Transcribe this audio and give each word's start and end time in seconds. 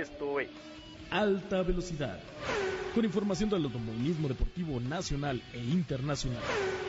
Esto 0.00 0.40
es 0.40 0.48
Alta 1.10 1.62
Velocidad. 1.62 2.18
Con 2.94 3.04
información 3.04 3.50
del 3.50 3.64
automovilismo 3.64 4.28
deportivo 4.28 4.80
nacional 4.80 5.42
e 5.52 5.58
internacional. 5.58 6.40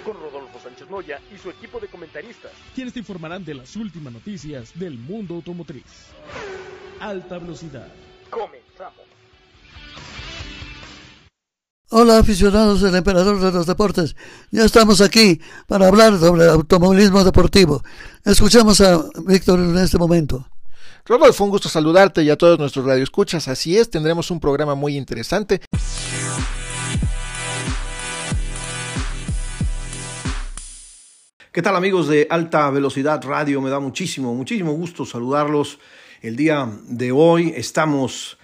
Con 0.06 0.14
Rodolfo 0.14 0.58
Sánchez 0.64 0.90
Moya 0.90 1.20
y 1.36 1.38
su 1.38 1.50
equipo 1.50 1.82
de 1.82 1.88
comentaristas. 1.88 2.54
Quienes 2.74 2.94
te 2.94 3.00
informarán 3.00 3.44
de 3.44 3.56
las 3.56 3.76
últimas 3.76 4.14
noticias 4.14 4.72
del 4.80 4.98
mundo 4.98 5.36
automotriz. 5.36 5.84
Alta 7.02 7.38
Velocidad. 7.38 7.90
Comenzamos. 8.30 9.04
Hola 11.90 12.20
aficionados 12.20 12.80
del 12.80 12.96
Emperador 12.96 13.42
de 13.42 13.52
los 13.52 13.68
Deportes, 13.68 14.16
ya 14.52 14.64
estamos 14.64 15.02
aquí 15.02 15.42
para 15.68 15.90
hablar 15.90 16.18
sobre 16.18 16.48
automovilismo 16.48 17.26
deportivo. 17.26 17.84
Escuchamos 18.24 18.80
a 18.80 19.04
Víctor 19.26 19.60
en 19.60 19.78
este 19.80 19.98
momento. 19.98 20.51
Rodolfo, 21.06 21.44
un 21.44 21.50
gusto 21.50 21.68
saludarte 21.68 22.22
y 22.22 22.30
a 22.30 22.38
todos 22.38 22.60
nuestros 22.60 22.86
radioescuchas. 22.86 23.48
Así 23.48 23.78
es, 23.78 23.90
tendremos 23.90 24.30
un 24.30 24.40
programa 24.40 24.76
muy 24.76 24.96
interesante. 24.96 25.62
¿Qué 31.52 31.62
tal 31.62 31.76
amigos 31.76 32.08
de 32.08 32.28
Alta 32.30 32.70
Velocidad 32.70 33.22
Radio? 33.24 33.62
Me 33.62 33.70
da 33.70 33.80
muchísimo, 33.80 34.34
muchísimo 34.34 34.74
gusto 34.74 35.06
saludarlos. 35.06 35.80
El 36.22 36.36
día 36.36 36.70
de 36.88 37.12
hoy 37.12 37.52
estamos 37.56 38.38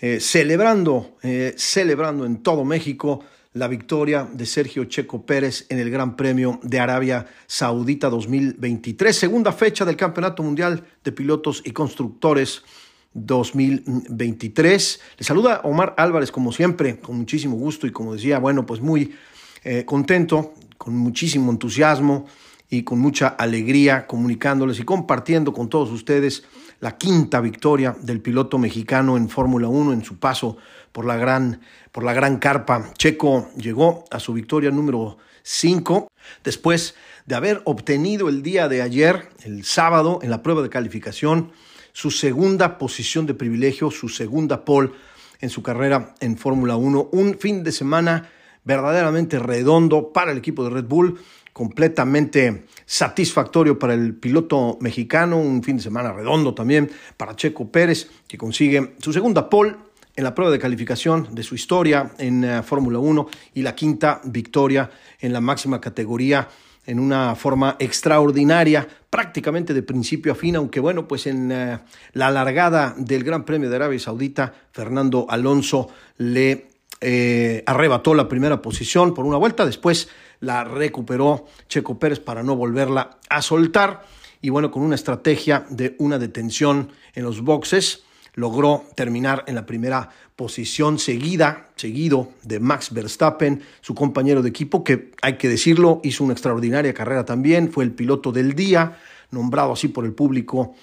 eh, 0.00 0.20
celebrando, 0.20 1.16
eh, 1.22 1.54
celebrando 1.56 2.26
en 2.26 2.42
todo 2.42 2.64
México 2.64 3.24
la 3.54 3.68
victoria 3.68 4.28
de 4.32 4.46
Sergio 4.46 4.84
Checo 4.84 5.24
Pérez 5.24 5.66
en 5.68 5.78
el 5.78 5.88
Gran 5.88 6.16
Premio 6.16 6.58
de 6.64 6.80
Arabia 6.80 7.26
Saudita 7.46 8.10
2023, 8.10 9.16
segunda 9.16 9.52
fecha 9.52 9.84
del 9.84 9.96
Campeonato 9.96 10.42
Mundial 10.42 10.84
de 11.04 11.12
Pilotos 11.12 11.62
y 11.64 11.70
Constructores 11.70 12.64
2023. 13.12 15.00
Le 15.18 15.24
saluda 15.24 15.60
Omar 15.62 15.94
Álvarez 15.96 16.32
como 16.32 16.50
siempre, 16.50 16.98
con 16.98 17.16
muchísimo 17.16 17.56
gusto 17.56 17.86
y 17.86 17.92
como 17.92 18.14
decía, 18.14 18.40
bueno, 18.40 18.66
pues 18.66 18.80
muy 18.80 19.14
eh, 19.62 19.84
contento, 19.84 20.54
con 20.76 20.96
muchísimo 20.96 21.52
entusiasmo 21.52 22.26
y 22.68 22.82
con 22.82 22.98
mucha 22.98 23.28
alegría 23.28 24.08
comunicándoles 24.08 24.80
y 24.80 24.82
compartiendo 24.82 25.52
con 25.52 25.68
todos 25.68 25.92
ustedes 25.92 26.42
la 26.80 26.98
quinta 26.98 27.40
victoria 27.40 27.96
del 28.02 28.20
piloto 28.20 28.58
mexicano 28.58 29.16
en 29.16 29.28
Fórmula 29.28 29.68
1 29.68 29.92
en 29.92 30.04
su 30.04 30.18
paso 30.18 30.56
por 30.94 31.06
la 31.06 31.16
gran, 31.16 31.60
por 31.90 32.04
la 32.04 32.12
gran 32.12 32.38
carpa. 32.38 32.92
Checo 32.96 33.50
llegó 33.56 34.04
a 34.12 34.20
su 34.20 34.32
victoria 34.32 34.70
número 34.70 35.18
5 35.42 36.06
después 36.44 36.94
de 37.26 37.34
haber 37.34 37.62
obtenido 37.64 38.28
el 38.28 38.44
día 38.44 38.68
de 38.68 38.80
ayer, 38.80 39.28
el 39.42 39.64
sábado, 39.64 40.20
en 40.22 40.30
la 40.30 40.44
prueba 40.44 40.62
de 40.62 40.70
calificación, 40.70 41.50
su 41.92 42.12
segunda 42.12 42.78
posición 42.78 43.26
de 43.26 43.34
privilegio, 43.34 43.90
su 43.90 44.08
segunda 44.08 44.64
pole 44.64 44.92
en 45.40 45.50
su 45.50 45.64
carrera 45.64 46.14
en 46.20 46.38
Fórmula 46.38 46.76
1. 46.76 47.08
Un 47.10 47.38
fin 47.40 47.64
de 47.64 47.72
semana 47.72 48.30
verdaderamente 48.62 49.40
redondo 49.40 50.12
para 50.12 50.30
el 50.30 50.38
equipo 50.38 50.62
de 50.62 50.70
Red 50.70 50.84
Bull, 50.84 51.18
completamente 51.52 52.66
satisfactorio 52.86 53.80
para 53.80 53.94
el 53.94 54.14
piloto 54.14 54.78
mexicano, 54.80 55.38
un 55.38 55.64
fin 55.64 55.76
de 55.76 55.82
semana 55.82 56.12
redondo 56.12 56.54
también 56.54 56.88
para 57.16 57.34
Checo 57.34 57.68
Pérez, 57.72 58.08
que 58.28 58.38
consigue 58.38 58.94
su 59.00 59.12
segunda 59.12 59.50
pole 59.50 59.74
en 60.16 60.24
la 60.24 60.34
prueba 60.34 60.52
de 60.52 60.58
calificación 60.58 61.34
de 61.34 61.42
su 61.42 61.54
historia 61.54 62.12
en 62.18 62.44
eh, 62.44 62.62
Fórmula 62.62 62.98
1 62.98 63.28
y 63.54 63.62
la 63.62 63.74
quinta 63.74 64.20
victoria 64.24 64.90
en 65.20 65.32
la 65.32 65.40
máxima 65.40 65.80
categoría 65.80 66.48
en 66.86 67.00
una 67.00 67.34
forma 67.34 67.76
extraordinaria, 67.78 68.86
prácticamente 69.08 69.72
de 69.72 69.82
principio 69.82 70.32
a 70.32 70.34
fin, 70.34 70.56
aunque 70.56 70.80
bueno, 70.80 71.08
pues 71.08 71.26
en 71.26 71.50
eh, 71.50 71.78
la 72.12 72.30
largada 72.30 72.94
del 72.96 73.24
Gran 73.24 73.44
Premio 73.44 73.70
de 73.70 73.76
Arabia 73.76 73.98
Saudita, 73.98 74.52
Fernando 74.70 75.26
Alonso 75.28 75.88
le 76.18 76.68
eh, 77.00 77.62
arrebató 77.66 78.14
la 78.14 78.28
primera 78.28 78.60
posición 78.60 79.14
por 79.14 79.24
una 79.24 79.38
vuelta, 79.38 79.64
después 79.64 80.08
la 80.40 80.64
recuperó 80.64 81.46
Checo 81.68 81.98
Pérez 81.98 82.20
para 82.20 82.42
no 82.42 82.54
volverla 82.54 83.18
a 83.30 83.40
soltar 83.40 84.04
y 84.42 84.50
bueno, 84.50 84.70
con 84.70 84.82
una 84.82 84.94
estrategia 84.94 85.64
de 85.70 85.96
una 85.98 86.18
detención 86.18 86.90
en 87.14 87.24
los 87.24 87.40
boxes, 87.40 88.04
logró 88.34 88.84
terminar 88.96 89.44
en 89.46 89.54
la 89.54 89.66
primera 89.66 90.10
posición 90.36 90.98
seguida, 90.98 91.68
seguido 91.76 92.30
de 92.42 92.60
Max 92.60 92.92
Verstappen, 92.92 93.62
su 93.80 93.94
compañero 93.94 94.42
de 94.42 94.48
equipo, 94.48 94.82
que 94.82 95.12
hay 95.22 95.38
que 95.38 95.48
decirlo, 95.48 96.00
hizo 96.02 96.24
una 96.24 96.32
extraordinaria 96.32 96.92
carrera 96.94 97.24
también, 97.24 97.70
fue 97.70 97.84
el 97.84 97.92
piloto 97.92 98.32
del 98.32 98.54
día, 98.54 98.98
nombrado 99.30 99.72
así 99.72 99.88
por 99.88 100.04
el 100.04 100.12
público 100.12 100.74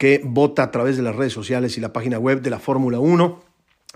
que 0.00 0.22
vota 0.24 0.62
a 0.62 0.70
través 0.70 0.96
de 0.96 1.02
las 1.02 1.14
redes 1.14 1.34
sociales 1.34 1.76
y 1.76 1.80
la 1.80 1.92
página 1.92 2.18
web 2.18 2.40
de 2.40 2.48
la 2.48 2.58
Fórmula 2.58 2.98
1. 2.98 3.42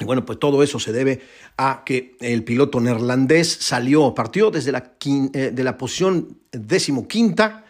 Y 0.00 0.04
bueno, 0.04 0.26
pues 0.26 0.38
todo 0.38 0.62
eso 0.62 0.78
se 0.78 0.92
debe 0.92 1.22
a 1.56 1.82
que 1.86 2.16
el 2.20 2.44
piloto 2.44 2.78
neerlandés 2.80 3.50
salió, 3.50 4.14
partió 4.14 4.50
desde 4.50 4.72
la, 4.72 4.92
eh, 5.06 5.50
de 5.54 5.64
la 5.64 5.78
posición 5.78 6.36
decimoquinta 6.52 7.64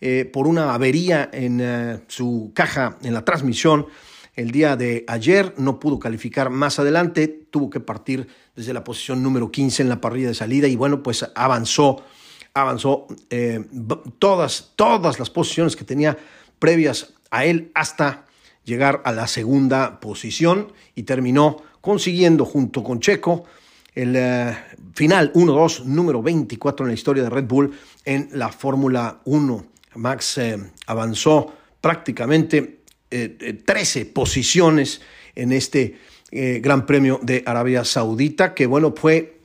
eh, 0.00 0.28
por 0.30 0.46
una 0.48 0.74
avería 0.74 1.30
en 1.32 1.60
eh, 1.60 2.00
su 2.08 2.50
caja, 2.54 2.98
en 3.02 3.14
la 3.14 3.24
transmisión. 3.24 3.86
El 4.36 4.50
día 4.50 4.76
de 4.76 5.04
ayer 5.08 5.54
no 5.56 5.80
pudo 5.80 5.98
calificar 5.98 6.50
más 6.50 6.78
adelante, 6.78 7.26
tuvo 7.26 7.70
que 7.70 7.80
partir 7.80 8.28
desde 8.54 8.74
la 8.74 8.84
posición 8.84 9.22
número 9.22 9.50
15 9.50 9.82
en 9.82 9.88
la 9.88 10.00
parrilla 10.00 10.28
de 10.28 10.34
salida 10.34 10.68
y 10.68 10.76
bueno, 10.76 11.02
pues 11.02 11.26
avanzó, 11.34 12.04
avanzó 12.52 13.06
todas, 14.18 14.72
todas 14.76 15.18
las 15.18 15.30
posiciones 15.30 15.74
que 15.74 15.84
tenía 15.84 16.18
previas 16.58 17.14
a 17.30 17.46
él 17.46 17.70
hasta 17.74 18.26
llegar 18.64 19.00
a 19.04 19.12
la 19.12 19.26
segunda 19.26 20.00
posición 20.00 20.72
y 20.94 21.04
terminó 21.04 21.62
consiguiendo 21.80 22.44
junto 22.44 22.82
con 22.82 23.00
Checo 23.00 23.44
el 23.94 24.14
eh, 24.14 24.54
final 24.92 25.32
1-2, 25.32 25.84
número 25.84 26.22
24 26.22 26.84
en 26.84 26.88
la 26.88 26.94
historia 26.94 27.22
de 27.22 27.30
Red 27.30 27.46
Bull 27.46 27.72
en 28.04 28.28
la 28.34 28.50
Fórmula 28.50 29.20
1. 29.24 29.64
Max 29.94 30.36
eh, 30.36 30.58
avanzó 30.86 31.54
prácticamente 31.80 32.75
13 33.08 34.00
eh, 34.00 34.04
posiciones 34.06 35.00
en 35.34 35.52
este 35.52 35.98
Gran 36.30 36.86
Premio 36.86 37.20
de 37.22 37.44
Arabia 37.46 37.84
Saudita, 37.84 38.52
que 38.52 38.66
bueno, 38.66 38.92
fue 38.96 39.36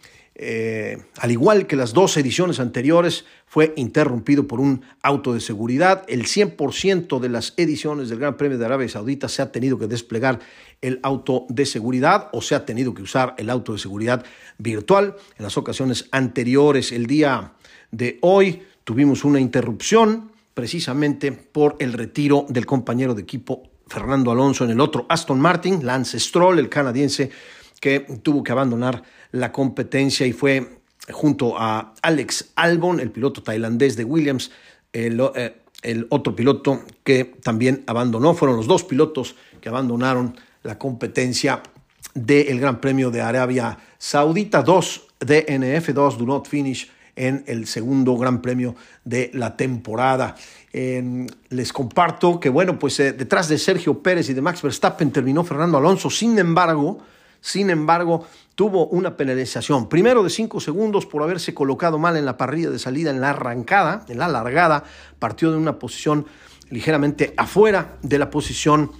eh, 0.43 0.97
al 1.19 1.29
igual 1.29 1.67
que 1.67 1.75
las 1.75 1.93
dos 1.93 2.17
ediciones 2.17 2.59
anteriores, 2.59 3.25
fue 3.45 3.73
interrumpido 3.75 4.47
por 4.47 4.59
un 4.59 4.81
auto 5.03 5.35
de 5.35 5.39
seguridad. 5.39 6.03
El 6.07 6.23
100% 6.23 7.19
de 7.19 7.29
las 7.29 7.53
ediciones 7.57 8.09
del 8.09 8.17
Gran 8.17 8.37
Premio 8.37 8.57
de 8.57 8.65
Arabia 8.65 8.89
Saudita 8.89 9.29
se 9.29 9.43
ha 9.43 9.51
tenido 9.51 9.77
que 9.77 9.85
desplegar 9.85 10.39
el 10.81 10.99
auto 11.03 11.45
de 11.47 11.67
seguridad 11.67 12.29
o 12.31 12.41
se 12.41 12.55
ha 12.55 12.65
tenido 12.65 12.95
que 12.95 13.03
usar 13.03 13.35
el 13.37 13.51
auto 13.51 13.73
de 13.73 13.77
seguridad 13.77 14.25
virtual. 14.57 15.15
En 15.37 15.43
las 15.43 15.57
ocasiones 15.57 16.07
anteriores, 16.11 16.91
el 16.91 17.05
día 17.05 17.53
de 17.91 18.17
hoy, 18.21 18.63
tuvimos 18.83 19.23
una 19.23 19.39
interrupción 19.39 20.31
precisamente 20.61 21.31
por 21.31 21.75
el 21.79 21.91
retiro 21.91 22.45
del 22.47 22.67
compañero 22.67 23.15
de 23.15 23.23
equipo 23.23 23.63
Fernando 23.87 24.29
Alonso 24.29 24.63
en 24.63 24.69
el 24.69 24.79
otro 24.79 25.07
Aston 25.09 25.39
Martin, 25.39 25.83
Lance 25.83 26.19
Stroll, 26.19 26.59
el 26.59 26.69
canadiense, 26.69 27.31
que 27.79 28.01
tuvo 28.21 28.43
que 28.43 28.51
abandonar 28.51 29.01
la 29.31 29.51
competencia 29.51 30.27
y 30.27 30.33
fue 30.33 30.77
junto 31.11 31.57
a 31.57 31.95
Alex 32.03 32.51
Albon, 32.53 32.99
el 32.99 33.09
piloto 33.09 33.41
tailandés 33.41 33.95
de 33.95 34.03
Williams, 34.03 34.51
el, 34.93 35.19
eh, 35.33 36.05
otro 36.09 36.35
piloto 36.35 36.83
que 37.03 37.25
también 37.25 37.83
abandonó. 37.87 38.35
Fueron 38.35 38.55
los 38.55 38.67
dos 38.67 38.83
pilotos 38.83 39.35
que 39.61 39.69
abandonaron 39.69 40.37
la 40.61 40.77
competencia 40.77 41.63
del 42.13 42.59
Gran 42.59 42.79
Premio 42.79 43.09
de 43.09 43.21
Arabia 43.21 43.79
Saudita. 43.97 44.61
Dos 44.61 45.07
DNF, 45.19 45.89
dos 45.91 46.19
do 46.19 46.25
not 46.27 46.47
finish 46.47 46.87
en 47.15 47.43
el 47.47 47.67
segundo 47.67 48.17
Gran 48.17 48.41
Premio 48.41 48.75
de 49.03 49.31
la 49.33 49.55
temporada. 49.57 50.35
les 50.73 51.73
comparto 51.73 52.39
que, 52.39 52.49
bueno, 52.49 52.79
pues 52.79 52.99
eh, 52.99 53.13
detrás 53.13 53.47
de 53.49 53.57
Sergio 53.57 54.01
Pérez 54.01 54.29
y 54.29 54.33
de 54.33 54.41
Max 54.41 54.61
Verstappen 54.61 55.11
terminó 55.11 55.43
Fernando 55.43 55.77
Alonso. 55.77 56.09
Sin 56.09 56.37
embargo, 56.39 56.99
sin 57.41 57.71
embargo, 57.71 58.27
tuvo 58.53 58.85
una 58.87 59.17
penalización, 59.17 59.89
primero 59.89 60.23
de 60.23 60.29
cinco 60.29 60.59
segundos 60.59 61.07
por 61.07 61.23
haberse 61.23 61.55
colocado 61.55 61.97
mal 61.97 62.15
en 62.15 62.25
la 62.25 62.37
parrilla 62.37 62.69
de 62.69 62.77
salida 62.77 63.09
en 63.09 63.19
la 63.19 63.31
arrancada, 63.31 64.05
en 64.07 64.19
la 64.19 64.27
largada, 64.27 64.83
partió 65.17 65.51
de 65.51 65.57
una 65.57 65.79
posición 65.79 66.27
ligeramente 66.69 67.33
afuera 67.37 67.97
de 68.03 68.19
la 68.19 68.29
posición 68.29 68.91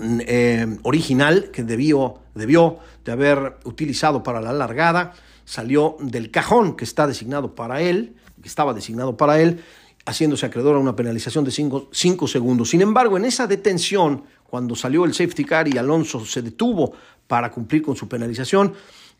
eh, 0.00 0.78
original 0.82 1.50
que 1.52 1.62
debió, 1.62 2.20
debió 2.34 2.78
de 3.04 3.12
haber 3.12 3.58
utilizado 3.64 4.22
para 4.22 4.40
la 4.40 4.52
largada, 4.52 5.12
salió 5.48 5.96
del 5.98 6.30
cajón 6.30 6.76
que 6.76 6.84
está 6.84 7.06
designado 7.06 7.54
para 7.54 7.80
él, 7.80 8.14
que 8.42 8.48
estaba 8.48 8.74
designado 8.74 9.16
para 9.16 9.40
él, 9.40 9.64
haciéndose 10.04 10.44
acreedor 10.44 10.76
a 10.76 10.78
una 10.78 10.94
penalización 10.94 11.42
de 11.42 11.50
cinco 11.50 12.28
segundos. 12.28 12.68
Sin 12.68 12.82
embargo, 12.82 13.16
en 13.16 13.24
esa 13.24 13.46
detención, 13.46 14.24
cuando 14.44 14.76
salió 14.76 15.06
el 15.06 15.14
safety 15.14 15.44
car 15.44 15.66
y 15.66 15.78
Alonso 15.78 16.22
se 16.26 16.42
detuvo 16.42 16.92
para 17.26 17.50
cumplir 17.50 17.80
con 17.80 17.96
su 17.96 18.08
penalización. 18.08 18.74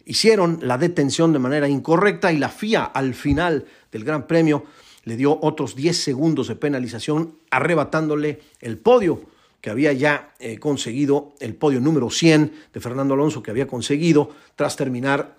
Hicieron 0.05 0.59
la 0.61 0.77
detención 0.77 1.33
de 1.33 1.39
manera 1.39 1.67
incorrecta 1.67 2.31
y 2.31 2.37
la 2.37 2.51
FIA 2.51 2.85
al 2.85 3.15
final 3.15 3.65
del 3.91 4.05
Gran 4.05 4.27
Premio 4.27 4.65
le 5.05 5.17
dio 5.17 5.39
otros 5.41 5.75
10 5.77 5.97
segundos 5.97 6.49
de 6.49 6.57
penalización, 6.57 7.39
arrebatándole 7.51 8.41
el 8.61 8.77
podio 8.77 9.23
que 9.63 9.71
había 9.71 9.95
ya 9.95 10.35
eh, 10.39 10.59
conseguido 10.59 11.35
el 11.41 11.55
podio 11.55 11.81
número 11.81 12.11
100 12.11 12.53
de 12.73 12.81
Fernando 12.81 13.15
Alonso, 13.15 13.43
que 13.43 13.51
había 13.51 13.67
conseguido 13.67 14.31
tras 14.57 14.77
terminar 14.77 15.39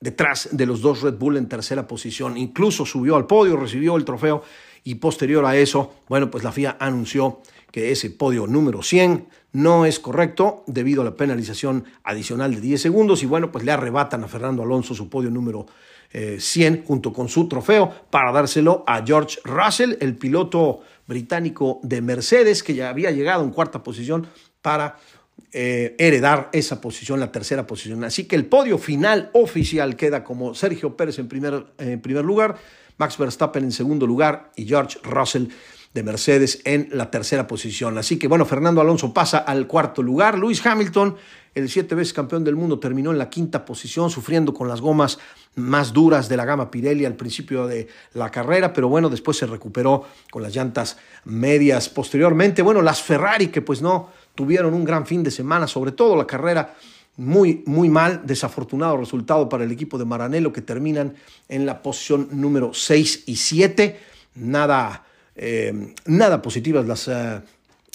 detrás 0.00 0.48
de 0.52 0.66
los 0.66 0.80
dos 0.80 1.02
Red 1.02 1.14
Bull 1.14 1.36
en 1.36 1.48
tercera 1.48 1.86
posición. 1.86 2.36
Incluso 2.36 2.86
subió 2.86 3.16
al 3.16 3.26
podio, 3.26 3.56
recibió 3.56 3.96
el 3.96 4.04
trofeo 4.04 4.42
y 4.82 4.96
posterior 4.96 5.44
a 5.44 5.56
eso, 5.56 5.94
bueno, 6.08 6.30
pues 6.30 6.42
la 6.42 6.52
FIA 6.52 6.76
anunció 6.80 7.40
que 7.70 7.92
ese 7.92 8.10
podio 8.10 8.46
número 8.46 8.82
100 8.82 9.28
no 9.52 9.84
es 9.84 10.00
correcto 10.00 10.64
debido 10.66 11.02
a 11.02 11.04
la 11.04 11.16
penalización 11.16 11.84
adicional 12.02 12.54
de 12.54 12.60
10 12.60 12.80
segundos 12.80 13.22
y 13.22 13.26
bueno, 13.26 13.52
pues 13.52 13.64
le 13.64 13.72
arrebatan 13.72 14.24
a 14.24 14.28
Fernando 14.28 14.62
Alonso 14.62 14.94
su 14.94 15.08
podio 15.08 15.30
número 15.30 15.66
100 16.12 16.74
eh, 16.74 16.84
junto 16.86 17.12
con 17.12 17.28
su 17.28 17.46
trofeo 17.46 17.92
para 18.10 18.32
dárselo 18.32 18.82
a 18.86 19.04
George 19.04 19.38
Russell, 19.44 19.96
el 20.00 20.16
piloto 20.16 20.80
británico 21.06 21.78
de 21.82 22.00
Mercedes 22.00 22.62
que 22.62 22.74
ya 22.74 22.88
había 22.88 23.10
llegado 23.10 23.44
en 23.44 23.50
cuarta 23.50 23.82
posición 23.82 24.26
para 24.62 24.96
eh, 25.52 25.96
heredar 25.98 26.48
esa 26.52 26.80
posición, 26.80 27.20
la 27.20 27.32
tercera 27.32 27.66
posición. 27.66 28.04
Así 28.04 28.24
que 28.24 28.36
el 28.36 28.46
podio 28.46 28.78
final 28.78 29.30
oficial 29.32 29.96
queda 29.96 30.22
como 30.22 30.54
Sergio 30.54 30.96
Pérez 30.96 31.18
en 31.18 31.28
primer, 31.28 31.66
en 31.78 32.00
primer 32.00 32.24
lugar, 32.24 32.56
Max 32.98 33.18
Verstappen 33.18 33.64
en 33.64 33.72
segundo 33.72 34.06
lugar 34.06 34.52
y 34.56 34.66
George 34.66 34.98
Russell 35.02 35.46
de 35.92 36.02
Mercedes 36.04 36.60
en 36.64 36.88
la 36.92 37.10
tercera 37.10 37.46
posición. 37.46 37.98
Así 37.98 38.18
que 38.18 38.28
bueno, 38.28 38.46
Fernando 38.46 38.80
Alonso 38.80 39.12
pasa 39.12 39.38
al 39.38 39.66
cuarto 39.66 40.02
lugar. 40.02 40.38
Luis 40.38 40.64
Hamilton, 40.64 41.16
el 41.54 41.68
siete 41.68 41.96
veces 41.96 42.12
campeón 42.12 42.44
del 42.44 42.54
mundo, 42.54 42.78
terminó 42.78 43.10
en 43.10 43.18
la 43.18 43.28
quinta 43.28 43.64
posición, 43.64 44.08
sufriendo 44.08 44.54
con 44.54 44.68
las 44.68 44.80
gomas 44.80 45.18
más 45.56 45.92
duras 45.92 46.28
de 46.28 46.36
la 46.36 46.44
gama 46.44 46.70
Pirelli 46.70 47.04
al 47.04 47.16
principio 47.16 47.66
de 47.66 47.88
la 48.14 48.30
carrera, 48.30 48.72
pero 48.72 48.88
bueno, 48.88 49.08
después 49.08 49.36
se 49.36 49.46
recuperó 49.46 50.04
con 50.30 50.44
las 50.44 50.54
llantas 50.54 50.96
medias. 51.24 51.88
Posteriormente, 51.88 52.62
bueno, 52.62 52.82
las 52.82 53.02
Ferrari 53.02 53.48
que 53.48 53.60
pues 53.60 53.82
no 53.82 54.10
tuvieron 54.34 54.74
un 54.74 54.84
gran 54.84 55.06
fin 55.06 55.22
de 55.22 55.30
semana, 55.30 55.66
sobre 55.66 55.92
todo 55.92 56.16
la 56.16 56.26
carrera 56.26 56.74
muy, 57.16 57.62
muy 57.66 57.88
mal, 57.88 58.22
desafortunado 58.24 58.96
resultado 58.96 59.48
para 59.48 59.64
el 59.64 59.72
equipo 59.72 59.98
de 59.98 60.04
Maranello 60.04 60.52
que 60.52 60.62
terminan 60.62 61.14
en 61.48 61.66
la 61.66 61.82
posición 61.82 62.28
número 62.32 62.72
6 62.72 63.24
y 63.26 63.36
7. 63.36 63.98
Nada 64.36 65.04
eh, 65.42 65.94
nada 66.04 66.42
positivas 66.42 66.86
las, 66.86 67.08
eh, 67.08 67.40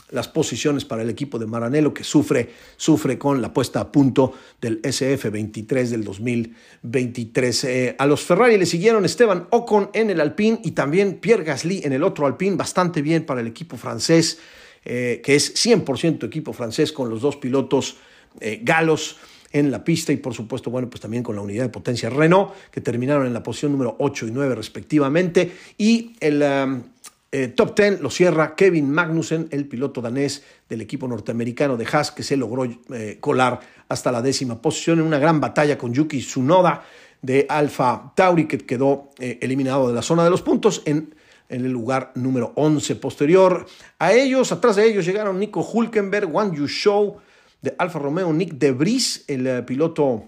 las 0.10 0.28
posiciones 0.28 0.84
para 0.84 1.04
el 1.04 1.10
equipo 1.12 1.38
de 1.38 1.46
Maranello 1.46 1.94
que 1.94 2.04
sufre, 2.04 2.50
sufre 2.76 3.20
con 3.20 3.40
la 3.40 3.54
puesta 3.54 3.82
a 3.82 3.92
punto 3.92 4.34
del 4.60 4.82
SF23 4.82 5.90
del 5.90 6.04
2023. 6.04 7.64
Eh, 7.66 7.96
a 8.00 8.06
los 8.08 8.22
Ferrari 8.22 8.58
le 8.58 8.66
siguieron 8.66 9.06
Esteban 9.06 9.48
Ocon 9.52 9.92
en 9.94 10.10
el 10.10 10.22
Alpine 10.22 10.60
y 10.64 10.72
también 10.72 11.20
Pierre 11.20 11.44
Gasly 11.44 11.82
en 11.84 11.94
el 11.94 12.04
otro 12.04 12.26
Alpine, 12.26 12.56
bastante 12.56 13.04
bien 13.04 13.26
para 13.28 13.42
el 13.42 13.48
equipo 13.48 13.78
francés, 13.78 14.40
que 14.86 15.36
es 15.36 15.56
100% 15.56 16.26
equipo 16.26 16.54
francés 16.54 16.92
con 16.92 17.10
los 17.10 17.22
dos 17.22 17.36
pilotos 17.36 17.98
galos 18.62 19.18
en 19.56 19.72
la 19.72 19.84
pista 19.86 20.12
y 20.12 20.18
por 20.18 20.34
supuesto, 20.34 20.70
bueno, 20.70 20.90
pues 20.90 21.00
también 21.00 21.24
con 21.24 21.36
la 21.36 21.42
unidad 21.42 21.64
de 21.64 21.70
potencia 21.70 22.10
Renault, 22.10 22.52
que 22.72 22.82
terminaron 22.82 23.26
en 23.26 23.34
la 23.34 23.42
posición 23.42 23.72
número 23.72 23.96
8 24.00 24.28
y 24.28 24.32
9 24.32 24.54
respectivamente, 24.54 25.50
y 25.78 26.14
el, 26.20 26.44
eh, 27.32 27.48
top 27.48 27.74
10 27.80 28.02
lo 28.02 28.10
cierra 28.10 28.54
Kevin 28.56 28.92
Magnussen, 28.92 29.48
el 29.52 29.66
piloto 29.66 30.02
danés 30.02 30.44
del 30.68 30.82
equipo 30.82 31.08
norteamericano 31.08 31.78
de 31.78 31.88
Haas, 31.90 32.12
que 32.12 32.22
se 32.22 32.36
logró 32.36 32.66
eh, 32.66 33.18
colar 33.22 33.62
hasta 33.88 34.12
la 34.12 34.22
décima 34.22 34.62
posición 34.62 35.00
en 35.00 35.06
una 35.06 35.20
gran 35.20 35.40
batalla 35.40 35.78
con 35.78 35.94
Yuki 35.94 36.20
Tsunoda 36.20 36.84
de 37.22 37.46
Alfa 37.48 38.12
Tauri, 38.14 38.48
que 38.48 38.58
quedó 38.58 39.12
eh, 39.20 39.40
eliminado 39.42 39.88
de 39.88 39.94
la 39.94 40.02
zona 40.02 40.26
de 40.26 40.32
los 40.32 40.42
puntos 40.42 40.82
en, 40.86 41.16
en, 41.50 41.66
el 41.66 41.72
lugar 41.72 42.12
número 42.16 42.54
11 42.56 42.96
posterior. 42.98 43.66
A 44.00 44.14
ellos, 44.14 44.52
atrás 44.52 44.76
de 44.76 44.88
ellos, 44.88 45.06
llegaron 45.06 45.40
Nico 45.40 45.62
Hulkenberg, 45.62 46.34
Wang 46.34 46.54
Yu 46.56 46.68
Shou 46.68 47.18
de 47.62 47.76
Alfa 47.78 48.00
Romeo, 48.00 48.32
Nick 48.32 48.54
De 48.54 48.72
Vries, 48.72 49.26
el 49.28 49.66
piloto 49.66 50.26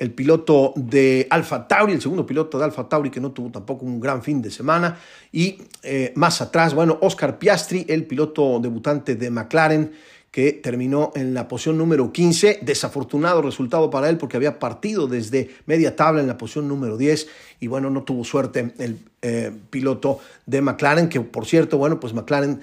el 0.00 0.12
piloto 0.12 0.72
de 0.76 1.26
Alfa 1.28 1.68
Tauri, 1.68 1.92
el 1.92 2.00
segundo 2.00 2.24
piloto 2.24 2.58
de 2.58 2.64
Alfa 2.64 2.88
Tauri 2.88 3.10
que 3.10 3.20
no 3.20 3.32
tuvo 3.32 3.50
tampoco 3.50 3.84
un 3.84 4.00
gran 4.00 4.22
fin 4.22 4.40
de 4.40 4.50
semana. 4.50 4.98
Y 5.30 5.58
eh, 5.82 6.14
más 6.16 6.40
atrás, 6.40 6.72
bueno, 6.72 6.98
Oscar 7.02 7.38
Piastri, 7.38 7.84
el 7.86 8.06
piloto 8.06 8.58
debutante 8.60 9.14
de 9.14 9.30
McLaren, 9.30 9.92
que 10.30 10.52
terminó 10.52 11.10
en 11.14 11.34
la 11.34 11.48
posición 11.48 11.76
número 11.76 12.12
15. 12.12 12.60
Desafortunado 12.62 13.42
resultado 13.42 13.90
para 13.90 14.08
él 14.08 14.16
porque 14.16 14.36
había 14.36 14.58
partido 14.58 15.08
desde 15.08 15.50
media 15.66 15.96
tabla 15.96 16.20
en 16.20 16.28
la 16.28 16.38
posición 16.38 16.68
número 16.68 16.96
10 16.96 17.28
y 17.60 17.66
bueno, 17.66 17.90
no 17.90 18.04
tuvo 18.04 18.24
suerte 18.24 18.72
el 18.78 18.98
eh, 19.22 19.52
piloto 19.70 20.20
de 20.46 20.62
McLaren, 20.62 21.08
que 21.08 21.20
por 21.20 21.46
cierto, 21.46 21.78
bueno, 21.78 22.00
pues 22.00 22.14
McLaren 22.14 22.60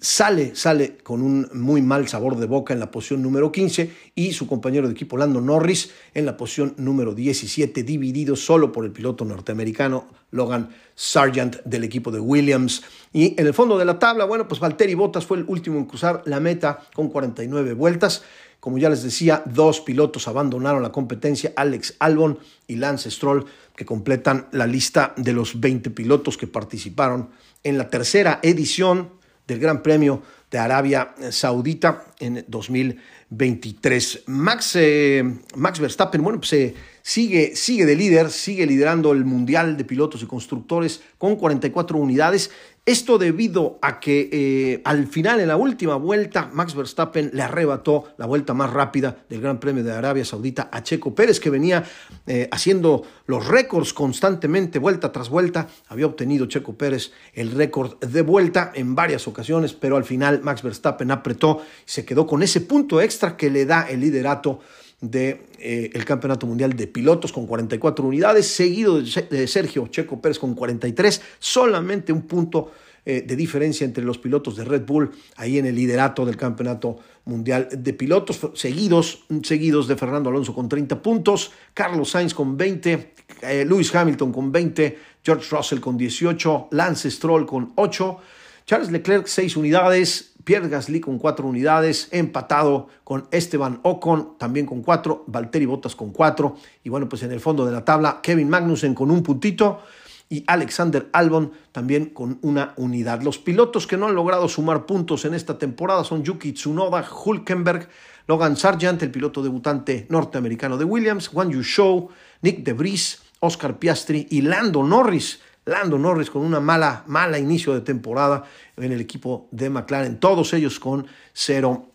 sale, 0.00 0.54
sale 0.54 0.96
con 0.98 1.20
un 1.20 1.48
muy 1.52 1.82
mal 1.82 2.08
sabor 2.08 2.36
de 2.36 2.46
boca 2.46 2.72
en 2.72 2.80
la 2.80 2.90
posición 2.90 3.22
número 3.22 3.52
15 3.52 3.92
y 4.14 4.32
su 4.32 4.46
compañero 4.46 4.86
de 4.86 4.94
equipo 4.94 5.18
Lando 5.18 5.40
Norris 5.40 5.90
en 6.14 6.24
la 6.24 6.36
posición 6.36 6.74
número 6.78 7.14
17, 7.14 7.82
dividido 7.82 8.36
solo 8.36 8.72
por 8.72 8.84
el 8.84 8.92
piloto 8.92 9.24
norteamericano 9.24 10.08
Logan 10.30 10.70
Sargent 10.94 11.56
del 11.64 11.84
equipo 11.84 12.10
de 12.10 12.20
Williams. 12.20 12.82
Y 13.12 13.38
en 13.38 13.46
el 13.46 13.54
fondo 13.54 13.76
de 13.76 13.84
la 13.84 13.98
tabla, 13.98 14.24
bueno, 14.24 14.48
pues 14.48 14.60
Valtteri 14.60 14.94
Bottas 14.94 15.26
fue 15.26 15.38
el 15.38 15.44
último 15.46 15.78
en 15.78 15.84
cruzar 15.84 16.22
la 16.24 16.40
meta 16.40 16.80
con 16.94 17.08
49 17.08 17.74
vueltas. 17.74 18.22
Como 18.60 18.78
ya 18.78 18.88
les 18.88 19.02
decía, 19.02 19.42
dos 19.44 19.80
pilotos 19.80 20.26
abandonaron 20.26 20.82
la 20.82 20.90
competencia, 20.90 21.52
Alex 21.54 21.96
Albon 21.98 22.38
y 22.66 22.76
Lance 22.76 23.10
Stroll, 23.10 23.44
que 23.76 23.84
completan 23.84 24.48
la 24.52 24.66
lista 24.66 25.12
de 25.16 25.34
los 25.34 25.60
20 25.60 25.90
pilotos 25.90 26.38
que 26.38 26.46
participaron 26.46 27.28
en 27.62 27.76
la 27.76 27.90
tercera 27.90 28.40
edición 28.42 29.10
del 29.46 29.58
Gran 29.58 29.82
Premio 29.82 30.22
de 30.50 30.58
Arabia 30.58 31.14
Saudita 31.30 32.04
en 32.18 32.44
2023. 32.48 34.24
Max, 34.26 34.76
eh, 34.76 35.24
Max 35.56 35.80
Verstappen, 35.80 36.22
bueno, 36.22 36.38
pues 36.38 36.52
eh, 36.52 36.74
sigue, 37.02 37.54
sigue 37.56 37.86
de 37.86 37.96
líder, 37.96 38.30
sigue 38.30 38.66
liderando 38.66 39.12
el 39.12 39.24
Mundial 39.24 39.76
de 39.76 39.84
Pilotos 39.84 40.22
y 40.22 40.26
Constructores 40.26 41.02
con 41.18 41.36
44 41.36 41.98
unidades. 41.98 42.50
Esto 42.86 43.18
debido 43.18 43.80
a 43.82 43.98
que 43.98 44.28
eh, 44.30 44.80
al 44.84 45.08
final, 45.08 45.40
en 45.40 45.48
la 45.48 45.56
última 45.56 45.96
vuelta, 45.96 46.48
Max 46.52 46.76
Verstappen 46.76 47.30
le 47.32 47.42
arrebató 47.42 48.04
la 48.16 48.26
vuelta 48.26 48.54
más 48.54 48.72
rápida 48.72 49.24
del 49.28 49.40
Gran 49.40 49.58
Premio 49.58 49.82
de 49.82 49.90
Arabia 49.90 50.24
Saudita 50.24 50.68
a 50.70 50.84
Checo 50.84 51.12
Pérez, 51.12 51.40
que 51.40 51.50
venía 51.50 51.82
eh, 52.28 52.48
haciendo 52.52 53.02
los 53.26 53.48
récords 53.48 53.92
constantemente, 53.92 54.78
vuelta 54.78 55.10
tras 55.10 55.30
vuelta. 55.30 55.66
Había 55.88 56.06
obtenido 56.06 56.46
Checo 56.46 56.78
Pérez 56.78 57.10
el 57.34 57.50
récord 57.50 57.98
de 57.98 58.22
vuelta 58.22 58.70
en 58.72 58.94
varias 58.94 59.26
ocasiones, 59.26 59.72
pero 59.72 59.96
al 59.96 60.04
final 60.04 60.42
Max 60.44 60.62
Verstappen 60.62 61.10
apretó 61.10 61.62
y 61.84 61.90
se 61.90 62.04
quedó 62.04 62.24
con 62.24 62.44
ese 62.44 62.60
punto 62.60 63.00
extra 63.00 63.36
que 63.36 63.50
le 63.50 63.66
da 63.66 63.90
el 63.90 63.98
liderato 63.98 64.60
del 65.00 65.10
de, 65.10 65.46
eh, 65.58 66.04
Campeonato 66.04 66.46
Mundial 66.46 66.74
de 66.74 66.86
Pilotos 66.86 67.32
con 67.32 67.46
44 67.46 68.06
unidades, 68.06 68.46
seguido 68.46 69.00
de 69.00 69.46
Sergio 69.46 69.86
Checo 69.88 70.20
Pérez 70.20 70.38
con 70.38 70.54
43, 70.54 71.20
solamente 71.38 72.12
un 72.12 72.22
punto 72.22 72.72
eh, 73.08 73.22
de 73.22 73.36
diferencia 73.36 73.84
entre 73.84 74.02
los 74.02 74.18
pilotos 74.18 74.56
de 74.56 74.64
Red 74.64 74.84
Bull 74.84 75.12
ahí 75.36 75.58
en 75.58 75.66
el 75.66 75.76
liderato 75.76 76.26
del 76.26 76.36
Campeonato 76.36 76.98
Mundial 77.26 77.68
de 77.70 77.92
Pilotos, 77.92 78.40
seguidos, 78.54 79.24
seguidos 79.44 79.86
de 79.86 79.96
Fernando 79.96 80.28
Alonso 80.28 80.52
con 80.52 80.68
30 80.68 81.02
puntos, 81.02 81.52
Carlos 81.72 82.10
Sainz 82.10 82.34
con 82.34 82.56
20, 82.56 83.12
eh, 83.42 83.64
Lewis 83.64 83.94
Hamilton 83.94 84.32
con 84.32 84.50
20, 84.50 84.98
George 85.22 85.54
Russell 85.54 85.78
con 85.78 85.96
18, 85.96 86.68
Lance 86.72 87.10
Stroll 87.10 87.46
con 87.46 87.72
8, 87.76 88.18
Charles 88.64 88.90
Leclerc 88.90 89.28
6 89.28 89.56
unidades, 89.56 90.35
Pierre 90.46 90.68
Gasly 90.68 91.00
con 91.00 91.18
cuatro 91.18 91.48
unidades, 91.48 92.06
empatado 92.12 92.86
con 93.02 93.26
Esteban 93.32 93.80
Ocon 93.82 94.38
también 94.38 94.64
con 94.64 94.80
cuatro, 94.80 95.24
Valtteri 95.26 95.66
Bottas 95.66 95.96
con 95.96 96.12
cuatro, 96.12 96.54
y 96.84 96.88
bueno, 96.88 97.08
pues 97.08 97.24
en 97.24 97.32
el 97.32 97.40
fondo 97.40 97.66
de 97.66 97.72
la 97.72 97.84
tabla, 97.84 98.20
Kevin 98.22 98.48
Magnussen 98.48 98.94
con 98.94 99.10
un 99.10 99.24
puntito 99.24 99.80
y 100.28 100.44
Alexander 100.46 101.08
Albon 101.12 101.50
también 101.72 102.10
con 102.10 102.38
una 102.42 102.74
unidad. 102.76 103.22
Los 103.22 103.38
pilotos 103.38 103.88
que 103.88 103.96
no 103.96 104.06
han 104.06 104.14
logrado 104.14 104.48
sumar 104.48 104.86
puntos 104.86 105.24
en 105.24 105.34
esta 105.34 105.58
temporada 105.58 106.04
son 106.04 106.22
Yuki 106.22 106.52
Tsunoda, 106.52 107.04
Hulkenberg, 107.24 107.88
Logan 108.28 108.56
Sargent, 108.56 109.02
el 109.02 109.10
piloto 109.10 109.42
debutante 109.42 110.06
norteamericano 110.10 110.78
de 110.78 110.84
Williams, 110.84 111.26
Juan 111.26 111.50
Yu 111.50 111.62
Shou, 111.62 112.10
Nick 112.42 112.62
De 112.62 112.72
Vries, 112.72 113.20
Oscar 113.40 113.80
Piastri 113.80 114.28
y 114.30 114.42
Lando 114.42 114.84
Norris 114.84 115.40
Lando 115.66 115.98
Norris 115.98 116.30
con 116.30 116.42
una 116.42 116.60
mala, 116.60 117.02
mala 117.06 117.38
inicio 117.38 117.74
de 117.74 117.80
temporada 117.80 118.44
en 118.76 118.92
el 118.92 119.00
equipo 119.00 119.48
de 119.50 119.68
McLaren, 119.68 120.20
todos 120.20 120.54
ellos 120.54 120.78
con 120.78 121.06
cero 121.32 121.88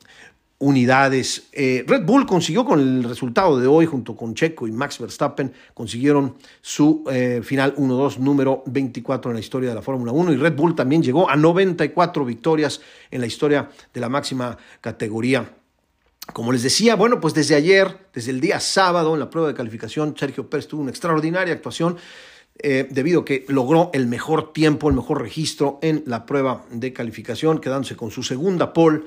unidades. 0.60 1.48
Eh, 1.54 1.86
Red 1.88 2.04
Bull 2.04 2.26
consiguió 2.26 2.66
con 2.66 2.82
el 2.82 3.04
resultado 3.06 3.58
de 3.58 3.68
hoy, 3.68 3.86
junto 3.86 4.16
con 4.16 4.36
Checo 4.36 4.68
y 4.68 4.74
Max 4.74 5.00
Verstappen, 5.00 5.54
consiguieron 5.74 6.36
su 6.62 7.06
eh, 7.10 7.40
final 7.44 7.74
1-2, 7.78 8.18
número 8.18 8.62
24 8.68 9.32
en 9.32 9.36
la 9.36 9.40
historia 9.40 9.70
de 9.70 9.76
la 9.76 9.82
Fórmula 9.82 10.12
1. 10.12 10.34
Y 10.34 10.36
Red 10.36 10.56
Bull 10.56 10.76
también 10.76 11.02
llegó 11.02 11.30
a 11.30 11.38
94 11.38 12.26
victorias 12.26 12.82
en 13.10 13.22
la 13.22 13.28
historia 13.28 13.70
de 13.94 14.02
la 14.02 14.10
máxima 14.10 14.58
categoría. 14.82 15.50
Como 16.34 16.52
les 16.52 16.62
decía, 16.62 16.96
bueno, 16.96 17.22
pues 17.22 17.34
desde 17.34 17.56
ayer, 17.56 18.10
desde 18.14 18.32
el 18.32 18.42
día 18.42 18.60
sábado, 18.60 19.14
en 19.14 19.20
la 19.22 19.30
prueba 19.30 19.48
de 19.48 19.56
calificación, 19.56 20.16
Sergio 20.18 20.50
Pérez 20.50 20.68
tuvo 20.68 20.82
una 20.82 20.92
extraordinaria 20.92 21.54
actuación 21.54 21.98
eh, 22.60 22.88
debido 22.90 23.22
a 23.22 23.26
que 23.26 23.46
logró 23.48 23.90
el 23.94 24.08
mejor 24.08 24.54
tiempo, 24.54 24.90
el 24.90 24.96
mejor 24.96 25.22
registro 25.22 25.80
en 25.82 26.04
la 26.06 26.26
prueba 26.26 26.66
de 26.72 26.94
calificación, 26.94 27.60
quedándose 27.60 27.96
con 27.96 28.12
su 28.12 28.24
segunda 28.24 28.74
pole 28.74 29.02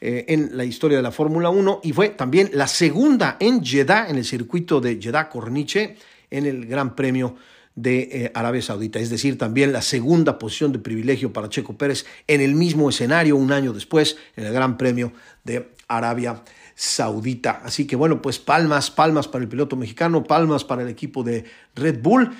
eh, 0.00 0.26
en 0.28 0.56
la 0.56 0.64
historia 0.64 0.98
de 0.98 1.02
la 1.02 1.10
Fórmula 1.10 1.50
1 1.50 1.80
y 1.82 1.92
fue 1.92 2.10
también 2.10 2.50
la 2.52 2.68
segunda 2.68 3.36
en 3.40 3.64
Jeddah, 3.64 4.08
en 4.08 4.16
el 4.16 4.24
circuito 4.24 4.80
de 4.80 5.00
Jeddah 5.00 5.28
Corniche, 5.28 5.96
en 6.30 6.46
el 6.46 6.66
Gran 6.66 6.94
Premio 6.94 7.36
de 7.74 8.08
eh, 8.10 8.32
Arabia 8.34 8.60
Saudita, 8.60 8.98
es 8.98 9.08
decir, 9.08 9.38
también 9.38 9.72
la 9.72 9.82
segunda 9.82 10.38
posición 10.38 10.72
de 10.72 10.78
privilegio 10.78 11.32
para 11.32 11.48
Checo 11.48 11.78
Pérez 11.78 12.06
en 12.26 12.40
el 12.40 12.54
mismo 12.54 12.90
escenario 12.90 13.36
un 13.36 13.52
año 13.52 13.72
después, 13.72 14.16
en 14.36 14.46
el 14.46 14.52
Gran 14.52 14.76
Premio 14.76 15.12
de 15.44 15.68
Arabia 15.88 16.42
Saudita. 16.74 17.62
Así 17.64 17.86
que 17.86 17.96
bueno, 17.96 18.22
pues 18.22 18.38
palmas, 18.38 18.90
palmas 18.90 19.26
para 19.26 19.42
el 19.42 19.48
piloto 19.48 19.74
mexicano, 19.74 20.22
palmas 20.22 20.62
para 20.62 20.82
el 20.82 20.88
equipo 20.88 21.24
de 21.24 21.44
Red 21.74 22.00
Bull. 22.02 22.30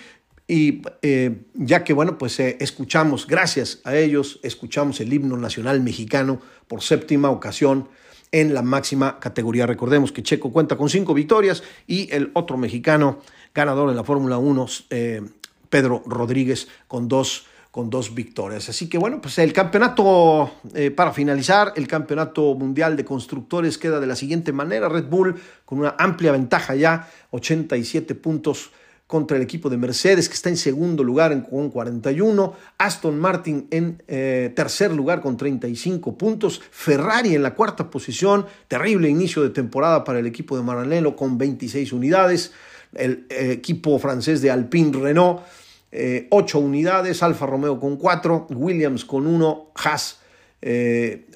Y 0.50 0.81
eh, 1.02 1.43
ya 1.52 1.85
que, 1.85 1.93
bueno, 1.93 2.17
pues 2.17 2.40
eh, 2.40 2.57
escuchamos, 2.59 3.26
gracias 3.26 3.81
a 3.85 3.95
ellos, 3.97 4.40
escuchamos 4.43 4.99
el 5.00 5.12
himno 5.12 5.37
nacional 5.37 5.83
mexicano 5.83 6.40
por 6.67 6.83
séptima 6.83 7.28
ocasión 7.28 7.90
en 8.33 8.55
la 8.55 8.62
máxima 8.62 9.21
categoría. 9.21 9.67
Recordemos 9.67 10.11
que 10.11 10.23
Checo 10.23 10.50
cuenta 10.50 10.76
con 10.76 10.88
cinco 10.88 11.12
victorias 11.12 11.62
y 11.87 12.09
el 12.14 12.31
otro 12.33 12.57
mexicano 12.57 13.19
ganador 13.55 13.90
en 13.90 13.97
la 13.97 14.05
Fórmula 14.05 14.38
1, 14.38 14.67
eh, 14.88 15.21
Pedro 15.69 16.02
Rodríguez, 16.07 16.69
con 16.87 17.09
dos, 17.09 17.45
con 17.71 17.90
dos 17.90 18.14
victorias. 18.14 18.71
Así 18.71 18.88
que 18.88 18.97
bueno, 18.97 19.21
pues 19.21 19.38
el 19.38 19.52
campeonato, 19.52 20.50
para 20.97 21.12
finalizar, 21.12 21.75
el 21.76 21.87
campeonato 21.87 22.55
mundial 22.55 22.97
de 22.97 23.05
constructores 23.05 23.76
queda 23.76 24.00
de 24.00 24.07
la 24.07 24.17
siguiente 24.17 24.55
manera. 24.55 24.88
Red 24.88 25.09
Bull 25.11 25.38
con 25.67 25.81
una 25.81 25.95
amplia 25.99 26.33
ventaja 26.33 26.75
ya, 26.75 27.11
87 27.33 28.14
puntos 28.14 28.71
contra 29.09 29.38
el 29.38 29.43
equipo 29.43 29.71
de 29.71 29.79
Mercedes, 29.79 30.29
que 30.29 30.35
está 30.35 30.50
en 30.50 30.59
segundo 30.59 31.03
lugar 31.03 31.49
con 31.49 31.71
41, 31.71 32.53
Aston 32.77 33.19
Martin 33.19 33.67
en 33.71 34.03
eh, 34.07 34.53
tercer 34.55 34.93
lugar 34.93 35.23
con 35.23 35.38
35 35.38 36.19
puntos, 36.19 36.61
Ferrari 36.71 37.35
en 37.35 37.43
la 37.43 37.55
cuarta 37.55 37.88
posición, 37.88 38.45
terrible 38.69 39.09
inicio 39.09 39.43
de 39.43 39.49
temporada 39.49 40.05
para 40.05 40.19
el 40.19 40.27
equipo 40.27 40.59
de 40.59 40.62
Maranello 40.62 41.17
con 41.17 41.38
26 41.38 41.95
unidades, 41.95 42.53
el 42.95 43.27
eh, 43.31 43.53
equipo 43.53 43.99
francés 43.99 44.43
de 44.43 44.50
Alpine 44.50 44.93
Renault, 44.93 45.41
8 45.41 45.43
eh, 45.91 46.61
unidades, 46.61 47.23
Alfa 47.23 47.47
Romeo 47.47 47.81
con 47.81 47.97
4, 47.97 48.49
Williams 48.50 49.07
con 49.07 49.27
1, 49.27 49.73
Haas 49.75 50.21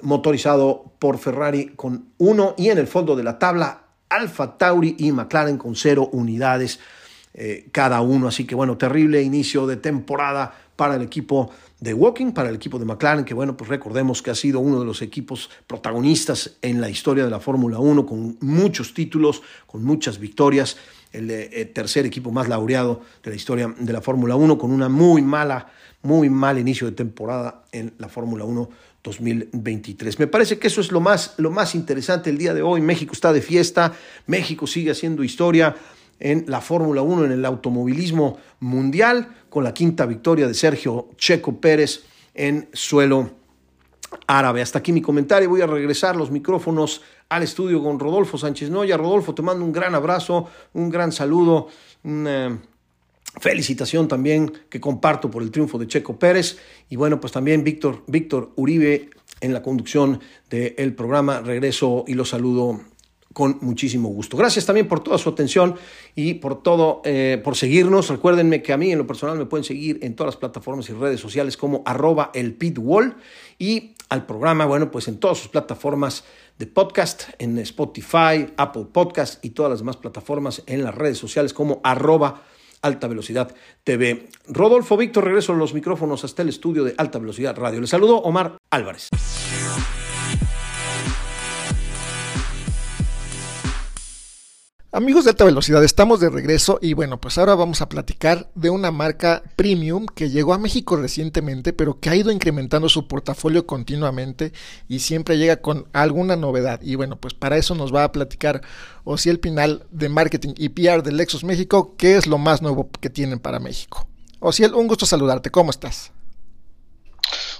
motorizado 0.03 0.91
por 0.99 1.17
Ferrari 1.17 1.69
con 1.75 2.09
1 2.19 2.55
y 2.57 2.69
en 2.69 2.77
el 2.77 2.87
fondo 2.87 3.15
de 3.15 3.23
la 3.23 3.39
tabla 3.39 3.83
Alfa 4.09 4.59
Tauri 4.59 4.95
y 4.99 5.11
McLaren 5.11 5.57
con 5.57 5.75
0 5.75 6.09
unidades. 6.11 6.79
Eh, 7.35 7.69
cada 7.71 7.99
uno. 8.01 8.27
Así 8.27 8.45
que 8.45 8.53
bueno, 8.53 8.77
terrible 8.77 9.23
inicio 9.23 9.65
de 9.65 9.77
temporada 9.77 10.53
para 10.75 10.95
el 10.95 11.01
equipo 11.01 11.49
de 11.79 11.93
Walking, 11.93 12.31
para 12.31 12.49
el 12.49 12.55
equipo 12.55 12.77
de 12.77 12.85
McLaren, 12.85 13.25
que 13.25 13.33
bueno, 13.33 13.57
pues 13.57 13.69
recordemos 13.69 14.21
que 14.21 14.29
ha 14.29 14.35
sido 14.35 14.59
uno 14.59 14.79
de 14.79 14.85
los 14.85 15.01
equipos 15.01 15.49
protagonistas 15.65 16.57
en 16.61 16.79
la 16.79 16.89
historia 16.89 17.23
de 17.23 17.31
la 17.31 17.39
Fórmula 17.39 17.79
1, 17.79 18.05
con 18.05 18.37
muchos 18.41 18.93
títulos, 18.93 19.41
con 19.65 19.83
muchas 19.83 20.19
victorias, 20.19 20.77
el, 21.11 21.29
eh, 21.31 21.71
tercer 21.73 22.05
equipo 22.05 22.31
más 22.31 22.47
laureado 22.47 23.01
de 23.23 23.31
la 23.31 23.35
historia 23.35 23.73
de 23.79 23.93
la 23.93 24.01
Fórmula 24.01 24.35
1, 24.35 24.57
con 24.57 24.71
una 24.71 24.87
muy 24.87 25.23
mala, 25.23 25.71
muy 26.03 26.29
mal 26.29 26.59
inicio 26.59 26.85
de 26.85 26.93
temporada 26.93 27.65
en 27.71 27.93
la 27.97 28.09
Fórmula 28.09 28.45
1 28.45 28.69
2023. 29.03 30.19
Me 30.19 30.27
parece 30.27 30.59
que 30.59 30.67
eso 30.67 30.81
es 30.81 30.91
lo 30.91 31.01
más, 31.01 31.33
lo 31.37 31.51
más 31.51 31.75
interesante 31.75 32.29
el 32.29 32.37
día 32.37 32.53
de 32.53 32.61
hoy. 32.61 32.79
México 32.79 33.13
está 33.13 33.33
de 33.33 33.41
fiesta, 33.41 33.93
México 34.27 34.65
sigue 34.65 34.91
haciendo 34.91 35.23
historia 35.23 35.75
en 36.19 36.45
la 36.47 36.61
Fórmula 36.61 37.01
1, 37.01 37.25
en 37.25 37.31
el 37.31 37.45
automovilismo 37.45 38.37
mundial, 38.59 39.35
con 39.49 39.63
la 39.63 39.73
quinta 39.73 40.05
victoria 40.05 40.47
de 40.47 40.53
Sergio 40.53 41.09
Checo 41.17 41.59
Pérez 41.59 42.03
en 42.33 42.69
suelo 42.73 43.31
árabe. 44.27 44.61
Hasta 44.61 44.79
aquí 44.79 44.91
mi 44.91 45.01
comentario. 45.01 45.49
Voy 45.49 45.61
a 45.61 45.67
regresar 45.67 46.15
los 46.15 46.31
micrófonos 46.31 47.01
al 47.29 47.43
estudio 47.43 47.83
con 47.83 47.99
Rodolfo 47.99 48.37
Sánchez 48.37 48.69
Noya. 48.69 48.97
Rodolfo, 48.97 49.33
te 49.33 49.41
mando 49.41 49.65
un 49.65 49.71
gran 49.71 49.95
abrazo, 49.95 50.47
un 50.73 50.89
gran 50.89 51.11
saludo, 51.11 51.67
una 52.03 52.59
felicitación 53.39 54.07
también 54.07 54.51
que 54.69 54.79
comparto 54.79 55.31
por 55.31 55.41
el 55.41 55.51
triunfo 55.51 55.77
de 55.77 55.87
Checo 55.87 56.17
Pérez. 56.17 56.57
Y 56.89 56.95
bueno, 56.95 57.19
pues 57.19 57.33
también 57.33 57.63
Víctor, 57.63 58.03
Víctor 58.07 58.51
Uribe 58.55 59.09
en 59.41 59.53
la 59.53 59.61
conducción 59.61 60.19
del 60.49 60.93
programa. 60.93 61.41
Regreso 61.41 62.05
y 62.07 62.13
lo 62.13 62.25
saludo 62.25 62.81
con 63.33 63.57
muchísimo 63.61 64.09
gusto. 64.09 64.37
Gracias 64.37 64.65
también 64.65 64.87
por 64.87 65.01
toda 65.01 65.17
su 65.17 65.29
atención 65.29 65.75
y 66.15 66.35
por 66.35 66.61
todo, 66.61 67.01
eh, 67.03 67.41
por 67.43 67.55
seguirnos. 67.55 68.09
Recuérdenme 68.09 68.61
que 68.61 68.73
a 68.73 68.77
mí 68.77 68.91
en 68.91 68.99
lo 68.99 69.07
personal 69.07 69.37
me 69.37 69.45
pueden 69.45 69.63
seguir 69.63 69.99
en 70.01 70.15
todas 70.15 70.35
las 70.35 70.39
plataformas 70.39 70.89
y 70.89 70.93
redes 70.93 71.19
sociales 71.19 71.57
como 71.57 71.81
arroba 71.85 72.31
el 72.33 72.53
pitwall 72.53 73.15
y 73.59 73.95
al 74.09 74.25
programa, 74.25 74.65
bueno, 74.65 74.91
pues 74.91 75.07
en 75.07 75.17
todas 75.17 75.39
sus 75.39 75.47
plataformas 75.47 76.23
de 76.59 76.67
podcast, 76.67 77.29
en 77.39 77.57
Spotify, 77.59 78.53
Apple 78.57 78.85
Podcast 78.91 79.43
y 79.43 79.51
todas 79.51 79.71
las 79.71 79.79
demás 79.79 79.97
plataformas 79.97 80.61
en 80.67 80.83
las 80.83 80.93
redes 80.93 81.17
sociales 81.17 81.53
como 81.53 81.81
arroba 81.83 82.43
Alta 82.83 83.07
Velocidad 83.07 83.55
TV. 83.83 84.29
Rodolfo 84.47 84.97
Víctor, 84.97 85.23
regreso 85.23 85.53
a 85.53 85.55
los 85.55 85.73
micrófonos 85.73 86.23
hasta 86.23 86.43
el 86.43 86.49
estudio 86.49 86.83
de 86.83 86.93
Alta 86.97 87.17
Velocidad 87.17 87.57
Radio. 87.57 87.81
Les 87.81 87.89
saludo 87.89 88.17
Omar 88.17 88.57
Álvarez. 88.69 89.09
Amigos 94.95 95.23
de 95.23 95.31
alta 95.31 95.43
velocidad, 95.43 95.83
estamos 95.83 96.19
de 96.19 96.29
regreso 96.29 96.77
y 96.79 96.93
bueno, 96.93 97.19
pues 97.19 97.39
ahora 97.39 97.55
vamos 97.55 97.81
a 97.81 97.89
platicar 97.89 98.51
de 98.53 98.69
una 98.69 98.91
marca 98.91 99.41
premium 99.55 100.05
que 100.05 100.29
llegó 100.29 100.53
a 100.53 100.59
México 100.59 100.95
recientemente, 100.97 101.73
pero 101.73 101.99
que 101.99 102.11
ha 102.11 102.15
ido 102.15 102.29
incrementando 102.29 102.87
su 102.89 103.07
portafolio 103.07 103.65
continuamente 103.65 104.53
y 104.87 104.99
siempre 104.99 105.39
llega 105.39 105.57
con 105.61 105.87
alguna 105.93 106.35
novedad. 106.35 106.79
Y 106.83 106.93
bueno, 106.93 107.19
pues 107.19 107.33
para 107.33 107.57
eso 107.57 107.73
nos 107.73 107.91
va 107.91 108.03
a 108.03 108.11
platicar 108.11 108.61
Ociel 109.03 109.39
Pinal 109.39 109.87
de 109.89 110.09
Marketing 110.09 110.53
y 110.57 110.69
PR 110.69 111.01
de 111.01 111.11
Lexus 111.11 111.43
México, 111.43 111.95
qué 111.97 112.15
es 112.15 112.27
lo 112.27 112.37
más 112.37 112.61
nuevo 112.61 112.91
que 113.01 113.09
tienen 113.09 113.39
para 113.39 113.59
México. 113.59 114.07
Ociel, 114.41 114.75
un 114.75 114.87
gusto 114.87 115.07
saludarte, 115.07 115.49
¿cómo 115.49 115.71
estás? 115.71 116.11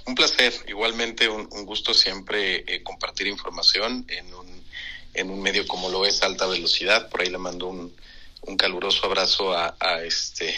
Un 0.06 0.14
placer, 0.14 0.52
igualmente 0.68 1.28
un, 1.28 1.48
gusto 1.64 1.94
siempre 1.94 2.58
eh, 2.72 2.84
compartir 2.84 3.26
información 3.26 4.06
en 4.06 4.32
un 4.32 4.53
en 5.14 5.30
un 5.30 5.40
medio 5.40 5.66
como 5.66 5.88
lo 5.88 6.04
es 6.04 6.22
Alta 6.22 6.46
Velocidad. 6.46 7.08
Por 7.08 7.22
ahí 7.22 7.30
le 7.30 7.38
mando 7.38 7.68
un, 7.68 7.94
un 8.42 8.56
caluroso 8.56 9.06
abrazo 9.06 9.52
a, 9.52 9.74
este 10.04 10.54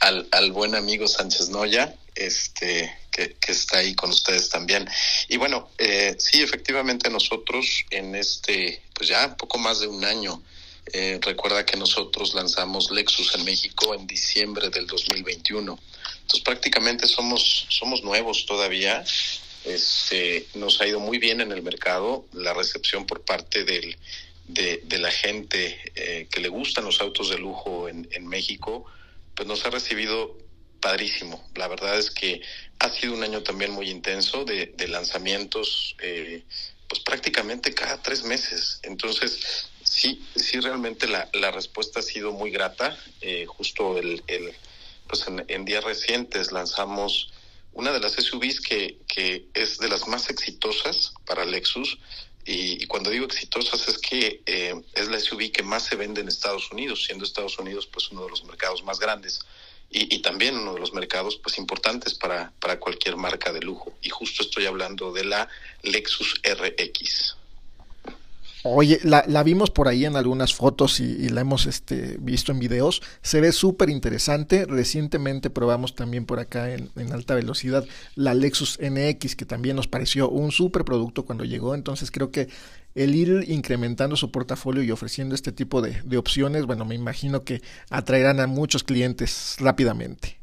al, 0.00 0.28
al, 0.30 0.52
buen 0.52 0.74
amigo 0.74 1.06
Sánchez 1.08 1.48
Noya, 1.50 1.94
este, 2.14 2.96
que, 3.10 3.34
que, 3.34 3.52
está 3.52 3.78
ahí 3.78 3.94
con 3.94 4.10
ustedes 4.10 4.48
también. 4.48 4.88
Y 5.28 5.36
bueno, 5.36 5.68
eh, 5.78 6.16
sí, 6.18 6.42
efectivamente 6.42 7.10
nosotros 7.10 7.84
en 7.90 8.14
este, 8.14 8.82
pues 8.94 9.08
ya 9.08 9.36
poco 9.36 9.58
más 9.58 9.80
de 9.80 9.88
un 9.88 10.04
año, 10.04 10.42
eh, 10.92 11.18
recuerda 11.22 11.64
que 11.66 11.76
nosotros 11.76 12.34
lanzamos 12.34 12.90
Lexus 12.90 13.34
en 13.34 13.44
México 13.44 13.94
en 13.94 14.06
diciembre 14.06 14.70
del 14.70 14.86
2021. 14.86 15.78
Entonces 16.22 16.40
prácticamente 16.40 17.06
somos, 17.06 17.66
somos 17.68 18.02
nuevos 18.02 18.46
todavía 18.46 19.04
este, 19.64 20.46
nos 20.54 20.80
ha 20.80 20.86
ido 20.86 21.00
muy 21.00 21.18
bien 21.18 21.40
en 21.40 21.52
el 21.52 21.62
mercado, 21.62 22.26
la 22.32 22.54
recepción 22.54 23.06
por 23.06 23.22
parte 23.22 23.64
del, 23.64 23.96
de, 24.46 24.98
la 24.98 25.10
gente 25.10 25.78
eh, 25.94 26.26
que 26.30 26.40
le 26.40 26.48
gustan 26.48 26.84
los 26.84 27.00
autos 27.00 27.30
de 27.30 27.38
lujo 27.38 27.88
en, 27.88 28.08
en 28.12 28.26
México, 28.26 28.86
pues 29.34 29.46
nos 29.46 29.64
ha 29.64 29.70
recibido 29.70 30.36
padrísimo. 30.80 31.48
La 31.54 31.68
verdad 31.68 31.98
es 31.98 32.10
que 32.10 32.42
ha 32.78 32.88
sido 32.88 33.14
un 33.14 33.22
año 33.22 33.42
también 33.42 33.70
muy 33.72 33.90
intenso 33.90 34.44
de, 34.44 34.74
lanzamientos, 34.88 35.94
eh, 36.00 36.42
pues 36.88 37.00
prácticamente 37.02 37.74
cada 37.74 38.02
tres 38.02 38.24
meses. 38.24 38.80
Entonces, 38.82 39.68
sí, 39.84 40.24
sí 40.34 40.58
realmente 40.60 41.06
la, 41.06 41.28
la 41.34 41.50
respuesta 41.50 42.00
ha 42.00 42.02
sido 42.02 42.32
muy 42.32 42.50
grata. 42.50 42.98
Eh, 43.20 43.46
justo 43.46 43.98
el, 43.98 44.22
el 44.26 44.52
pues 45.06 45.26
en, 45.26 45.44
en 45.48 45.64
días 45.64 45.84
recientes 45.84 46.52
lanzamos 46.52 47.32
una 47.72 47.92
de 47.92 48.00
las 48.00 48.12
SUVs 48.12 48.60
que, 48.60 48.98
que 49.06 49.46
es 49.54 49.78
de 49.78 49.88
las 49.88 50.06
más 50.08 50.28
exitosas 50.30 51.12
para 51.24 51.44
Lexus. 51.44 51.98
Y, 52.44 52.86
cuando 52.86 53.10
digo 53.10 53.26
exitosas 53.26 53.86
es 53.88 53.98
que 53.98 54.42
eh, 54.46 54.74
es 54.94 55.08
la 55.08 55.20
SUV 55.20 55.52
que 55.52 55.62
más 55.62 55.84
se 55.84 55.96
vende 55.96 56.20
en 56.20 56.28
Estados 56.28 56.70
Unidos, 56.72 57.04
siendo 57.04 57.24
Estados 57.24 57.58
Unidos 57.58 57.86
pues 57.86 58.10
uno 58.10 58.24
de 58.24 58.30
los 58.30 58.44
mercados 58.44 58.82
más 58.82 58.98
grandes 58.98 59.40
y, 59.90 60.14
y 60.14 60.22
también 60.22 60.56
uno 60.56 60.74
de 60.74 60.80
los 60.80 60.92
mercados 60.92 61.36
pues 61.36 61.58
importantes 61.58 62.14
para, 62.14 62.52
para 62.60 62.78
cualquier 62.78 63.16
marca 63.16 63.52
de 63.52 63.60
lujo. 63.60 63.92
Y 64.02 64.08
justo 64.08 64.42
estoy 64.42 64.66
hablando 64.66 65.12
de 65.12 65.24
la 65.24 65.48
Lexus 65.82 66.40
RX. 66.42 67.36
Oye, 68.62 69.00
la, 69.04 69.24
la, 69.26 69.42
vimos 69.42 69.70
por 69.70 69.88
ahí 69.88 70.04
en 70.04 70.16
algunas 70.16 70.54
fotos 70.54 71.00
y, 71.00 71.28
la 71.30 71.40
hemos 71.40 71.66
este, 71.66 72.18
visto 72.20 72.52
en 72.52 72.58
videos. 72.58 73.00
Se 73.22 73.40
ve 73.40 73.52
súper 73.52 73.88
interesante. 73.88 74.66
Recientemente 74.66 75.48
probamos 75.48 75.94
también 75.94 76.26
por 76.26 76.40
acá 76.40 76.72
en, 76.74 76.90
en, 76.96 77.12
alta 77.12 77.34
velocidad 77.34 77.86
la 78.16 78.34
Lexus 78.34 78.78
NX, 78.80 79.34
que 79.34 79.46
también 79.46 79.76
nos 79.76 79.88
pareció 79.88 80.28
un 80.28 80.52
súper 80.52 80.84
producto 80.84 81.24
cuando 81.24 81.44
llegó. 81.44 81.74
Entonces 81.74 82.10
creo 82.10 82.30
que 82.30 82.48
el 82.94 83.14
ir 83.14 83.44
incrementando 83.48 84.16
su 84.16 84.30
portafolio 84.30 84.82
y 84.82 84.90
ofreciendo 84.90 85.34
este 85.34 85.52
tipo 85.52 85.80
de, 85.80 86.02
de 86.04 86.18
opciones, 86.18 86.66
bueno, 86.66 86.84
me 86.84 86.94
imagino 86.94 87.44
que 87.44 87.62
atraerán 87.88 88.40
a 88.40 88.46
muchos 88.46 88.84
clientes 88.84 89.56
rápidamente. 89.58 90.38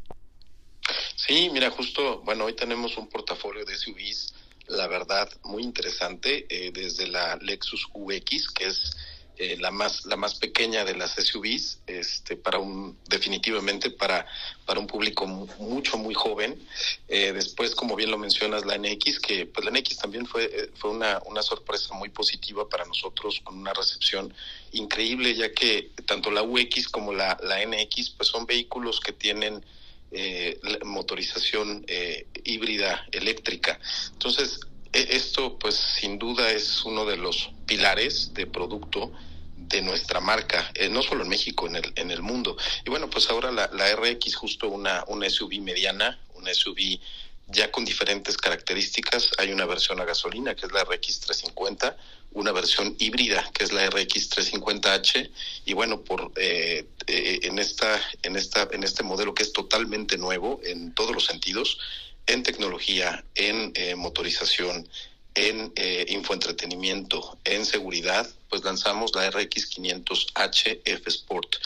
Sí, 1.16 1.50
mira, 1.52 1.70
justo, 1.70 2.22
bueno, 2.24 2.46
hoy 2.46 2.54
tenemos 2.54 2.98
un 2.98 3.10
portafolio 3.10 3.66
de 3.66 3.76
SUVs 3.76 4.34
la 4.68 4.88
verdad, 4.88 5.30
muy 5.44 5.64
interesante, 5.64 6.46
eh, 6.50 6.72
desde 6.74 7.08
la 7.08 7.38
Lexus 7.38 7.88
UX, 7.94 8.50
que 8.52 8.68
es 8.68 8.98
eh, 9.40 9.56
la 9.60 9.70
más 9.70 10.06
la 10.06 10.16
más 10.16 10.34
pequeña 10.34 10.84
de 10.84 10.96
las 10.96 11.14
SUVs, 11.14 11.80
este, 11.86 12.36
para 12.36 12.58
un 12.58 12.98
definitivamente 13.08 13.92
para 13.92 14.26
para 14.66 14.80
un 14.80 14.88
público 14.88 15.28
mucho 15.28 15.98
muy 15.98 16.16
joven. 16.16 16.60
Eh, 17.08 17.32
después, 17.34 17.76
como 17.76 17.96
bien 17.96 18.10
lo 18.10 18.18
mencionas, 18.18 18.66
la 18.66 18.78
NX, 18.80 19.20
que 19.20 19.46
pues 19.46 19.64
la 19.64 19.72
NX 19.72 19.98
también 19.98 20.26
fue 20.26 20.72
fue 20.76 20.90
una 20.90 21.22
una 21.28 21.44
sorpresa 21.44 21.94
muy 21.94 22.10
positiva 22.10 22.68
para 22.68 22.86
nosotros, 22.86 23.40
con 23.44 23.60
una 23.60 23.74
recepción 23.74 24.34
increíble, 24.72 25.36
ya 25.36 25.52
que 25.54 25.92
tanto 26.08 26.32
la 26.32 26.42
UX 26.42 26.88
como 26.90 27.14
la 27.14 27.38
la 27.44 27.64
NX, 27.64 28.10
pues 28.18 28.30
son 28.30 28.48
vehículos 28.48 29.00
que 29.00 29.14
tienen 29.14 29.64
eh, 30.12 30.60
motorización 30.86 31.84
eh, 31.88 32.28
híbrida 32.44 33.06
eléctrica. 33.12 33.80
Entonces, 34.14 34.60
e, 34.94 35.08
esto 35.12 35.58
pues 35.60 35.76
sin 35.76 36.18
duda 36.18 36.52
es 36.52 36.84
uno 36.86 37.06
de 37.06 37.18
los 37.18 37.52
pilares 37.66 38.34
de 38.34 38.48
producto 38.48 39.12
de 39.56 39.82
nuestra 39.82 40.22
marca, 40.22 40.72
eh, 40.76 40.88
no 40.88 41.02
solo 41.02 41.24
en 41.24 41.30
México, 41.30 41.68
en 41.68 41.76
el, 41.76 41.94
en 41.96 42.12
el 42.12 42.22
mundo. 42.22 42.56
Y 42.86 42.90
bueno, 42.90 43.10
pues 43.10 43.30
ahora 43.30 43.52
la, 43.52 43.70
la 43.74 43.94
RX, 43.96 44.36
justo 44.36 44.70
una, 44.70 45.04
una 45.08 45.30
SUV 45.30 45.62
mediana, 45.62 46.20
una 46.36 46.54
SUV 46.54 47.00
ya 47.48 47.72
con 47.72 47.86
diferentes 47.86 48.38
características. 48.38 49.32
Hay 49.38 49.52
una 49.52 49.66
versión 49.66 50.00
a 50.00 50.06
gasolina, 50.06 50.56
que 50.56 50.66
es 50.66 50.72
la 50.72 50.84
RX 50.84 51.20
350, 51.22 51.98
una 52.38 52.52
versión 52.52 52.96
híbrida 53.00 53.50
que 53.54 53.64
es 53.64 53.72
la 53.72 53.90
RX 53.90 54.30
350H 54.30 55.30
y 55.66 55.74
bueno 55.74 56.02
por 56.02 56.32
eh, 56.36 56.86
eh, 57.08 57.40
en 57.44 57.58
esta 57.58 58.00
en 58.24 58.36
esta 58.36 58.68
en 58.72 58.84
este 58.84 59.04
modelo 59.04 59.34
que 59.34 59.44
es 59.44 59.54
totalmente 59.54 60.18
nuevo 60.18 60.60
en 60.64 60.94
todos 60.94 61.14
los 61.14 61.26
sentidos 61.26 61.80
en 62.28 62.44
tecnología 62.44 63.24
en 63.36 63.72
eh, 63.76 63.96
motorización 63.96 64.88
en 65.36 65.72
infoentretenimiento 66.08 67.38
en 67.44 67.66
seguridad 67.66 68.28
pues 68.50 68.64
lanzamos 68.64 69.14
la 69.16 69.30
RX 69.30 69.78
500H 69.78 70.82
F 70.84 71.10
Sport 71.10 71.58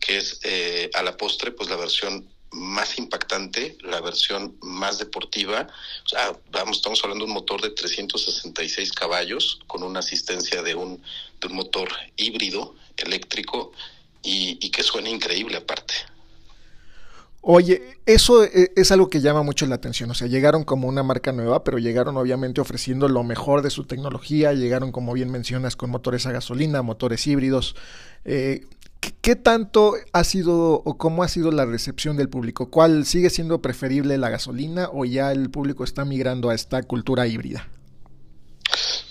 que 0.00 0.18
es 0.18 0.40
a 0.92 1.02
la 1.04 1.16
postre 1.16 1.52
pues 1.52 1.70
la 1.70 1.76
versión 1.76 2.28
más 2.52 2.98
impactante, 2.98 3.76
la 3.82 4.00
versión 4.00 4.56
más 4.60 4.98
deportiva. 4.98 5.68
Vamos, 6.50 6.78
estamos 6.78 7.02
hablando 7.02 7.24
de 7.24 7.30
un 7.30 7.34
motor 7.34 7.60
de 7.60 7.70
366 7.70 8.92
caballos 8.92 9.60
con 9.66 9.82
una 9.82 10.00
asistencia 10.00 10.62
de 10.62 10.74
un, 10.74 11.02
motor 11.50 11.88
híbrido 12.16 12.76
eléctrico 12.96 13.72
y, 14.22 14.58
y 14.64 14.70
que 14.70 14.82
suena 14.84 15.08
increíble 15.08 15.56
aparte. 15.56 15.94
Oye, 17.44 17.98
eso 18.06 18.44
e, 18.44 18.70
es 18.76 18.92
algo 18.92 19.10
que 19.10 19.20
llama 19.20 19.42
mucho 19.42 19.66
la 19.66 19.74
atención. 19.74 20.08
O 20.12 20.14
sea, 20.14 20.28
llegaron 20.28 20.62
como 20.62 20.86
una 20.86 21.02
marca 21.02 21.32
nueva, 21.32 21.64
pero 21.64 21.78
llegaron 21.78 22.16
obviamente 22.16 22.60
ofreciendo 22.60 23.08
lo 23.08 23.24
mejor 23.24 23.62
de 23.62 23.70
su 23.70 23.82
tecnología. 23.84 24.52
Llegaron, 24.52 24.92
como 24.92 25.12
bien 25.12 25.30
mencionas, 25.30 25.74
con 25.74 25.90
motores 25.90 26.24
a 26.26 26.32
gasolina, 26.32 26.82
motores 26.82 27.26
híbridos. 27.26 27.74
Eh, 28.24 28.64
¿Qué 29.22 29.36
tanto 29.36 29.94
ha 30.12 30.24
sido 30.24 30.82
o 30.84 30.98
cómo 30.98 31.22
ha 31.22 31.28
sido 31.28 31.50
la 31.52 31.64
recepción 31.64 32.16
del 32.16 32.28
público? 32.28 32.70
¿Cuál 32.70 33.06
sigue 33.06 33.30
siendo 33.30 33.62
preferible 33.62 34.18
la 34.18 34.30
gasolina 34.30 34.88
o 34.92 35.04
ya 35.04 35.32
el 35.32 35.50
público 35.50 35.84
está 35.84 36.04
migrando 36.04 36.50
a 36.50 36.54
esta 36.54 36.82
cultura 36.82 37.26
híbrida? 37.26 37.68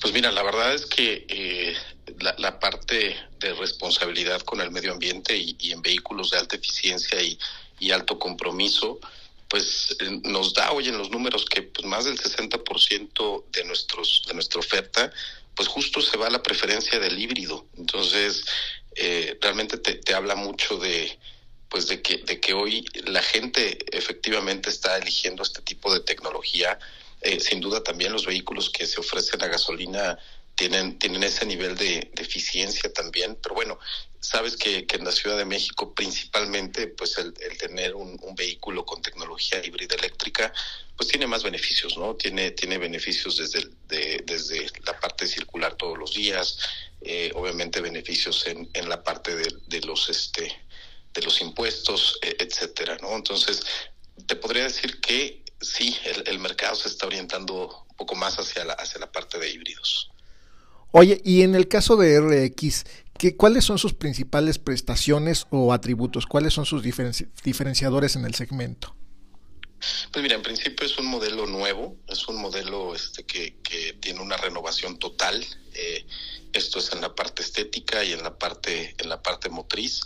Pues 0.02 0.14
mira, 0.14 0.32
la 0.32 0.44
verdad 0.44 0.74
es 0.74 0.86
que 0.86 1.26
eh, 1.30 1.76
la, 2.20 2.60
parte 2.60 3.16
de 3.40 3.54
responsabilidad 3.54 4.42
con 4.42 4.60
el 4.60 4.72
medio 4.72 4.94
ambiente 4.94 5.38
y, 5.38 5.72
en 5.72 5.82
vehículos 5.82 6.32
de 6.32 6.40
alta 6.40 6.56
eficiencia 6.56 7.20
y, 7.22 7.92
alto 7.92 8.20
compromiso, 8.20 9.00
pues 9.48 9.96
eh, 10.00 10.22
nos 10.24 10.54
da 10.54 10.72
hoy 10.72 10.88
en 10.88 10.98
los 10.98 11.10
números 11.10 11.46
que 11.46 11.62
pues, 11.62 11.86
más 11.86 12.06
del 12.06 12.18
60% 12.18 13.44
de 13.52 13.64
nuestros 13.66 14.24
de 14.28 14.34
nuestra 14.34 14.60
oferta 14.60 15.12
pues 15.56 15.68
justo 15.68 16.02
se 16.02 16.18
va 16.18 16.28
a 16.28 16.32
la 16.32 16.42
preferencia 16.42 17.00
del 17.00 17.20
híbrido. 17.20 17.66
Entonces, 17.78 18.46
eh, 18.96 19.38
realmente 19.42 19.78
te, 19.78 20.14
habla 20.14 20.36
mucho 20.36 20.78
de 20.78 21.18
pues 21.70 21.88
de 21.88 22.02
que 22.02 22.18
de 22.18 22.42
que 22.42 22.54
hoy 22.54 22.86
la 23.06 23.22
gente 23.22 23.78
efectivamente 23.98 24.70
está 24.70 24.98
eligiendo 24.98 25.44
este 25.44 25.62
tipo 25.62 25.94
de 25.94 26.02
tecnología. 26.02 26.78
Eh, 27.22 27.40
sin 27.40 27.62
duda 27.62 27.84
también 27.84 28.12
los 28.12 28.26
vehículos 28.26 28.72
que 28.72 28.88
se 28.88 29.00
ofrecen 29.00 29.44
a 29.44 29.48
gasolina 29.48 30.18
tienen 30.62 31.00
tienen 31.00 31.24
ese 31.24 31.44
nivel 31.48 31.76
de, 31.76 32.12
eficiencia 32.18 32.94
también 32.94 33.36
pero 33.42 33.56
bueno 33.56 33.80
sabes 34.20 34.56
que, 34.56 34.86
en 34.88 35.04
la 35.04 35.12
Ciudad 35.12 35.36
de 35.36 35.46
México 35.46 35.96
principalmente 35.96 36.86
pues 36.86 37.18
el, 37.18 37.34
tener 37.58 37.96
un, 37.96 38.20
vehículo 38.36 38.86
con 38.86 39.02
tecnología 39.02 39.66
híbrida 39.66 39.96
eléctrica 39.96 40.54
pues 40.96 41.10
tiene 41.10 41.26
más 41.26 41.42
beneficios 41.44 41.98
no 41.98 42.16
tiene 42.16 42.52
tiene 42.52 42.78
beneficios 42.78 43.38
desde 43.38 43.70
de, 43.88 44.22
desde 44.24 44.68
la 44.86 45.00
parte 45.00 45.26
circular 45.26 45.76
todos 45.76 45.98
los 45.98 46.14
días 46.14 46.60
eh, 47.02 47.32
obviamente 47.34 47.82
beneficios 47.82 48.46
en, 48.46 48.70
en 48.74 48.88
la 48.88 49.04
parte 49.04 49.36
de, 49.36 49.48
de, 49.66 49.82
los 49.82 50.10
este 50.10 50.46
de 51.12 51.22
los 51.24 51.42
impuestos 51.42 52.20
e, 52.22 52.36
etcétera 52.38 53.00
no 53.02 53.16
entonces 53.16 53.64
te 54.28 54.36
podría 54.36 54.64
decir 54.66 55.02
que 55.02 55.44
sí 55.60 55.98
el, 56.06 56.24
el, 56.28 56.38
mercado 56.38 56.76
se 56.76 56.88
está 56.88 57.08
orientando 57.08 57.86
un 57.90 57.96
poco 57.96 58.14
más 58.14 58.38
hacia 58.38 58.64
la 58.64 58.74
hacia 58.74 59.00
la 59.00 59.12
parte 59.12 59.40
de 59.40 59.50
híbridos 59.50 60.12
oye 60.92 61.22
y 61.24 61.42
en 61.42 61.56
el 61.56 61.68
caso 61.68 61.98
de 61.98 62.20
RX 62.20 62.86
¿qué, 63.18 63.36
cuáles 63.36 63.66
son 63.66 63.78
sus 63.78 63.94
principales 63.94 64.60
prestaciones 64.60 65.48
o 65.50 65.74
atributos 65.74 66.26
cuáles 66.26 66.54
son 66.54 66.66
sus 66.66 66.84
diferenci 66.84 67.28
diferenciadores 67.44 68.16
en 68.16 68.26
el 68.26 68.36
segmento 68.36 68.96
pues 70.12 70.22
mira, 70.22 70.36
en 70.36 70.44
principio 70.44 70.86
es 70.86 70.98
un 71.00 71.08
modelo 71.08 71.48
nuevo, 71.48 71.98
es 72.08 72.28
un 72.28 72.40
modelo 72.40 72.94
este 72.94 73.24
que, 73.24 73.60
tiene 74.00 74.22
una 74.22 74.38
renovación 74.38 75.00
total. 75.00 75.44
Eh, 75.74 76.06
esto 76.54 76.80
es 76.80 76.92
en 76.92 77.02
la 77.02 77.16
parte 77.16 77.42
estética 77.42 78.04
y 78.04 78.12
en 78.12 78.24
la 78.24 78.38
parte 78.38 78.96
en 78.98 79.10
la 79.10 79.22
parte 79.22 79.50
motriz. 79.50 80.02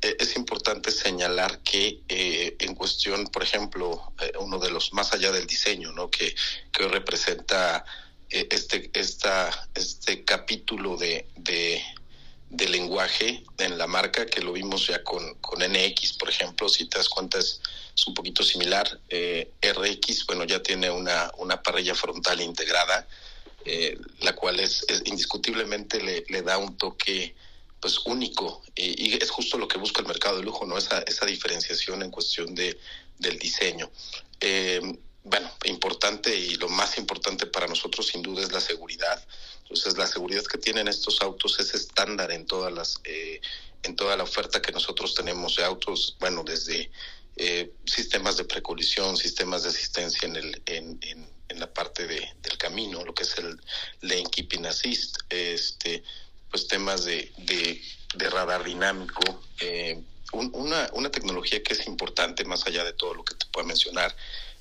Eh, 0.00 0.16
es 0.18 0.36
importante 0.36 0.90
señalar 0.90 1.60
que 1.62 2.00
eh, 2.08 2.56
en 2.58 2.74
cuestión, 2.74 3.26
por 3.26 3.42
ejemplo, 3.42 4.12
eh, 4.20 4.32
uno 4.40 4.58
de 4.58 4.70
los 4.70 4.92
más 4.92 5.12
allá 5.12 5.30
del 5.30 5.46
diseño, 5.46 5.92
¿no? 5.92 6.10
Que, 6.10 6.34
que 6.72 6.88
representa 6.88 7.84
este 8.30 8.90
esta 8.94 9.68
este 9.74 10.24
capítulo 10.24 10.96
de, 10.96 11.26
de 12.50 12.68
lenguaje 12.68 13.44
en 13.58 13.78
la 13.78 13.86
marca 13.86 14.26
que 14.26 14.40
lo 14.40 14.52
vimos 14.52 14.88
ya 14.88 15.02
con, 15.04 15.34
con 15.36 15.60
NX, 15.60 16.14
por 16.14 16.28
ejemplo, 16.28 16.68
si 16.68 16.86
te 16.86 16.98
das 16.98 17.08
cuenta 17.08 17.38
es, 17.38 17.60
es 17.94 18.06
un 18.06 18.14
poquito 18.14 18.42
similar. 18.42 19.00
Eh, 19.08 19.50
RX, 19.62 20.26
bueno, 20.26 20.44
ya 20.44 20.60
tiene 20.62 20.90
una, 20.90 21.30
una 21.38 21.62
parrilla 21.62 21.94
frontal 21.94 22.40
integrada, 22.40 23.06
eh, 23.64 23.96
la 24.20 24.34
cual 24.34 24.58
es, 24.58 24.84
es 24.88 25.02
indiscutiblemente 25.04 26.02
le, 26.02 26.24
le, 26.28 26.42
da 26.42 26.58
un 26.58 26.76
toque 26.76 27.34
pues 27.80 27.98
único 28.04 28.62
y, 28.74 29.10
y, 29.10 29.14
es 29.14 29.30
justo 29.30 29.56
lo 29.56 29.68
que 29.68 29.78
busca 29.78 30.02
el 30.02 30.08
mercado 30.08 30.38
de 30.38 30.42
lujo, 30.42 30.66
¿no? 30.66 30.76
Esa, 30.76 31.00
esa 31.02 31.26
diferenciación 31.26 32.02
en 32.02 32.10
cuestión 32.10 32.54
de, 32.54 32.78
del 33.18 33.38
diseño. 33.38 33.90
Eh, 34.40 34.80
bueno, 35.30 35.50
importante 35.64 36.34
y 36.34 36.56
lo 36.56 36.68
más 36.68 36.98
importante 36.98 37.46
para 37.46 37.68
nosotros 37.68 38.08
sin 38.08 38.22
duda 38.22 38.42
es 38.42 38.52
la 38.52 38.60
seguridad. 38.60 39.24
Entonces, 39.62 39.96
la 39.96 40.06
seguridad 40.06 40.44
que 40.44 40.58
tienen 40.58 40.88
estos 40.88 41.22
autos 41.22 41.60
es 41.60 41.74
estándar 41.74 42.32
en 42.32 42.46
todas 42.46 42.72
las 42.72 43.00
eh, 43.04 43.40
en 43.82 43.96
toda 43.96 44.16
la 44.16 44.24
oferta 44.24 44.60
que 44.60 44.72
nosotros 44.72 45.14
tenemos 45.14 45.56
de 45.56 45.64
autos, 45.64 46.16
bueno, 46.20 46.42
desde 46.44 46.90
eh, 47.36 47.72
sistemas 47.86 48.36
de 48.36 48.44
precolisión, 48.44 49.16
sistemas 49.16 49.62
de 49.62 49.70
asistencia 49.70 50.26
en 50.28 50.36
el 50.36 50.62
en, 50.66 50.98
en, 51.02 51.40
la 51.58 51.72
parte 51.72 52.06
de, 52.06 52.26
del 52.42 52.56
camino, 52.56 53.04
lo 53.04 53.12
que 53.12 53.24
es 53.24 53.36
el 53.36 53.60
lane 54.00 54.30
keeping 54.30 54.66
assist, 54.66 55.18
este 55.28 56.02
pues 56.50 56.66
temas 56.66 57.04
de, 57.04 57.32
de, 57.36 58.30
radar 58.30 58.64
dinámico, 58.64 59.22
eh, 59.60 60.00
un, 60.32 60.50
una, 60.54 60.88
una 60.94 61.10
tecnología 61.10 61.62
que 61.62 61.74
es 61.74 61.86
importante 61.86 62.44
más 62.44 62.66
allá 62.66 62.82
de 62.82 62.94
todo 62.94 63.14
lo 63.14 63.24
que 63.24 63.34
te 63.34 63.46
pueda 63.46 63.66
mencionar 63.66 64.16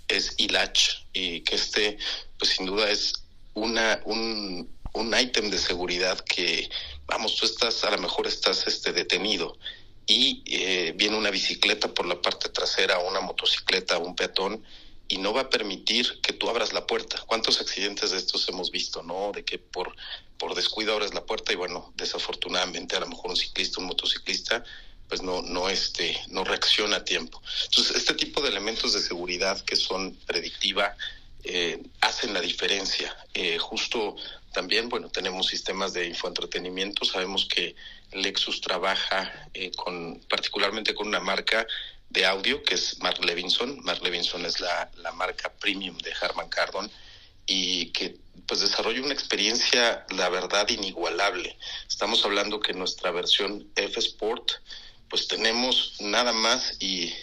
es 0.09 0.33
ILACH 0.37 1.05
y 1.13 1.41
que 1.41 1.55
este 1.55 1.97
pues 2.37 2.51
sin 2.51 2.65
duda 2.65 2.89
es 2.89 3.13
una 3.53 4.01
un, 4.05 4.69
un 4.93 5.11
de 5.11 5.57
seguridad 5.57 6.19
que 6.19 6.69
vamos 7.05 7.35
tú 7.35 7.45
estás 7.45 7.83
a 7.83 7.91
lo 7.91 7.97
mejor 7.97 8.27
estás 8.27 8.67
este 8.67 8.91
detenido 8.91 9.57
y 10.05 10.43
eh, 10.47 10.93
viene 10.95 11.17
una 11.17 11.29
bicicleta 11.29 11.93
por 11.93 12.05
la 12.05 12.21
parte 12.21 12.49
trasera 12.49 12.99
una 12.99 13.21
motocicleta 13.21 13.97
un 13.97 14.15
peatón 14.15 14.63
y 15.09 15.17
no 15.17 15.33
va 15.33 15.41
a 15.41 15.49
permitir 15.49 16.21
que 16.21 16.33
tú 16.33 16.49
abras 16.49 16.71
la 16.71 16.85
puerta. 16.85 17.19
¿Cuántos 17.25 17.59
accidentes 17.59 18.11
de 18.11 18.17
estos 18.17 18.47
hemos 18.47 18.69
visto, 18.69 19.01
no? 19.01 19.31
De 19.33 19.43
que 19.43 19.57
por, 19.57 19.95
por 20.37 20.53
descuido 20.53 20.93
abres 20.93 21.15
la 21.15 21.25
puerta 21.25 21.51
y 21.51 21.55
bueno, 21.55 21.91
desafortunadamente 21.97 22.95
a 22.95 22.99
lo 22.99 23.07
mejor 23.07 23.31
un 23.31 23.35
ciclista, 23.35 23.81
un 23.81 23.87
motociclista, 23.87 24.63
pues 25.09 25.21
no, 25.21 25.41
no, 25.41 25.67
este, 25.69 26.17
no 26.29 26.43
reacciona 26.43 26.97
a 26.97 27.03
tiempo. 27.03 27.41
Entonces, 27.65 27.97
este 27.97 28.13
tipo 28.13 28.41
de 28.41 28.49
elementos 28.49 28.93
de 28.93 29.01
seguridad 29.01 29.59
que 29.61 29.75
son 29.75 30.15
predictiva 30.27 30.95
eh, 31.43 31.81
hacen 32.01 32.33
la 32.33 32.41
diferencia. 32.41 33.15
Eh, 33.33 33.57
justo 33.57 34.15
también, 34.53 34.87
bueno, 34.87 35.09
tenemos 35.09 35.47
sistemas 35.47 35.93
de 35.93 36.07
infoentretenimiento. 36.07 37.05
Sabemos 37.05 37.45
que 37.45 37.75
Lexus 38.11 38.61
trabaja 38.61 39.49
eh, 39.53 39.71
con, 39.71 40.21
particularmente 40.29 40.93
con 40.93 41.07
una 41.07 41.19
marca 41.19 41.65
de 42.09 42.25
audio 42.25 42.63
que 42.63 42.75
es 42.75 42.99
Mark 42.99 43.23
Levinson. 43.23 43.79
Mark 43.83 44.01
Levinson 44.03 44.45
es 44.45 44.59
la, 44.59 44.91
la 44.97 45.11
marca 45.11 45.51
premium 45.53 45.97
de 45.97 46.13
Harman 46.21 46.49
Kardon 46.49 46.89
y 47.45 47.87
que 47.87 48.17
pues 48.45 48.61
desarrolla 48.61 49.01
una 49.01 49.13
experiencia, 49.13 50.05
la 50.09 50.29
verdad, 50.29 50.67
inigualable. 50.69 51.57
Estamos 51.87 52.23
hablando 52.25 52.59
que 52.59 52.73
nuestra 52.73 53.11
versión 53.11 53.67
F 53.75 53.99
Sport, 53.99 54.51
pues 55.09 55.27
tenemos 55.27 55.95
nada 55.99 56.31
más 56.33 56.77
y, 56.79 57.13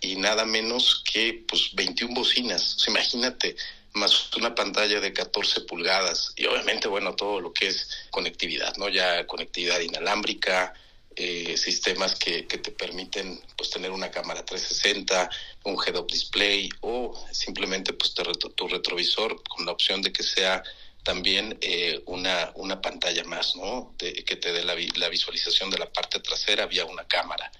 y 0.00 0.16
nada 0.16 0.44
menos 0.44 1.02
que 1.10 1.44
pues 1.48 1.74
21 1.74 2.14
bocinas. 2.14 2.76
imagínate, 2.86 3.56
más 3.94 4.30
una 4.36 4.54
pantalla 4.54 5.00
de 5.00 5.12
14 5.12 5.62
pulgadas 5.62 6.32
y 6.36 6.46
obviamente, 6.46 6.86
bueno, 6.86 7.14
todo 7.14 7.40
lo 7.40 7.52
que 7.52 7.68
es 7.68 7.88
conectividad, 8.10 8.76
¿no? 8.76 8.88
Ya 8.88 9.26
conectividad 9.26 9.80
inalámbrica, 9.80 10.74
eh, 11.18 11.56
sistemas 11.56 12.14
que, 12.14 12.42
te 12.42 12.70
permiten 12.72 13.40
pues 13.56 13.70
tener 13.70 13.90
una 13.90 14.10
cámara 14.10 14.44
360, 14.44 15.30
un 15.64 15.76
head-up 15.82 16.06
display 16.06 16.68
o 16.82 17.18
simplemente 17.32 17.94
pues 17.94 18.12
tu 18.54 18.68
retrovisor 18.68 19.42
con 19.48 19.64
la 19.64 19.72
opción 19.72 20.02
de 20.02 20.12
que 20.12 20.22
sea 20.22 20.62
también 21.06 21.56
eh, 21.60 22.02
una, 22.06 22.50
una 22.56 22.80
pantalla 22.80 23.22
más, 23.22 23.54
¿no? 23.54 23.94
que 23.96 24.36
te 24.36 24.52
dé 24.52 24.64
la, 24.64 24.74
la, 24.96 25.08
visualización 25.08 25.70
de 25.70 25.78
la 25.78 25.86
parte 25.86 26.18
trasera 26.18 26.66
vía 26.66 26.84
una 26.84 27.04
cámara. 27.04 27.50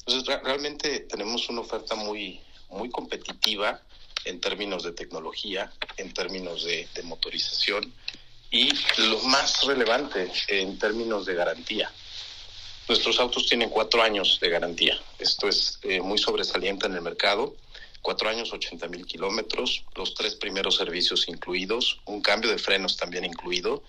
Entonces, 0.00 0.42
realmente 0.42 1.00
tenemos 1.08 1.48
una 1.48 1.60
oferta 1.60 1.94
muy, 1.94 2.40
muy 2.70 2.90
competitiva 2.90 3.80
en 4.24 4.40
términos 4.40 4.82
de 4.82 4.90
tecnología, 4.90 5.72
en 5.96 6.12
términos 6.12 6.64
de, 6.64 6.88
motorización 7.04 7.94
y 8.50 8.72
lo 8.96 9.20
más 9.20 9.62
relevante 9.62 10.32
en 10.48 10.76
términos 10.76 11.24
de 11.24 11.34
garantía. 11.34 11.92
Nuestros 12.88 13.20
autos 13.20 13.46
tienen 13.46 13.70
cuatro 13.70 14.02
años 14.02 14.40
de 14.40 14.48
garantía. 14.48 15.00
Esto 15.20 15.46
es 15.48 15.78
eh, 15.82 16.00
muy 16.00 16.18
sobresaliente 16.18 16.86
en 16.86 16.94
el 16.94 17.02
mercado. 17.02 17.54
Cuatro 18.02 18.28
años, 18.28 18.52
80 18.52 18.88
mil 18.88 19.06
kilómetros, 19.06 19.84
los 19.94 20.14
tres 20.14 20.34
primeros 20.36 20.76
servicios 20.76 21.28
incluidos, 21.28 22.00
un 22.06 22.20
cambio 22.20 22.50
de 22.50 22.58
frenos 22.58 22.96
también 22.96 23.24
incluido 23.24 23.82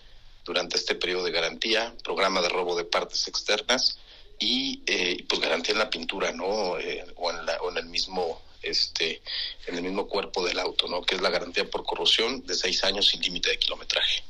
durante 0.43 0.77
este 0.77 0.95
periodo 0.95 1.25
de 1.25 1.31
garantía, 1.31 1.95
programa 2.03 2.41
de 2.41 2.49
robo 2.49 2.75
de 2.75 2.85
partes 2.85 3.27
externas 3.27 3.99
y 4.39 4.81
eh, 4.87 5.25
pues 5.27 5.41
garantía 5.41 5.73
en 5.73 5.79
la 5.79 5.89
pintura, 5.89 6.31
¿no? 6.31 6.77
Eh, 6.79 7.05
o, 7.15 7.29
en 7.31 7.45
la, 7.45 7.61
o 7.61 7.69
en 7.71 7.77
el 7.77 7.85
mismo 7.85 8.41
este 8.61 9.21
en 9.67 9.75
el 9.75 9.83
mismo 9.83 10.07
cuerpo 10.07 10.45
del 10.45 10.59
auto, 10.59 10.87
¿no? 10.87 11.01
Que 11.01 11.15
es 11.15 11.21
la 11.21 11.29
garantía 11.29 11.69
por 11.69 11.83
corrosión 11.83 12.45
de 12.45 12.55
seis 12.55 12.83
años 12.83 13.07
sin 13.07 13.21
límite 13.21 13.51
de 13.51 13.59
kilometraje 13.59 14.23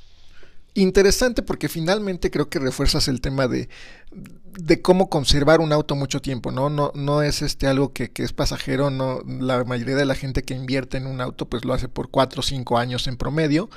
interesante 0.82 1.42
porque 1.42 1.70
finalmente 1.70 2.32
creo 2.32 2.50
que 2.50 2.60
refuerzas 2.60 3.08
el 3.08 3.22
tema 3.22 3.48
de, 3.48 3.70
de 4.12 4.82
cómo 4.82 5.10
conservar 5.10 5.62
un 5.62 5.72
auto 5.72 5.96
mucho 5.96 6.22
tiempo, 6.22 6.52
¿no? 6.52 6.70
No, 6.70 6.92
no 6.96 7.22
es 7.22 7.42
este 7.42 7.68
algo 7.68 7.94
que, 7.94 8.12
que, 8.12 8.24
es 8.24 8.34
pasajero, 8.34 8.90
no, 8.90 9.22
la 9.26 9.64
mayoría 9.64 9.96
de 9.96 10.06
la 10.06 10.16
gente 10.16 10.44
que 10.44 10.54
invierte 10.54 10.98
en 10.98 11.08
un 11.08 11.22
auto 11.22 11.48
pues 11.48 11.66
lo 11.66 11.74
hace 11.74 11.88
por 11.88 12.10
cuatro 12.10 12.42
o 12.42 12.44
cinco 12.44 12.78
años 12.78 13.08
en 13.08 13.18
promedio 13.18 13.70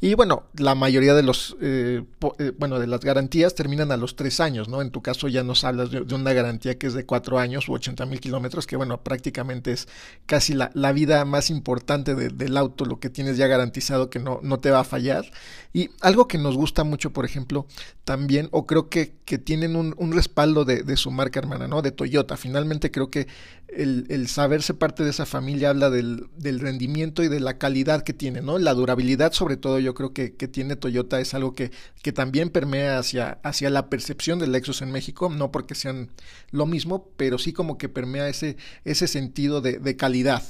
y 0.00 0.14
bueno, 0.14 0.44
la 0.56 0.76
mayoría 0.76 1.14
de 1.14 1.24
los, 1.24 1.56
eh, 1.60 2.04
eh, 2.38 2.52
bueno, 2.56 2.78
de 2.78 2.86
las 2.86 3.00
garantías 3.00 3.56
terminan 3.56 3.90
a 3.90 3.96
los 3.96 4.14
tres 4.14 4.38
años, 4.38 4.68
¿no? 4.68 4.80
En 4.80 4.90
tu 4.90 5.02
caso 5.02 5.26
ya 5.26 5.42
nos 5.42 5.64
hablas 5.64 5.90
de, 5.90 6.02
una 6.14 6.32
garantía 6.32 6.78
que 6.78 6.86
es 6.86 6.94
de 6.94 7.04
cuatro 7.04 7.38
años 7.38 7.68
u 7.68 7.72
80 7.72 8.06
mil 8.06 8.20
kilómetros, 8.20 8.68
que 8.68 8.76
bueno, 8.76 9.02
prácticamente 9.02 9.72
es 9.72 9.88
casi 10.26 10.54
la, 10.54 10.70
la 10.74 10.92
vida 10.92 11.24
más 11.24 11.50
importante 11.50 12.14
del 12.14 12.56
auto, 12.56 12.84
lo 12.84 13.00
que 13.00 13.10
tienes 13.10 13.36
ya 13.36 13.48
garantizado 13.48 14.08
que 14.08 14.20
no, 14.20 14.38
no 14.42 14.60
te 14.60 14.70
va 14.70 14.80
a 14.80 14.84
fallar. 14.84 15.24
Y 15.72 15.90
algo 16.00 16.28
que 16.28 16.38
nos 16.38 16.56
gusta 16.56 16.84
mucho, 16.84 17.12
por 17.12 17.24
ejemplo, 17.24 17.66
también, 18.04 18.48
o 18.52 18.66
creo 18.66 18.88
que, 18.88 19.14
que 19.24 19.38
tienen 19.38 19.74
un, 19.74 19.94
un 19.98 20.12
respaldo 20.12 20.64
de, 20.64 20.82
de, 20.84 20.96
su 20.96 21.10
marca 21.10 21.40
hermana, 21.40 21.66
¿no? 21.66 21.82
De 21.82 21.90
Toyota. 21.90 22.36
Finalmente 22.36 22.90
creo 22.90 23.10
que 23.10 23.26
el, 23.68 24.06
el 24.08 24.28
saberse 24.28 24.72
parte 24.72 25.04
de 25.04 25.10
esa 25.10 25.26
familia 25.26 25.70
habla 25.70 25.90
del, 25.90 26.26
del 26.36 26.58
rendimiento 26.60 27.22
y 27.22 27.28
de 27.28 27.40
la 27.40 27.58
calidad 27.58 28.02
que 28.02 28.12
tiene, 28.14 28.40
¿no? 28.40 28.58
La 28.58 28.74
durabilidad 28.74 29.32
sobre 29.32 29.56
todo 29.56 29.78
yo 29.78 29.94
creo 29.94 30.12
que, 30.14 30.36
que 30.36 30.48
tiene 30.48 30.76
Toyota 30.76 31.20
es 31.20 31.34
algo 31.34 31.54
que, 31.54 31.70
que, 32.02 32.12
también 32.12 32.50
permea 32.50 32.98
hacia, 32.98 33.38
hacia 33.42 33.70
la 33.70 33.90
percepción 33.90 34.38
del 34.38 34.52
Lexus 34.52 34.80
en 34.80 34.90
México, 34.90 35.28
no 35.28 35.52
porque 35.52 35.74
sean 35.74 36.10
lo 36.50 36.66
mismo, 36.66 37.10
pero 37.16 37.38
sí 37.38 37.52
como 37.52 37.76
que 37.76 37.88
permea 37.88 38.28
ese, 38.28 38.56
ese 38.84 39.06
sentido 39.06 39.60
de, 39.60 39.78
de 39.78 39.96
calidad. 39.96 40.42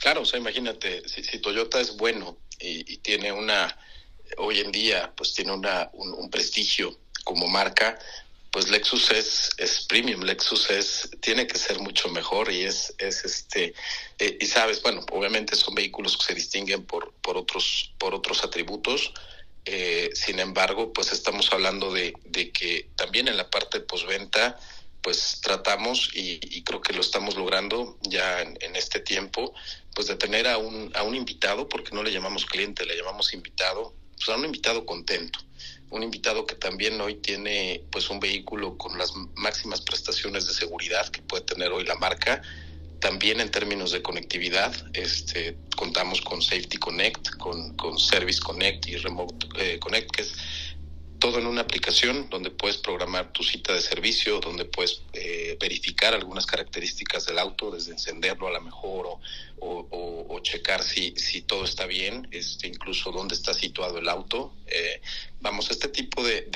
Claro, 0.00 0.22
o 0.22 0.24
sea, 0.24 0.38
imagínate, 0.38 1.02
si, 1.08 1.24
si 1.24 1.38
Toyota 1.38 1.80
es 1.80 1.96
bueno 1.96 2.38
y, 2.60 2.92
y, 2.92 2.98
tiene 2.98 3.32
una, 3.32 3.76
hoy 4.38 4.60
en 4.60 4.70
día, 4.70 5.12
pues 5.16 5.34
tiene 5.34 5.52
una, 5.52 5.90
un, 5.94 6.12
un 6.12 6.30
prestigio 6.30 6.96
como 7.24 7.48
marca, 7.48 7.98
pues 8.54 8.68
Lexus 8.68 9.10
es, 9.10 9.50
es 9.58 9.84
premium, 9.88 10.22
Lexus 10.22 10.70
es, 10.70 11.10
tiene 11.20 11.44
que 11.44 11.58
ser 11.58 11.80
mucho 11.80 12.08
mejor 12.08 12.52
y 12.52 12.62
es, 12.62 12.94
es 12.98 13.24
este, 13.24 13.74
eh, 14.20 14.38
y 14.40 14.46
sabes, 14.46 14.80
bueno, 14.80 15.04
obviamente 15.10 15.56
son 15.56 15.74
vehículos 15.74 16.16
que 16.16 16.26
se 16.26 16.34
distinguen 16.36 16.86
por, 16.86 17.12
por 17.14 17.36
otros, 17.36 17.92
por 17.98 18.14
otros 18.14 18.44
atributos, 18.44 19.12
eh, 19.64 20.08
sin 20.14 20.38
embargo, 20.38 20.92
pues 20.92 21.10
estamos 21.10 21.52
hablando 21.52 21.92
de, 21.92 22.14
de 22.26 22.52
que 22.52 22.90
también 22.94 23.26
en 23.26 23.36
la 23.36 23.50
parte 23.50 23.80
de 23.80 23.86
posventa, 23.86 24.56
pues 25.02 25.40
tratamos 25.42 26.10
y, 26.14 26.38
y, 26.40 26.62
creo 26.62 26.80
que 26.80 26.92
lo 26.92 27.00
estamos 27.00 27.34
logrando 27.34 27.98
ya 28.02 28.40
en, 28.40 28.56
en, 28.60 28.76
este 28.76 29.00
tiempo, 29.00 29.52
pues 29.96 30.06
de 30.06 30.14
tener 30.14 30.46
a 30.46 30.58
un, 30.58 30.92
a 30.94 31.02
un 31.02 31.16
invitado, 31.16 31.68
porque 31.68 31.90
no 31.90 32.04
le 32.04 32.12
llamamos 32.12 32.46
cliente, 32.46 32.86
le 32.86 32.96
llamamos 32.96 33.34
invitado, 33.34 33.94
pues 34.16 34.28
a 34.28 34.36
un 34.36 34.44
invitado 34.44 34.84
contento 34.86 35.38
un 35.94 36.02
invitado 36.02 36.44
que 36.44 36.56
también 36.56 37.00
hoy 37.00 37.14
tiene 37.16 37.84
pues 37.90 38.10
un 38.10 38.18
vehículo 38.18 38.76
con 38.76 38.98
las 38.98 39.12
máximas 39.36 39.80
prestaciones 39.80 40.46
de 40.46 40.52
seguridad 40.52 41.08
que 41.08 41.22
puede 41.22 41.44
tener 41.44 41.70
hoy 41.70 41.84
la 41.84 41.94
marca. 41.94 42.42
También 42.98 43.40
en 43.40 43.50
términos 43.50 43.92
de 43.92 44.02
conectividad, 44.02 44.74
este, 44.92 45.56
contamos 45.76 46.20
con 46.20 46.42
Safety 46.42 46.78
Connect, 46.78 47.36
con, 47.36 47.76
con 47.76 47.98
Service 47.98 48.40
Connect 48.40 48.88
y 48.88 48.96
Remote 48.96 49.46
eh, 49.56 49.78
Connect, 49.78 50.10
que 50.10 50.22
es 50.22 50.32
todo 51.24 51.38
en 51.38 51.46
una 51.46 51.62
aplicación 51.62 52.28
donde 52.28 52.50
puedes 52.50 52.76
programar 52.76 53.32
tu 53.32 53.42
cita 53.42 53.72
de 53.72 53.80
servicio, 53.80 54.40
donde 54.40 54.66
puedes 54.66 55.00
eh, 55.14 55.56
verificar 55.58 56.12
algunas 56.12 56.44
características 56.44 57.24
del 57.24 57.38
auto, 57.38 57.70
desde 57.70 57.92
encenderlo 57.92 58.46
a 58.46 58.52
lo 58.52 58.60
mejor 58.60 59.06
o, 59.58 60.40
checar 60.42 60.82
si, 60.82 61.14
si 61.16 61.40
todo 61.40 61.64
está 61.64 61.86
bien, 61.86 62.28
este, 62.30 62.66
incluso 62.66 63.10
dónde 63.10 63.34
está 63.34 63.54
situado 63.54 63.96
el 63.96 64.10
auto. 64.10 64.52
Eh, 64.66 65.00
vamos, 65.40 65.70
este 65.70 65.88
tipo 65.88 66.22
de, 66.22 66.46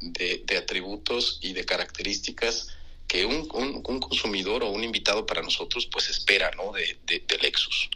de, 0.00 0.56
atributos 0.56 1.38
y 1.42 1.52
de 1.52 1.66
características 1.66 2.68
que 3.06 3.26
un, 3.26 3.46
un, 3.52 3.82
un, 3.86 4.00
consumidor 4.00 4.62
o 4.62 4.70
un 4.70 4.82
invitado 4.82 5.26
para 5.26 5.42
nosotros 5.42 5.86
pues 5.92 6.08
espera 6.08 6.50
¿no? 6.56 6.72
de, 6.72 6.96
de 7.04 7.38
Lexus. 7.42 7.90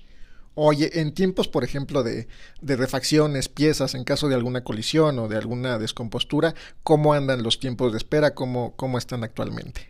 Oye, 0.54 1.00
en 1.00 1.14
tiempos, 1.14 1.48
por 1.48 1.62
ejemplo, 1.62 2.02
de, 2.02 2.26
refacciones, 2.60 3.48
piezas, 3.48 3.94
en 3.94 4.04
caso 4.04 4.28
de 4.28 4.34
alguna 4.34 4.64
colisión 4.64 5.18
o 5.18 5.28
de 5.28 5.36
alguna 5.36 5.78
descompostura, 5.78 6.54
¿cómo 6.82 7.14
andan 7.14 7.42
los 7.42 7.60
tiempos 7.60 7.92
de 7.92 7.98
espera? 7.98 8.34
¿Cómo, 8.34 8.74
cómo 8.76 8.98
están 8.98 9.22
actualmente? 9.22 9.88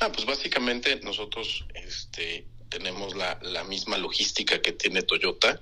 Ah, 0.00 0.12
pues 0.12 0.26
básicamente 0.26 1.00
nosotros 1.02 1.64
este, 1.74 2.44
tenemos 2.68 3.16
la, 3.16 3.64
misma 3.64 3.96
logística 3.96 4.60
que 4.60 4.72
tiene 4.72 5.02
Toyota. 5.02 5.60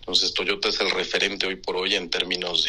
Entonces, 0.00 0.32
Toyota 0.32 0.68
es 0.68 0.80
el 0.80 0.90
referente 0.90 1.46
hoy 1.46 1.56
por 1.56 1.76
hoy 1.76 1.96
en 1.96 2.10
términos 2.10 2.64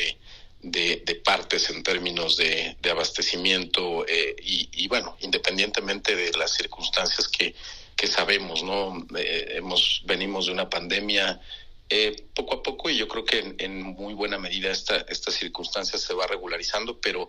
de, 0.61 1.21
partes 1.23 1.69
en 1.69 1.83
términos 1.83 2.35
de, 2.35 2.75
de 2.81 2.89
abastecimiento 2.89 4.05
eh, 4.07 4.35
y, 4.41 4.69
y, 4.71 4.87
bueno, 4.87 5.17
independientemente 5.19 6.15
de 6.15 6.31
las 6.33 6.51
circunstancias 6.53 7.27
que, 7.27 7.53
que 7.97 8.07
sabemos, 8.07 8.63
¿no? 8.63 9.05
Eh, 9.17 9.55
hemos, 9.55 10.03
venimos 10.05 10.45
de 10.45 10.53
una 10.53 10.69
pandemia 10.69 11.41
eh, 11.89 12.15
poco 12.33 12.55
a 12.55 12.63
poco 12.63 12.89
y 12.89 12.97
yo 12.97 13.07
creo 13.07 13.25
que 13.25 13.55
en, 13.57 13.81
muy 13.81 14.13
buena 14.13 14.37
medida 14.37 14.71
esta, 14.71 14.97
esta 15.09 15.31
circunstancia 15.31 15.99
se 15.99 16.13
va 16.13 16.27
regularizando, 16.27 17.01
pero 17.01 17.27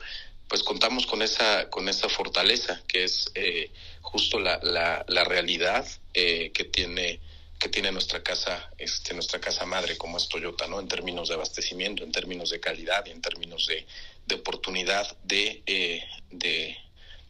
pues 0.49 0.63
contamos 0.63 1.07
con 1.07 1.23
esa, 1.23 1.69
con 1.71 1.89
esa 1.89 2.09
fortaleza 2.09 2.83
que 2.87 3.05
es 3.05 3.31
eh, 3.35 3.71
justo 4.03 4.39
la, 4.39 4.59
la, 4.63 5.05
la 5.09 5.25
realidad 5.25 5.87
eh, 6.15 6.51
que 6.53 6.65
tiene 6.65 7.21
que 7.59 7.69
tiene 7.69 7.91
nuestra 7.91 8.23
casa, 8.23 8.71
este, 8.79 9.15
nuestra 9.15 9.41
casa 9.41 9.67
madre 9.67 9.99
como 9.99 10.17
es 10.17 10.29
Toyota, 10.29 10.69
¿no? 10.69 10.79
En 10.79 10.87
términos 10.87 11.29
de 11.29 11.35
abastecimiento, 11.35 12.05
en 12.05 12.13
términos 12.13 12.51
de 12.51 12.61
calidad 12.61 13.05
y 13.07 13.11
en 13.11 13.21
términos 13.21 13.67
de, 13.67 13.85
de 14.27 14.35
oportunidad 14.37 15.17
de, 15.25 15.63
eh, 15.67 16.05
de, 16.31 16.77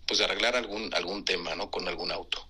pues 0.07 0.19
de 0.19 0.27
arreglar 0.27 0.55
algún, 0.55 0.93
algún 0.93 1.25
tema, 1.25 1.55
¿no? 1.55 1.71
Con 1.71 1.89
algún 1.89 2.13
auto. 2.13 2.47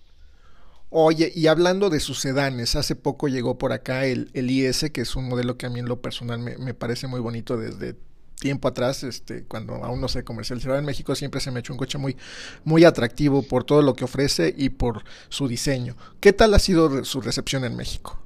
Oye, 0.91 1.31
y 1.35 1.47
hablando 1.47 1.89
de 1.89 1.99
sus 1.99 2.19
sedanes, 2.19 2.75
hace 2.75 2.95
poco 2.95 3.27
llegó 3.27 3.57
por 3.57 3.73
acá 3.73 4.05
el, 4.05 4.31
el 4.33 4.49
IS, 4.49 4.89
que 4.91 5.01
es 5.01 5.15
un 5.15 5.29
modelo 5.29 5.57
que 5.57 5.67
a 5.67 5.69
mí 5.69 5.79
en 5.79 5.87
lo 5.87 6.01
personal 6.01 6.39
me, 6.39 6.57
me 6.57 6.73
parece 6.73 7.05
muy 7.05 7.19
bonito 7.19 7.57
desde 7.57 7.95
tiempo 8.39 8.67
atrás, 8.67 9.03
este, 9.03 9.43
cuando 9.43 9.75
aún 9.75 10.01
no 10.01 10.07
se 10.07 10.23
comercializaba 10.23 10.79
en 10.79 10.85
México, 10.85 11.15
siempre 11.15 11.41
se 11.41 11.51
me 11.51 11.59
echó 11.59 11.73
un 11.73 11.77
coche 11.77 11.97
muy, 11.97 12.17
muy 12.63 12.85
atractivo 12.85 13.43
por 13.43 13.65
todo 13.65 13.81
lo 13.81 13.93
que 13.93 14.05
ofrece 14.05 14.53
y 14.57 14.69
por 14.69 15.03
su 15.27 15.47
diseño. 15.47 15.95
¿Qué 16.19 16.33
tal 16.33 16.53
ha 16.53 16.59
sido 16.59 17.03
su 17.05 17.21
recepción 17.21 17.65
en 17.65 17.75
México? 17.75 18.19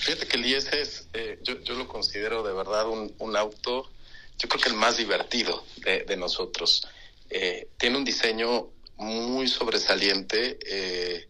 Fíjate 0.00 0.26
que 0.26 0.36
el 0.36 0.46
IS 0.46 0.66
es, 0.72 1.08
eh, 1.12 1.38
yo, 1.44 1.60
yo, 1.60 1.74
lo 1.74 1.86
considero 1.86 2.42
de 2.42 2.52
verdad 2.52 2.88
un, 2.88 3.14
un, 3.18 3.36
auto, 3.36 3.88
yo 4.38 4.48
creo 4.48 4.60
que 4.60 4.70
el 4.70 4.74
más 4.74 4.96
divertido 4.96 5.64
de, 5.84 6.04
de 6.04 6.16
nosotros. 6.16 6.88
Eh, 7.28 7.68
tiene 7.76 7.96
un 7.96 8.04
diseño 8.04 8.70
muy 9.00 9.48
sobresaliente. 9.48 10.58
Eh, 10.64 11.26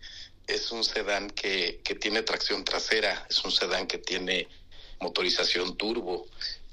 es 0.47 0.73
un 0.73 0.85
sedán 0.85 1.31
que, 1.31 1.81
que, 1.85 1.95
tiene 1.95 2.23
tracción 2.23 2.65
trasera, 2.65 3.27
es 3.31 3.45
un 3.45 3.53
sedán 3.53 3.87
que 3.87 3.99
tiene 3.99 4.49
motorización 4.99 5.77
turbo, 5.77 6.27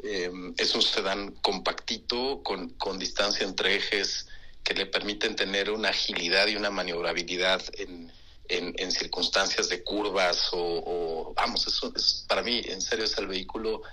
eh, 0.04 0.32
es 0.58 0.74
un 0.74 0.82
sedán 0.82 1.32
compactito 1.42 2.42
con, 2.44 2.70
con, 2.72 2.98
distancia 2.98 3.46
entre 3.46 3.76
ejes 3.76 4.28
que 4.64 4.74
le 4.74 4.88
permiten 4.88 5.36
tener 5.36 5.70
una 5.70 5.90
agilidad 5.90 6.48
y 6.48 6.56
una 6.56 6.72
maniobrabilidad 6.72 7.62
en, 7.74 8.12
en, 8.50 8.74
en 8.78 8.92
circunstancias 8.92 9.70
de 9.70 9.84
curvas 9.84 10.50
o, 10.52 10.60
o, 10.60 11.34
vamos, 11.36 11.68
eso 11.68 11.94
es 11.96 12.26
para 12.28 12.42
mí, 12.42 12.62
en 12.66 12.82
serio, 12.82 13.06
es 13.06 13.18
el 13.18 13.28
vehículo 13.28 13.84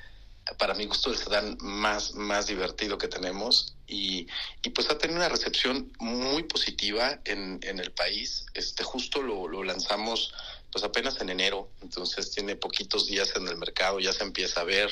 para 0.59 0.75
mi 0.75 0.87
gusto 0.87 1.11
el 1.11 1.17
sedán 1.17 1.57
más, 1.61 2.15
más 2.15 2.47
divertido 2.47 2.99
que 2.99 3.09
tenemos 3.09 3.75
y, 3.87 4.27
y 4.63 4.71
pues 4.71 4.91
ha 4.91 4.99
tenido 4.99 5.21
una 5.21 5.29
recepción 5.29 5.93
muy 5.99 6.43
positiva 6.45 7.21
en, 7.25 7.61
en 7.63 7.79
el 7.79 7.93
país. 7.93 8.47
Este, 8.55 8.85
justo 8.85 9.23
lo, 9.23 9.49
lo, 9.49 9.63
lanzamos 9.65 10.33
pues 10.71 10.85
apenas 10.85 11.21
en 11.21 11.31
enero, 11.31 11.71
entonces 11.83 12.31
tiene 12.33 12.57
poquitos 12.57 13.07
días 13.07 13.33
en 13.37 13.47
el 13.49 13.57
mercado, 13.57 14.01
ya 14.01 14.13
se 14.13 14.25
empieza 14.25 14.61
a 14.61 14.65
ver. 14.65 14.91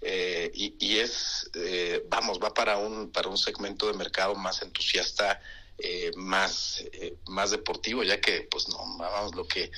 Eh, 0.00 0.50
y, 0.54 0.74
y, 0.78 0.98
es, 0.98 1.50
eh, 1.54 2.04
vamos, 2.08 2.38
va 2.42 2.54
para 2.54 2.78
un, 2.78 3.10
para 3.10 3.28
un 3.28 3.36
segmento 3.36 3.86
de 3.88 3.94
mercado 3.94 4.34
más 4.34 4.62
entusiasta, 4.62 5.40
eh, 5.78 6.12
más, 6.16 6.84
más 7.26 7.50
deportivo, 7.50 8.02
ya 8.02 8.20
que 8.20 8.48
pues 8.50 8.68
no, 8.68 8.78
vamos, 8.96 9.34
lo 9.34 9.46
que, 9.46 9.70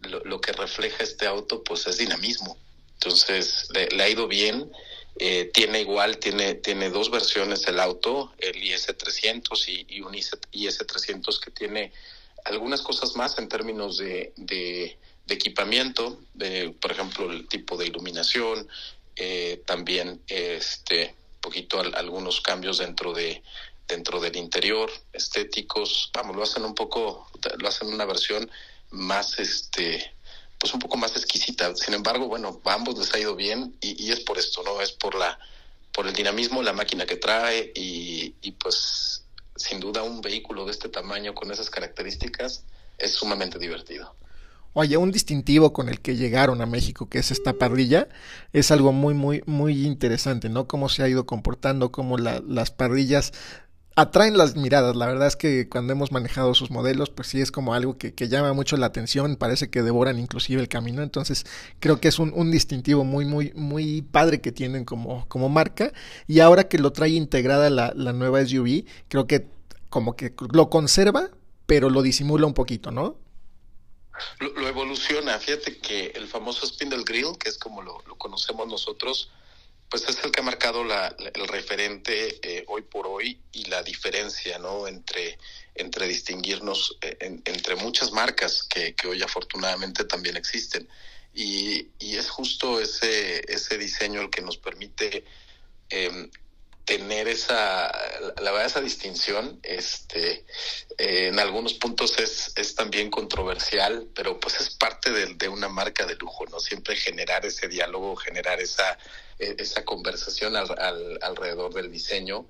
lo, 0.00 0.20
lo 0.24 0.40
que 0.40 0.52
refleja 0.52 1.02
este 1.02 1.26
auto 1.26 1.62
pues 1.62 1.86
es 1.86 1.98
dinamismo 1.98 2.58
entonces, 2.96 3.68
le, 3.72 4.02
ha 4.02 4.08
ido 4.08 4.26
bien. 4.26 4.70
Eh, 5.18 5.50
tiene 5.54 5.80
igual, 5.80 6.18
tiene, 6.18 6.54
tiene 6.54 6.90
dos 6.90 7.10
versiones 7.10 7.66
el 7.68 7.80
auto, 7.80 8.34
el 8.38 8.56
IS300 8.56 9.68
y, 9.68 9.96
y 9.96 10.00
un 10.02 10.12
IS300 10.12 11.40
que 11.40 11.50
tiene 11.50 11.92
algunas 12.44 12.82
cosas 12.82 13.16
más 13.16 13.38
en 13.38 13.48
términos 13.48 13.96
de, 13.96 14.32
de, 14.36 14.98
de 15.26 15.34
equipamiento, 15.34 16.20
de, 16.34 16.70
por 16.80 16.92
ejemplo, 16.92 17.30
el 17.30 17.48
tipo 17.48 17.76
de 17.76 17.86
iluminación, 17.86 18.68
eh, 19.16 19.62
también 19.64 20.20
este 20.28 21.14
poquito 21.40 21.80
al, 21.80 21.94
algunos 21.94 22.40
cambios 22.40 22.78
dentro 22.78 23.12
de 23.14 23.42
dentro 23.88 24.18
del 24.18 24.36
interior, 24.36 24.90
estéticos, 25.12 26.10
vamos, 26.12 26.34
lo 26.34 26.42
hacen 26.42 26.64
un 26.64 26.74
poco, 26.74 27.30
lo 27.58 27.68
hacen 27.68 27.86
una 27.86 28.04
versión 28.04 28.50
más 28.90 29.38
este 29.38 30.12
pues 30.58 30.72
un 30.74 30.80
poco 30.80 30.96
más 30.96 31.16
exquisita. 31.16 31.74
Sin 31.76 31.94
embargo, 31.94 32.28
bueno, 32.28 32.60
a 32.64 32.72
ambos 32.74 32.98
les 32.98 33.12
ha 33.14 33.18
ido 33.18 33.36
bien 33.36 33.76
y, 33.80 34.04
y, 34.04 34.12
es 34.12 34.20
por 34.20 34.38
esto, 34.38 34.62
¿no? 34.62 34.80
Es 34.80 34.92
por 34.92 35.14
la 35.14 35.38
por 35.96 36.06
el 36.06 36.12
dinamismo, 36.12 36.62
la 36.62 36.74
máquina 36.74 37.06
que 37.06 37.16
trae 37.16 37.72
y, 37.74 38.32
pues 38.60 39.24
sin 39.56 39.80
duda 39.80 40.02
un 40.02 40.20
vehículo 40.20 40.66
de 40.66 40.72
este 40.72 40.90
tamaño 40.90 41.34
con 41.34 41.50
esas 41.50 41.70
características 41.70 42.64
es 42.98 43.12
sumamente 43.12 43.58
divertido. 43.58 44.14
Oye, 44.74 44.98
un 44.98 45.10
distintivo 45.10 45.72
con 45.72 45.88
el 45.88 46.02
que 46.02 46.14
llegaron 46.14 46.60
a 46.60 46.66
México, 46.66 47.08
que 47.08 47.18
es 47.18 47.30
esta 47.30 47.54
parrilla, 47.54 48.08
es 48.52 48.70
algo 48.70 48.92
muy, 48.92 49.14
muy, 49.14 49.42
muy 49.46 49.86
interesante, 49.86 50.50
¿no? 50.50 50.68
Cómo 50.68 50.90
se 50.90 51.02
ha 51.02 51.08
ido 51.08 51.24
comportando, 51.24 51.90
cómo 51.90 52.18
la, 52.18 52.42
las 52.46 52.70
parrillas 52.70 53.32
atraen 53.96 54.36
las 54.36 54.56
miradas. 54.56 54.94
La 54.94 55.06
verdad 55.06 55.26
es 55.26 55.36
que 55.36 55.68
cuando 55.68 55.92
hemos 55.92 56.12
manejado 56.12 56.54
sus 56.54 56.70
modelos, 56.70 57.10
pues 57.10 57.28
sí 57.28 57.40
es 57.40 57.50
como 57.50 57.74
algo 57.74 57.96
que, 57.96 58.12
llama 58.28 58.52
mucho 58.52 58.76
la 58.76 58.86
atención. 58.86 59.36
Parece 59.36 59.70
que 59.70 59.82
devoran 59.82 60.18
inclusive 60.18 60.60
el 60.60 60.68
camino. 60.68 61.02
Entonces 61.02 61.44
creo 61.80 61.98
que 61.98 62.08
es 62.08 62.18
un, 62.18 62.50
distintivo 62.50 63.04
muy, 63.04 63.24
muy, 63.24 63.52
muy 63.54 64.02
padre 64.02 64.40
que 64.40 64.52
tienen 64.52 64.84
como, 64.84 65.26
como 65.28 65.48
marca. 65.48 65.92
Y 66.28 66.40
ahora 66.40 66.68
que 66.68 66.78
lo 66.78 66.92
trae 66.92 67.10
integrada 67.10 67.70
la, 67.70 67.92
la 67.96 68.12
nueva 68.12 68.44
SUV, 68.44 68.84
creo 69.08 69.26
que 69.26 69.48
como 69.88 70.14
que 70.14 70.34
lo 70.52 70.68
conserva, 70.68 71.30
pero 71.64 71.88
lo 71.88 72.02
disimula 72.02 72.46
un 72.46 72.54
poquito, 72.54 72.90
¿no? 72.90 73.16
Lo, 74.40 74.52
lo 74.52 74.68
evoluciona. 74.68 75.38
Fíjate 75.38 75.78
que 75.78 76.08
el 76.14 76.28
famoso 76.28 76.66
Spindle 76.66 77.02
Grill, 77.04 77.38
que 77.38 77.48
es 77.48 77.56
como 77.56 77.82
lo 77.82 78.02
conocemos 78.18 78.68
nosotros, 78.68 79.30
pues 80.04 80.18
es 80.18 80.24
el 80.24 80.30
que 80.30 80.40
ha 80.40 80.44
marcado 80.44 80.84
la, 80.84 81.14
el 81.34 81.48
referente 81.48 82.38
eh, 82.42 82.64
hoy 82.68 82.82
por 82.82 83.06
hoy 83.06 83.40
y 83.52 83.64
la 83.64 83.82
diferencia, 83.82 84.58
¿no? 84.58 84.86
Entre, 84.86 85.38
entre 85.74 86.06
distinguirnos 86.06 86.98
eh, 87.00 87.16
en, 87.20 87.42
entre 87.46 87.76
muchas 87.76 88.12
marcas 88.12 88.62
que, 88.64 88.94
que, 88.94 89.08
hoy 89.08 89.22
afortunadamente 89.22 90.04
también 90.04 90.36
existen. 90.36 90.86
Y, 91.32 91.88
y, 91.98 92.16
es 92.16 92.28
justo 92.28 92.78
ese, 92.78 93.40
ese 93.50 93.78
diseño 93.78 94.20
el 94.20 94.28
que 94.28 94.42
nos 94.42 94.58
permite 94.58 95.24
eh, 95.88 96.30
tener 96.86 97.26
esa, 97.26 97.90
la 98.40 98.52
verdad, 98.52 98.66
esa 98.66 98.80
distinción, 98.80 99.58
este, 99.64 100.46
eh, 100.96 101.26
en 101.28 101.40
algunos 101.40 101.74
puntos 101.74 102.16
es, 102.18 102.52
es 102.54 102.76
también 102.76 103.10
controversial, 103.10 104.06
pero 104.14 104.38
pues 104.38 104.60
es 104.60 104.70
parte 104.70 105.10
de, 105.10 105.34
de, 105.34 105.48
una 105.48 105.68
marca 105.68 106.06
de 106.06 106.14
lujo, 106.14 106.46
¿no? 106.46 106.60
Siempre 106.60 106.94
generar 106.94 107.44
ese 107.44 107.66
diálogo, 107.66 108.14
generar 108.14 108.60
esa, 108.60 108.96
eh, 109.40 109.56
esa 109.58 109.84
conversación 109.84 110.54
al, 110.54 110.70
al, 110.78 111.18
alrededor 111.22 111.74
del 111.74 111.90
diseño. 111.90 112.46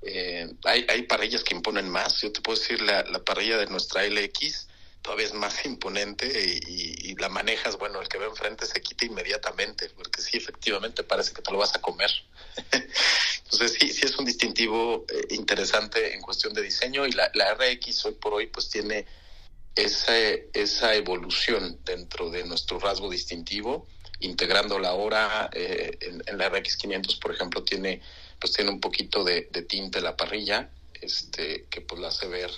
Eh, 0.00 0.50
hay, 0.64 0.86
hay 0.88 1.02
parrillas 1.02 1.44
que 1.44 1.54
imponen 1.54 1.90
más, 1.90 2.22
yo 2.22 2.32
te 2.32 2.40
puedo 2.40 2.58
decir, 2.58 2.80
la, 2.80 3.02
la 3.02 3.22
parrilla 3.22 3.58
de 3.58 3.66
nuestra 3.66 4.02
LX, 4.06 4.66
todavía 5.04 5.26
es 5.26 5.34
más 5.34 5.64
imponente 5.66 6.26
y, 6.66 7.14
la 7.16 7.28
manejas, 7.28 7.78
bueno, 7.78 8.00
el 8.00 8.08
que 8.08 8.18
ve 8.18 8.26
enfrente 8.26 8.66
se 8.66 8.82
quita 8.82 9.04
inmediatamente, 9.04 9.88
porque 9.90 10.20
sí, 10.20 10.36
efectivamente 10.36 11.04
parece 11.04 11.32
que 11.32 11.42
te 11.42 11.52
lo 11.52 11.58
vas 11.58 11.74
a 11.76 11.80
comer. 11.80 12.10
Entonces 12.72 13.76
sí, 13.78 13.92
sí 13.92 14.04
es 14.04 14.18
un 14.18 14.24
distintivo 14.24 15.06
eh, 15.08 15.34
interesante 15.34 16.12
en 16.12 16.20
cuestión 16.20 16.52
de 16.54 16.62
diseño 16.62 17.06
y 17.06 17.12
la, 17.12 17.30
la, 17.34 17.54
RX 17.54 18.04
hoy 18.06 18.14
por 18.14 18.34
hoy 18.34 18.48
pues 18.48 18.68
tiene 18.68 19.06
esa, 19.76 20.16
esa 20.52 20.94
evolución 20.94 21.78
dentro 21.84 22.30
de 22.30 22.44
nuestro 22.44 22.80
rasgo 22.80 23.08
distintivo, 23.08 23.86
integrándola 24.18 24.88
ahora 24.88 25.48
eh, 25.52 25.96
en, 26.00 26.36
la 26.36 26.48
RX 26.48 26.76
500, 26.76 27.16
por 27.16 27.32
ejemplo, 27.32 27.62
tiene 27.62 28.02
pues 28.40 28.52
tiene 28.52 28.70
un 28.70 28.80
poquito 28.80 29.22
de, 29.22 29.48
de 29.52 29.62
tinte 29.62 30.00
la 30.00 30.16
parrilla, 30.16 30.70
este 31.00 31.66
que 31.70 31.80
pues 31.80 32.00
la 32.00 32.08
hace 32.08 32.26
ver 32.26 32.50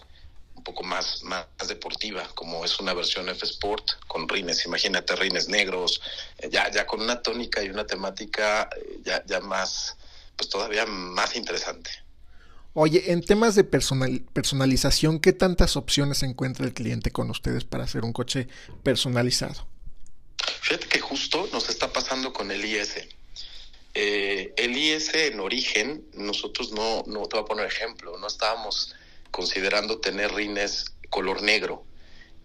poco 0.66 0.82
más, 0.82 1.22
más 1.22 1.46
deportiva, 1.68 2.28
como 2.34 2.64
es 2.64 2.80
una 2.80 2.92
versión 2.92 3.28
F 3.28 3.46
Sport 3.46 4.04
con 4.08 4.28
rines, 4.28 4.66
imagínate 4.66 5.14
rines 5.14 5.48
negros, 5.48 6.02
eh, 6.38 6.48
ya, 6.50 6.68
ya 6.72 6.84
con 6.84 7.00
una 7.00 7.22
tónica 7.22 7.62
y 7.62 7.70
una 7.70 7.86
temática 7.86 8.68
eh, 8.76 8.98
ya, 9.04 9.24
ya 9.26 9.40
más, 9.40 9.96
pues 10.34 10.48
todavía 10.48 10.84
más 10.84 11.36
interesante. 11.36 11.90
Oye, 12.74 13.12
en 13.12 13.22
temas 13.22 13.54
de 13.54 13.62
personal, 13.62 14.24
personalización, 14.32 15.20
¿qué 15.20 15.32
tantas 15.32 15.76
opciones 15.76 16.24
encuentra 16.24 16.66
el 16.66 16.74
cliente 16.74 17.12
con 17.12 17.30
ustedes 17.30 17.64
para 17.64 17.84
hacer 17.84 18.04
un 18.04 18.12
coche 18.12 18.48
personalizado? 18.82 19.68
Fíjate 20.62 20.88
que 20.88 20.98
justo 20.98 21.48
nos 21.52 21.68
está 21.68 21.92
pasando 21.92 22.32
con 22.32 22.50
el 22.50 22.64
IS. 22.64 22.96
Eh, 23.94 24.52
el 24.56 24.76
IS 24.76 25.14
en 25.14 25.38
origen, 25.38 26.04
nosotros 26.14 26.72
no, 26.72 27.04
no 27.06 27.26
te 27.28 27.36
voy 27.36 27.44
a 27.44 27.46
poner 27.46 27.66
ejemplo, 27.66 28.18
no 28.18 28.26
estábamos 28.26 28.94
considerando 29.36 29.98
tener 29.98 30.32
rines 30.32 30.86
color 31.10 31.42
negro. 31.42 31.84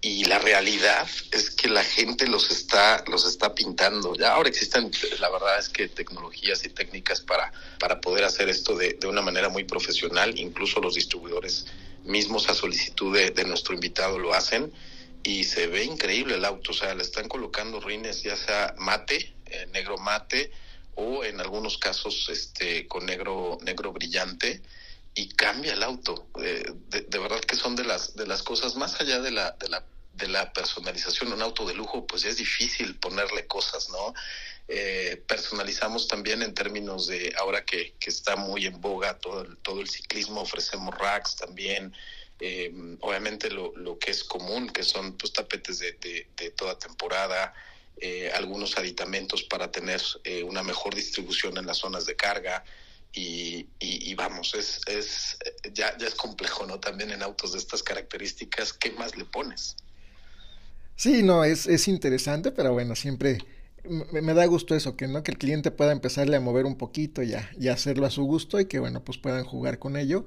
Y 0.01 0.25
la 0.25 0.39
realidad 0.39 1.07
es 1.31 1.51
que 1.51 1.69
la 1.69 1.85
gente 1.85 2.27
los 2.27 2.51
está 2.51 3.03
los 3.07 3.25
está 3.25 3.55
pintando. 3.55 4.13
Ya 4.15 4.33
ahora 4.33 4.49
existen 4.49 4.91
la 5.19 5.29
verdad 5.29 5.57
es 5.57 5.69
que 5.69 5.87
tecnologías 5.87 6.65
y 6.65 6.69
técnicas 6.69 7.21
para 7.21 7.53
para 7.79 8.01
poder 8.01 8.25
hacer 8.25 8.49
esto 8.49 8.75
de, 8.75 8.97
de 8.99 9.07
una 9.07 9.21
manera 9.21 9.47
muy 9.47 9.63
profesional. 9.63 10.37
Incluso 10.37 10.81
los 10.81 10.95
distribuidores 10.95 11.65
mismos 12.03 12.49
a 12.49 12.55
solicitud 12.55 13.15
de, 13.15 13.43
nuestro 13.45 13.73
invitado 13.73 14.19
lo 14.19 14.33
hacen. 14.33 14.73
Y 15.23 15.45
se 15.45 15.67
ve 15.67 15.85
increíble 15.85 16.35
el 16.35 16.43
auto. 16.43 16.71
O 16.71 16.73
sea 16.73 16.93
le 16.93 17.03
están 17.03 17.29
colocando 17.29 17.79
rines 17.79 18.21
ya 18.23 18.35
sea 18.35 18.75
mate 18.79 19.33
eh, 19.45 19.67
negro 19.71 19.97
mate 19.97 20.51
o 20.95 21.23
en 21.23 21.39
algunos 21.39 21.77
casos 21.77 22.27
este 22.29 22.85
con 22.87 23.05
negro 23.05 23.59
negro 23.61 23.93
brillante 23.93 24.61
y 25.15 25.29
cambia 25.29 25.73
el 25.73 25.83
auto. 25.83 26.27
Eh, 26.41 26.63
de, 26.89 27.01
de, 27.01 27.19
verdad 27.19 27.39
que 27.41 27.55
son 27.55 27.75
de 27.75 27.83
las 27.83 28.15
de 28.15 28.27
las 28.27 28.43
cosas 28.43 28.75
más 28.75 28.99
allá 29.01 29.19
de 29.19 29.31
la 29.31 29.51
de 29.51 29.69
la 29.69 29.85
de 30.13 30.27
la 30.27 30.51
personalización. 30.53 31.31
Un 31.33 31.41
auto 31.41 31.65
de 31.65 31.73
lujo, 31.73 32.05
pues 32.05 32.23
ya 32.23 32.29
es 32.29 32.37
difícil 32.37 32.97
ponerle 32.99 33.47
cosas, 33.47 33.89
¿no? 33.89 34.13
Eh, 34.67 35.21
personalizamos 35.27 36.07
también 36.07 36.41
en 36.43 36.53
términos 36.53 37.07
de 37.07 37.33
ahora 37.37 37.65
que, 37.65 37.93
que 37.99 38.09
está 38.09 38.35
muy 38.35 38.65
en 38.65 38.79
boga 38.79 39.17
todo 39.19 39.41
el, 39.41 39.57
todo 39.57 39.81
el 39.81 39.89
ciclismo, 39.89 40.41
ofrecemos 40.41 40.97
racks 40.97 41.35
también. 41.35 41.93
eh, 42.39 42.71
obviamente 43.01 43.49
lo, 43.51 43.71
lo, 43.75 43.99
que 43.99 44.11
es 44.11 44.23
común, 44.23 44.69
que 44.69 44.83
son 44.83 45.15
pues, 45.17 45.31
tapetes 45.31 45.79
de, 45.79 45.93
de, 46.35 46.49
toda 46.51 46.77
temporada, 46.77 47.53
eh, 47.97 48.31
algunos 48.33 48.77
aditamentos 48.77 49.43
para 49.43 49.71
tener 49.71 50.01
eh, 50.23 50.43
una 50.43 50.63
mejor 50.63 50.95
distribución 50.95 51.57
en 51.57 51.67
las 51.67 51.77
zonas 51.77 52.05
de 52.05 52.15
carga. 52.15 52.63
Y, 53.13 53.67
y, 53.79 54.15
vamos, 54.15 54.55
es, 54.55 54.79
es 54.87 55.37
ya, 55.73 55.97
ya 55.97 56.07
es 56.07 56.15
complejo, 56.15 56.65
¿no? 56.65 56.79
También 56.79 57.11
en 57.11 57.21
autos 57.21 57.51
de 57.51 57.57
estas 57.57 57.83
características, 57.83 58.71
¿qué 58.71 58.91
más 58.91 59.17
le 59.17 59.25
pones? 59.25 59.75
Sí, 60.95 61.21
no, 61.21 61.43
es, 61.43 61.67
es 61.67 61.89
interesante, 61.89 62.51
pero 62.51 62.71
bueno, 62.71 62.95
siempre 62.95 63.39
me, 63.83 64.33
da 64.33 64.45
gusto 64.45 64.75
eso, 64.75 64.95
que 64.95 65.07
no 65.07 65.23
que 65.23 65.31
el 65.31 65.37
cliente 65.37 65.71
pueda 65.71 65.91
empezarle 65.91 66.37
a 66.37 66.39
mover 66.39 66.65
un 66.65 66.77
poquito 66.77 67.23
ya 67.23 67.49
y 67.59 67.69
hacerlo 67.69 68.05
a 68.05 68.11
su 68.11 68.23
gusto 68.23 68.59
y 68.59 68.65
que 68.65 68.79
bueno, 68.79 69.03
pues 69.03 69.17
puedan 69.17 69.43
jugar 69.43 69.79
con 69.79 69.97
ello. 69.97 70.25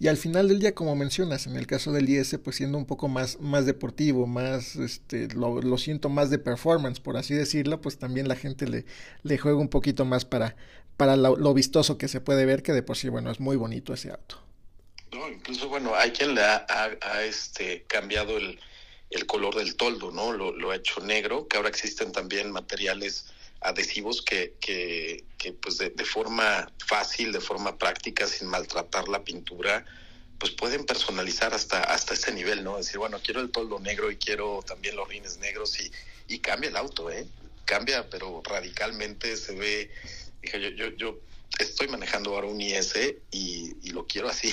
Y 0.00 0.08
al 0.08 0.16
final 0.16 0.48
del 0.48 0.60
día, 0.60 0.74
como 0.74 0.96
mencionas, 0.96 1.46
en 1.46 1.56
el 1.56 1.66
caso 1.66 1.92
del 1.92 2.08
IS, 2.08 2.38
pues 2.42 2.56
siendo 2.56 2.78
un 2.78 2.86
poco 2.86 3.06
más, 3.06 3.38
más 3.38 3.66
deportivo, 3.66 4.26
más, 4.26 4.76
este, 4.76 5.28
lo, 5.34 5.60
lo 5.60 5.76
siento 5.76 6.08
más 6.08 6.30
de 6.30 6.38
performance, 6.38 7.00
por 7.00 7.18
así 7.18 7.34
decirlo, 7.34 7.82
pues 7.82 7.98
también 7.98 8.26
la 8.26 8.34
gente 8.34 8.66
le, 8.66 8.86
le 9.24 9.36
juega 9.36 9.58
un 9.58 9.68
poquito 9.68 10.06
más 10.06 10.24
para, 10.24 10.56
para 11.00 11.16
lo, 11.16 11.34
lo, 11.34 11.54
vistoso 11.54 11.96
que 11.96 12.08
se 12.08 12.20
puede 12.20 12.44
ver, 12.44 12.62
que 12.62 12.72
de 12.72 12.82
por 12.82 12.94
sí, 12.94 13.08
bueno, 13.08 13.30
es 13.30 13.40
muy 13.40 13.56
bonito 13.56 13.94
ese 13.94 14.10
auto. 14.10 14.36
No, 15.12 15.30
incluso, 15.30 15.66
bueno, 15.70 15.94
hay 15.94 16.10
quien 16.10 16.34
le 16.34 16.42
ha, 16.42 16.66
este, 17.24 17.84
cambiado 17.84 18.36
el, 18.36 18.60
el 19.08 19.24
color 19.24 19.54
del 19.56 19.76
toldo, 19.76 20.10
¿no? 20.10 20.30
Lo, 20.32 20.52
lo 20.52 20.72
ha 20.72 20.76
hecho 20.76 21.00
negro, 21.00 21.48
que 21.48 21.56
ahora 21.56 21.70
existen 21.70 22.12
también 22.12 22.52
materiales 22.52 23.32
adhesivos 23.62 24.20
que, 24.20 24.56
que, 24.60 25.24
que 25.38 25.54
pues 25.54 25.78
de, 25.78 25.88
de, 25.88 26.04
forma 26.04 26.70
fácil, 26.86 27.32
de 27.32 27.40
forma 27.40 27.78
práctica, 27.78 28.26
sin 28.26 28.46
maltratar 28.48 29.08
la 29.08 29.24
pintura, 29.24 29.86
pues 30.38 30.52
pueden 30.52 30.84
personalizar 30.84 31.54
hasta, 31.54 31.80
hasta 31.80 32.12
ese 32.12 32.30
nivel, 32.32 32.62
¿no? 32.62 32.76
Decir, 32.76 32.98
bueno, 32.98 33.20
quiero 33.24 33.40
el 33.40 33.50
toldo 33.50 33.80
negro 33.80 34.10
y 34.10 34.16
quiero 34.16 34.62
también 34.66 34.96
los 34.96 35.08
rines 35.08 35.38
negros 35.38 35.80
y, 35.80 35.90
y 36.28 36.40
cambia 36.40 36.68
el 36.68 36.76
auto, 36.76 37.10
¿eh? 37.10 37.26
Cambia, 37.64 38.10
pero 38.10 38.42
radicalmente 38.44 39.34
se 39.38 39.54
ve, 39.54 39.90
dije, 40.42 40.60
yo, 40.60 40.70
yo, 40.70 40.88
yo 40.96 41.20
estoy 41.58 41.88
manejando 41.88 42.34
ahora 42.34 42.46
un 42.46 42.60
IS 42.60 42.94
y, 43.30 43.74
y 43.82 43.90
lo 43.90 44.06
quiero 44.06 44.28
así, 44.28 44.52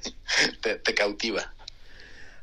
te, 0.62 0.76
te 0.76 0.94
cautiva. 0.94 1.52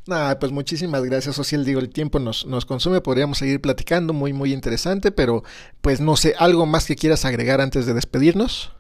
Nada, 0.08 0.38
pues 0.38 0.52
muchísimas 0.52 1.04
gracias, 1.04 1.36
Social. 1.36 1.66
Digo, 1.66 1.80
el 1.80 1.90
tiempo 1.90 2.20
nos, 2.20 2.46
nos 2.46 2.66
consume, 2.66 3.02
podríamos 3.02 3.40
seguir 3.40 3.60
platicando, 3.60 4.14
muy, 4.14 4.34
muy 4.34 4.54
interesante, 4.54 5.12
pero 5.12 5.44
pues 5.82 6.00
no 6.00 6.16
sé, 6.16 6.36
¿algo 6.38 6.68
más 6.68 6.86
que 6.86 6.96
quieras 6.96 7.26
agregar 7.26 7.60
antes 7.60 7.88
de 7.88 7.96
despedirnos? 7.96 8.72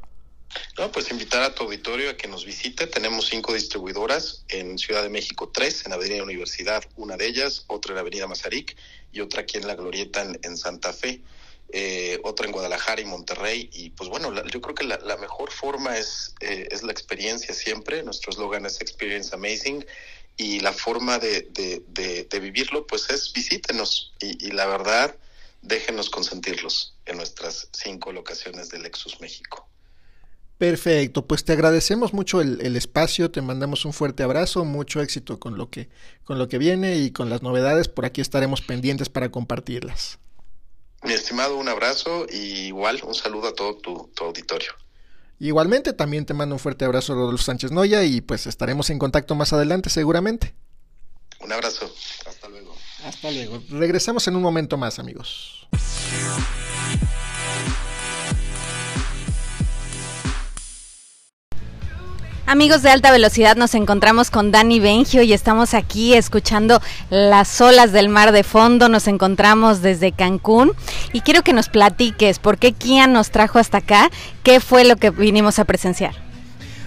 No, 0.78 0.92
pues 0.92 1.10
invitar 1.10 1.42
a 1.42 1.54
tu 1.54 1.64
auditorio 1.64 2.12
a 2.12 2.18
que 2.18 2.28
nos 2.28 2.46
visite. 2.46 2.86
Tenemos 2.86 3.28
cinco 3.28 3.54
distribuidoras 3.54 4.46
en 4.50 4.78
Ciudad 4.78 5.02
de 5.02 5.10
México, 5.10 5.50
tres 5.54 5.86
en 5.86 5.94
Avenida 5.94 6.24
Universidad, 6.24 6.84
una 6.96 7.18
de 7.18 7.26
ellas, 7.26 7.66
otra 7.68 7.94
en 7.94 8.00
Avenida 8.00 8.28
Mazarik 8.28 8.78
y 9.12 9.22
otra 9.22 9.42
aquí 9.42 9.58
en 9.58 9.68
La 9.68 9.76
Glorieta 9.76 10.22
en, 10.22 10.40
en 10.44 10.56
Santa 10.56 10.94
Fe. 10.94 11.22
Eh, 11.70 12.20
otra 12.24 12.46
en 12.46 12.52
Guadalajara 12.52 13.02
y 13.02 13.06
Monterrey. 13.06 13.70
Y 13.74 13.90
pues 13.90 14.10
bueno, 14.10 14.32
la, 14.32 14.46
yo 14.48 14.62
creo 14.62 14.76
que 14.76 14.84
la, 14.84 15.18
mejor 15.18 15.52
forma 15.52 15.98
es, 15.98 16.36
eh, 16.40 16.68
es 16.72 16.84
la 16.84 16.92
experiencia 16.92 17.54
siempre. 17.54 18.04
Nuestro 18.04 18.32
eslogan 18.32 18.66
es 18.66 18.80
Experience 18.82 19.34
Amazing 19.34 19.86
y 20.38 20.60
la 20.60 20.74
forma 20.74 21.18
de, 21.20 21.48
de, 21.52 22.40
vivirlo 22.40 22.86
pues 22.86 23.10
es 23.10 23.32
visítenos 23.32 24.14
y, 24.20 24.48
y, 24.48 24.52
la 24.52 24.66
verdad 24.66 25.16
déjenos 25.62 26.10
consentirlos 26.10 26.96
en 27.06 27.18
nuestras 27.18 27.70
cinco 27.72 28.12
locaciones 28.12 28.70
de 28.70 28.80
Lexus 28.80 29.20
México. 29.22 29.68
Perfecto, 30.58 31.26
pues 31.26 31.44
te 31.44 31.54
agradecemos 31.54 32.14
mucho 32.14 32.40
el, 32.40 32.62
el, 32.62 32.76
espacio, 32.78 33.32
te 33.32 33.42
mandamos 33.42 33.84
un 33.84 33.94
fuerte 33.94 34.24
abrazo, 34.24 34.64
mucho 34.64 35.02
éxito 35.02 35.40
con 35.40 35.58
lo 35.58 35.70
que 35.70 35.90
con 36.24 36.38
lo 36.38 36.48
que 36.48 36.58
viene 36.58 36.98
y 36.98 37.12
con 37.12 37.30
las 37.30 37.42
novedades, 37.42 37.88
por 37.88 38.06
aquí 38.06 38.22
estaremos 38.22 38.62
pendientes 38.62 39.10
para 39.10 39.32
compartirlas. 39.32 40.20
Mi 41.04 41.14
estimado, 41.14 41.58
un 41.58 41.68
abrazo 41.68 42.26
y 42.32 42.68
igual 42.68 43.02
un 43.06 43.14
saludo 43.14 43.50
a 43.50 43.54
todo 43.54 43.76
tu, 43.78 44.10
tu 44.16 44.24
auditorio. 44.24 44.72
Igualmente, 45.40 45.94
también 45.94 46.26
te 46.26 46.34
mando 46.34 46.56
un 46.56 46.60
fuerte 46.60 46.86
abrazo, 46.86 47.14
Rodolfo 47.14 47.44
Sánchez 47.44 47.72
Noya, 47.72 48.04
y 48.04 48.22
pues 48.22 48.48
estaremos 48.48 48.90
en 48.90 49.00
contacto 49.00 49.36
más 49.36 49.54
adelante, 49.54 49.90
seguramente. 49.90 50.56
Un 51.42 51.52
abrazo, 51.52 51.94
hasta 52.26 52.48
luego. 52.48 52.76
Hasta 53.04 53.30
luego. 53.30 53.62
Regresamos 53.70 54.28
en 54.28 54.36
un 54.36 54.42
momento 54.42 54.78
más, 54.78 54.98
amigos. 54.98 55.68
Amigos 62.48 62.84
de 62.84 62.92
alta 62.92 63.12
velocidad, 63.12 63.56
nos 63.56 63.74
encontramos 63.74 64.30
con 64.30 64.52
Dani 64.52 64.80
Bengio 64.80 65.24
y 65.24 65.34
estamos 65.34 65.74
aquí 65.74 66.14
escuchando 66.14 66.80
las 67.10 67.60
olas 67.60 67.92
del 67.92 68.08
mar 68.08 68.32
de 68.32 68.44
fondo. 68.44 68.88
Nos 68.88 69.08
encontramos 69.08 69.82
desde 69.82 70.12
Cancún 70.12 70.74
y 71.12 71.22
quiero 71.22 71.42
que 71.42 71.54
nos 71.54 71.70
platiques 71.70 72.38
por 72.38 72.60
qué 72.60 72.72
Kia 72.72 73.08
nos 73.08 73.32
trajo 73.32 73.58
hasta 73.58 73.80
acá, 73.80 74.12
qué 74.44 74.60
fue 74.60 74.84
lo 74.84 74.96
que 74.96 75.10
vinimos 75.10 75.58
a 75.58 75.66
presenciar. 75.66 76.14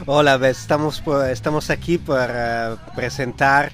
Hola, 0.07 0.37
estamos, 0.49 1.03
estamos 1.29 1.71
aquí 1.71 1.99
para 1.99 2.77
presentar 2.95 3.73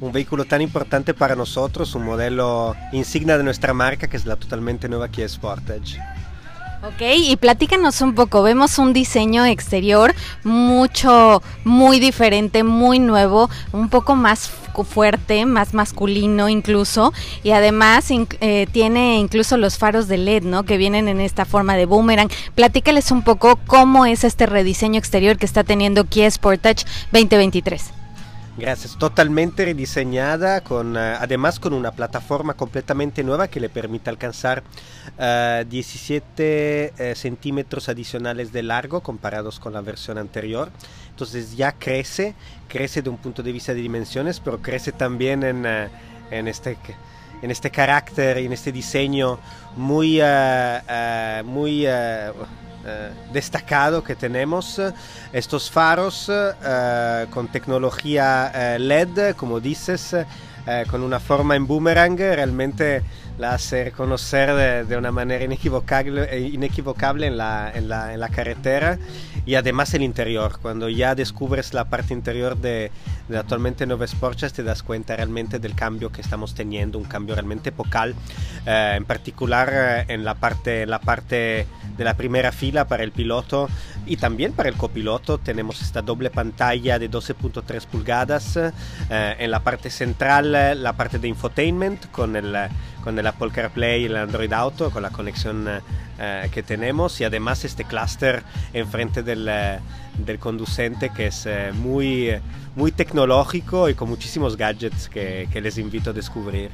un 0.00 0.10
vehículo 0.10 0.46
tan 0.46 0.62
importante 0.62 1.14
para 1.14 1.36
nosotros, 1.36 1.94
un 1.94 2.06
modelo 2.06 2.74
insignia 2.90 3.38
de 3.38 3.44
nuestra 3.44 3.72
marca 3.72 4.08
que 4.08 4.16
es 4.16 4.26
la 4.26 4.34
totalmente 4.34 4.88
nueva 4.88 5.08
Kia 5.08 5.28
Sportage. 5.28 6.00
Ok, 6.82 7.02
y 7.14 7.36
platícanos 7.36 8.00
un 8.00 8.14
poco, 8.14 8.42
vemos 8.42 8.78
un 8.78 8.94
diseño 8.94 9.44
exterior 9.44 10.14
mucho, 10.44 11.42
muy 11.62 12.00
diferente, 12.00 12.64
muy 12.64 12.98
nuevo, 12.98 13.50
un 13.72 13.90
poco 13.90 14.16
más 14.16 14.50
fuerte, 14.84 15.44
más 15.44 15.74
masculino 15.74 16.48
incluso, 16.48 17.12
y 17.42 17.50
además 17.50 18.06
eh, 18.10 18.66
tiene 18.72 19.18
incluso 19.18 19.58
los 19.58 19.76
faros 19.76 20.08
de 20.08 20.16
LED, 20.16 20.44
¿no? 20.44 20.62
Que 20.62 20.78
vienen 20.78 21.08
en 21.08 21.20
esta 21.20 21.44
forma 21.44 21.76
de 21.76 21.84
boomerang. 21.84 22.30
Platícales 22.54 23.10
un 23.10 23.24
poco 23.24 23.58
cómo 23.66 24.06
es 24.06 24.24
este 24.24 24.46
rediseño 24.46 24.98
exterior 24.98 25.36
que 25.36 25.44
está 25.44 25.64
teniendo 25.64 26.04
Kia 26.06 26.30
Sportage 26.30 26.86
2023. 27.12 27.99
Gracias, 28.60 28.98
totalmente 28.98 29.64
rediseñada, 29.64 30.60
con, 30.60 30.94
uh, 30.94 31.16
además 31.18 31.58
con 31.58 31.72
una 31.72 31.92
plataforma 31.92 32.52
completamente 32.52 33.24
nueva 33.24 33.48
que 33.48 33.58
le 33.58 33.70
permite 33.70 34.10
alcanzar 34.10 34.62
uh, 35.18 35.64
17 35.66 36.92
uh, 36.92 37.14
centímetros 37.16 37.88
adicionales 37.88 38.52
de 38.52 38.62
largo 38.62 39.00
comparados 39.00 39.58
con 39.58 39.72
la 39.72 39.80
versión 39.80 40.18
anterior. 40.18 40.70
Entonces 41.08 41.56
ya 41.56 41.72
crece, 41.72 42.34
crece 42.68 43.00
de 43.00 43.08
un 43.08 43.16
punto 43.16 43.42
de 43.42 43.50
vista 43.50 43.72
de 43.72 43.80
dimensiones, 43.80 44.40
pero 44.40 44.60
crece 44.60 44.92
también 44.92 45.42
en, 45.42 45.66
en 46.30 46.48
este 46.48 46.76
en 47.42 47.50
este 47.50 47.70
carácter 47.70 48.36
en 48.36 48.52
este 48.52 48.70
diseño 48.70 49.38
muy, 49.74 50.20
muy 51.44 51.86
eh, 52.84 53.10
destacado 53.32 54.02
que 54.02 54.16
tenemos. 54.16 54.80
Estos 55.32 55.70
faros 55.70 56.30
eh, 56.30 57.26
con 57.30 57.48
tecnología 57.48 58.50
eh, 58.54 58.78
LED, 58.78 59.34
como 59.36 59.60
dices, 59.60 60.16
con 60.88 61.02
una 61.02 61.18
forma 61.18 61.56
en 61.56 61.66
boomerang, 61.66 62.16
realmente 62.16 63.02
la 63.40 63.54
hace 63.54 63.84
reconocer 63.84 64.54
de, 64.54 64.84
de 64.84 64.96
una 64.96 65.10
manera 65.10 65.42
inequivocable, 65.44 66.38
inequivocable 66.40 67.26
en, 67.26 67.38
la, 67.38 67.72
en, 67.74 67.88
la, 67.88 68.12
en, 68.12 68.20
la, 68.20 68.28
carretera 68.28 68.98
y 69.46 69.54
además 69.54 69.94
el 69.94 70.02
interior. 70.02 70.58
Cuando 70.60 70.90
ya 70.90 71.14
descubres 71.14 71.72
la 71.72 71.86
parte 71.86 72.12
interior 72.12 72.58
de, 72.58 72.90
de 73.28 73.38
actualmente 73.38 73.86
Nova 73.86 74.06
Sportchas 74.06 74.52
te 74.52 74.62
das 74.62 74.82
cuenta 74.82 75.16
realmente 75.16 75.58
del 75.58 75.74
cambio 75.74 76.12
que 76.12 76.20
estamos 76.20 76.54
teniendo, 76.54 76.98
un 76.98 77.04
cambio 77.04 77.34
realmente 77.34 77.70
epocal, 77.70 78.14
eh, 78.66 78.94
en 78.96 79.06
particular 79.06 79.70
eh, 79.72 80.04
en 80.08 80.24
la 80.24 80.34
parte, 80.34 80.84
la 80.84 81.00
parte 81.00 81.66
de 81.96 82.04
la 82.04 82.14
primera 82.14 82.52
fila 82.52 82.86
para 82.86 83.04
el 83.04 83.12
piloto 83.12 83.68
y 84.06 84.16
también 84.18 84.52
para 84.52 84.68
el 84.68 84.76
copiloto 84.76 85.38
tenemos 85.38 85.80
esta 85.80 86.02
doble 86.02 86.30
pantalla 86.30 86.98
de 86.98 87.10
12.3 87.10 87.86
pulgadas 87.86 88.56
eh, 88.56 88.70
en 89.38 89.50
la 89.50 89.60
parte 89.60 89.90
central 89.90 90.52
la 90.52 90.92
parte 90.94 91.18
de 91.18 91.28
infotainment 91.28 92.10
con 92.10 92.36
el 92.36 92.54
con 93.02 93.18
el 93.18 93.26
Apple 93.26 93.50
CarPlay 93.52 94.02
y 94.02 94.04
el 94.06 94.16
Android 94.16 94.52
Auto, 94.52 94.90
con 94.90 95.02
la 95.02 95.10
conexión 95.10 95.66
eh, 96.18 96.50
que 96.52 96.62
tenemos 96.62 97.20
y 97.20 97.24
además 97.24 97.64
este 97.64 97.84
clúster 97.84 98.42
enfrente 98.74 99.22
del, 99.22 99.46
eh, 99.48 99.78
del, 100.18 100.38
conducente 100.38 101.10
que 101.10 101.28
es 101.28 101.46
eh, 101.46 101.72
muy, 101.72 102.30
muy 102.76 102.92
tecnológico 102.92 103.88
y 103.88 103.94
con 103.94 104.10
muchísimos 104.10 104.56
gadgets 104.56 105.08
que, 105.08 105.48
que 105.50 105.60
les 105.60 105.78
invito 105.78 106.10
a 106.10 106.12
descubrir. 106.12 106.70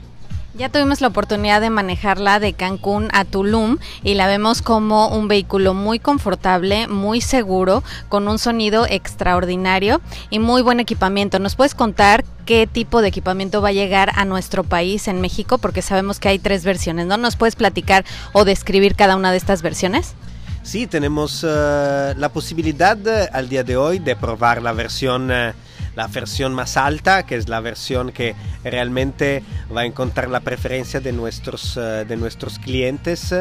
Ya 0.57 0.71
tuvimos 0.71 1.03
la 1.03 1.09
oportunidad 1.09 1.61
de 1.61 1.69
manejarla 1.69 2.41
de 2.41 2.55
Cancún 2.55 3.11
a 3.13 3.27
Tulum 3.27 3.77
y 4.03 4.15
la 4.15 4.27
vemos 4.27 4.63
como 4.63 5.09
un 5.09 5.29
vehículo 5.29 5.75
muy 5.75 5.99
confortable, 5.99 6.89
muy 6.89 7.21
seguro, 7.21 7.85
con 8.09 8.27
un 8.27 8.39
sonido 8.39 8.87
extraordinario 8.89 10.01
y 10.31 10.39
muy 10.39 10.63
buen 10.63 10.81
equipamiento. 10.81 11.39
¿Nos 11.41 11.57
puedes 11.57 11.75
contar 11.75 12.25
qué 12.47 12.67
tipo 12.67 13.03
de 13.03 13.09
equipamiento 13.09 13.61
va 13.61 13.69
a 13.69 13.73
llegar 13.73 14.13
a 14.15 14.25
nuestro 14.25 14.65
país 14.65 15.09
en 15.09 15.21
México? 15.21 15.59
Porque 15.59 15.83
sabemos 15.83 16.21
que 16.21 16.31
hay 16.31 16.39
tres 16.39 16.65
versiones, 16.65 17.05
¿no? 17.05 17.19
¿Nos 17.19 17.37
puedes 17.37 17.55
platicar 17.55 18.07
o 18.33 18.47
describir 18.47 18.95
cada 18.95 19.17
una 19.17 19.33
de 19.33 19.37
estas 19.37 19.61
versiones? 19.61 20.15
Sí, 20.63 20.87
tenemos 20.87 21.45
uh, 21.45 22.15
la 22.17 22.31
posibilidad 22.33 22.97
uh, 23.07 23.29
al 23.31 23.51
día 23.51 23.63
de 23.63 23.77
hoy 23.77 23.99
de 23.99 24.17
probar 24.17 24.63
la 24.63 24.73
versión 24.73 25.31
uh, 25.31 25.53
la 25.97 26.07
versión 26.09 26.55
más 26.55 26.77
alta, 26.77 27.25
que 27.25 27.37
es 27.37 27.49
la 27.49 27.61
versión 27.61 28.13
que 28.13 28.37
realmente 28.63 29.43
va 29.75 29.81
a 29.81 29.85
encontrar 29.87 30.29
la 30.29 30.41
preferencia 30.41 31.01
de 31.01 31.13
nuestros, 31.13 31.77
eh, 31.77 32.05
de 32.07 32.17
nuestros 32.17 32.59
clientes. 32.59 33.33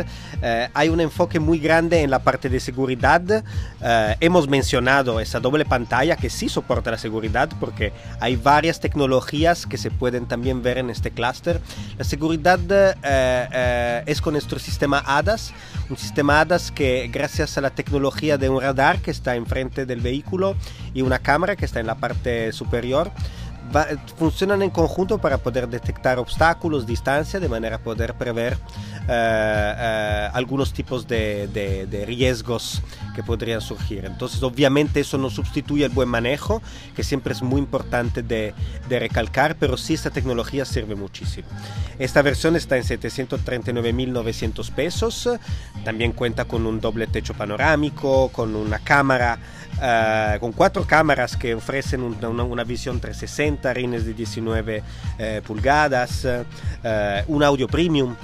Eh, 0.41 0.69
hay 0.73 0.89
un 0.89 1.01
enfoque 1.01 1.39
muy 1.39 1.59
grande 1.59 2.01
en 2.01 2.09
la 2.09 2.19
parte 2.19 2.49
de 2.49 2.61
seguridad. 2.61 3.43
Eh, 3.81 4.15
hemos 4.21 4.47
mencionado 4.47 5.19
esa 5.19 5.41
doble 5.41 5.65
pantalla 5.65 6.15
que 6.15 6.29
sí 6.29 6.47
soporta 6.47 6.91
la 6.91 6.97
seguridad 6.97 7.49
porque 7.59 7.91
hay 8.21 8.37
varias 8.37 8.79
tecnologías 8.79 9.65
que 9.65 9.77
se 9.77 9.91
pueden 9.91 10.25
también 10.25 10.63
ver 10.63 10.77
en 10.77 10.89
este 10.89 11.11
clúster. 11.11 11.59
La 11.97 12.05
seguridad 12.05 12.59
es 14.07 14.21
con 14.21 14.33
nuestro 14.33 14.59
sistema 14.59 15.03
ADAS, 15.05 15.53
un 15.89 15.97
sistema 15.97 16.39
ADAS 16.39 16.71
que 16.71 17.09
gracias 17.11 17.57
a 17.57 17.61
la 17.61 17.71
tecnología 17.71 18.37
de 18.37 18.47
un 18.47 18.61
radar 18.61 18.99
que 18.99 19.11
está 19.11 19.35
enfrente 19.35 19.85
del 19.85 19.99
vehículo 19.99 20.55
y 20.93 21.01
una 21.01 21.19
cámara 21.19 21.57
que 21.57 21.65
está 21.65 21.81
en 21.81 21.87
la 21.87 21.95
parte 21.95 22.44
superior, 22.51 23.11
funcionan 24.17 24.61
en 24.61 24.69
conjunto 24.69 25.17
para 25.17 25.37
poder 25.37 25.67
detectar 25.67 26.19
obstáculos, 26.19 26.85
distancia, 26.85 27.39
de 27.39 27.49
manera 27.49 27.77
a 27.77 27.79
poder 27.79 28.13
prever 28.13 28.53
eh, 28.53 29.09
eh, 29.09 30.29
algunos 30.33 30.73
tipos 30.73 31.07
de, 31.07 32.05
riesgos 32.07 32.81
que 33.15 33.23
podrían 33.23 33.61
surgir. 33.61 34.05
Entonces, 34.05 34.41
obviamente 34.43 34.99
eso 34.99 35.17
no 35.17 35.29
sustituye 35.29 35.85
el 35.85 35.91
buen 35.91 36.09
manejo, 36.09 36.61
que 36.95 37.03
siempre 37.03 37.33
es 37.33 37.41
muy 37.41 37.59
importante 37.59 38.23
de, 38.23 38.53
recalcar, 38.89 39.57
pero 39.57 39.77
sí 39.77 39.93
esta 39.93 40.09
tecnología 40.09 40.63
sirve 40.65 40.95
muchísimo. 40.95 41.47
Esta 41.99 42.21
versión 42.21 42.55
está 42.55 42.77
en 42.77 42.83
739.900 42.83 44.71
pesos, 44.71 45.29
también 45.83 46.11
cuenta 46.11 46.45
con 46.45 46.65
un 46.65 46.79
doble 46.79 47.07
techo 47.07 47.33
panorámico, 47.33 48.29
con 48.29 48.55
una 48.55 48.79
cámara 48.79 49.39
Uh, 49.75 50.39
con 50.39 50.53
cuatro 50.53 50.85
cámaras 50.85 51.35
que 51.35 51.53
ofrecen 51.53 52.01
una, 52.01 52.29
una, 52.29 52.43
una 52.43 52.63
visión 52.63 53.01
360, 53.01 53.73
rines 53.73 54.05
de 54.05 54.13
19 54.13 54.83
eh, 55.19 55.41
pulgadas, 55.45 56.25
uh, 56.25 56.45
un 57.27 57.43
audio 57.43 57.67
premium 57.67 58.15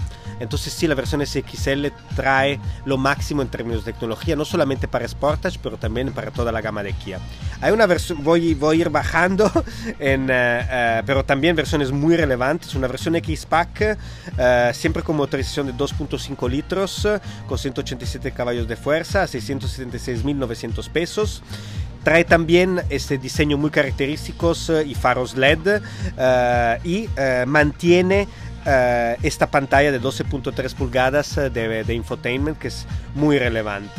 entonces 0.42 0.74
sí, 0.74 0.88
la 0.88 0.96
versión 0.96 1.26
SXL 1.26 1.88
trae 2.16 2.60
lo 2.86 2.98
máximo 2.98 3.44
en 3.44 3.48
términos 3.48 3.86
de 3.86 3.94
tecnología, 3.94 4.36
no 4.36 4.44
solamente 4.44 4.88
para 4.88 5.08
Sportage, 5.08 5.60
pero 5.62 5.78
también 5.78 6.12
para 6.12 6.32
toda 6.32 6.52
la 6.52 6.62
gama 6.62 6.82
de 6.82 6.94
Kia. 6.94 7.20
Hay 7.62 7.72
una 7.72 7.86
versión, 7.86 8.24
voy, 8.24 8.56
voy 8.56 8.78
a 8.78 8.82
ir 8.82 8.90
bajando, 8.90 9.52
en, 10.00 10.30
eh, 10.32 10.68
eh, 10.68 11.04
pero 11.06 11.24
también 11.24 11.56
versiones 11.56 11.92
muy 11.92 12.18
relevantes. 12.18 12.74
Una 12.74 12.88
versión 12.88 13.16
X-Pack, 13.18 13.98
eh, 14.36 14.72
siempre 14.74 15.04
con 15.04 15.16
motorización 15.16 15.68
de 15.68 15.76
2.5 15.76 16.50
litros, 16.50 17.08
con 17.48 17.60
187 17.60 18.32
caballos 18.32 18.68
de 18.68 18.76
fuerza, 18.76 19.22
a 19.22 19.28
676.900 19.28 20.90
pesos. 20.90 21.41
Trae 22.04 22.24
también 22.24 22.82
este 22.90 23.18
diseño 23.20 23.58
muy 23.58 23.70
característicos 23.70 24.72
y 24.86 24.96
faros 24.96 25.36
LED 25.36 25.82
y 26.84 27.08
mantiene 27.46 28.28
uh, 28.66 29.18
esta 29.24 29.50
pantalla 29.50 29.92
de 29.92 30.02
12.3 30.02 30.74
pulgadas 30.76 31.38
eh, 31.38 31.50
de 31.50 31.94
infotainment 31.94 32.58
que 32.58 32.70
es 32.70 32.86
muy 33.16 33.40
relevante. 33.40 33.92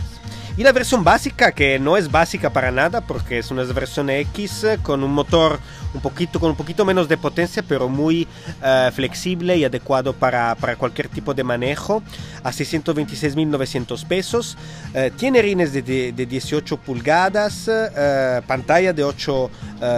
Y 0.55 0.65
la 0.65 0.73
versión 0.73 1.03
básica, 1.03 1.53
que 1.53 1.79
no 1.79 1.97
es 1.97 2.11
básica 2.11 2.51
para 2.51 2.71
nada, 2.71 3.01
porque 3.01 3.39
es 3.39 3.51
una 3.51 3.65
versión 3.65 4.11
X 4.11 4.65
eh, 4.65 4.79
con 4.83 5.03
un 5.03 5.11
motor 5.11 5.59
un 5.95 6.03
poquito, 6.03 6.39
con 6.39 6.51
un 6.51 6.57
poquito 6.57 6.85
menos 6.85 7.09
de 7.09 7.17
potencia, 7.17 7.63
pero 7.67 7.89
muy 7.89 8.29
uh, 8.61 8.91
flexible 8.93 9.57
y 9.57 9.65
adecuado 9.65 10.13
para, 10.13 10.55
para, 10.57 10.77
cualquier 10.77 11.09
tipo 11.09 11.33
de 11.33 11.43
manejo, 11.43 12.03
a 12.43 12.51
626.900 12.51 14.07
pesos. 14.07 14.59
Uh, 14.95 15.09
tiene 15.17 15.41
rines 15.41 15.73
de, 15.73 15.81
de, 15.81 16.13
de 16.13 16.27
18 16.27 16.77
pulgadas, 16.77 17.69
uh, 17.69 18.43
pantalla 18.47 18.93
de 18.93 19.05
8, 19.05 19.51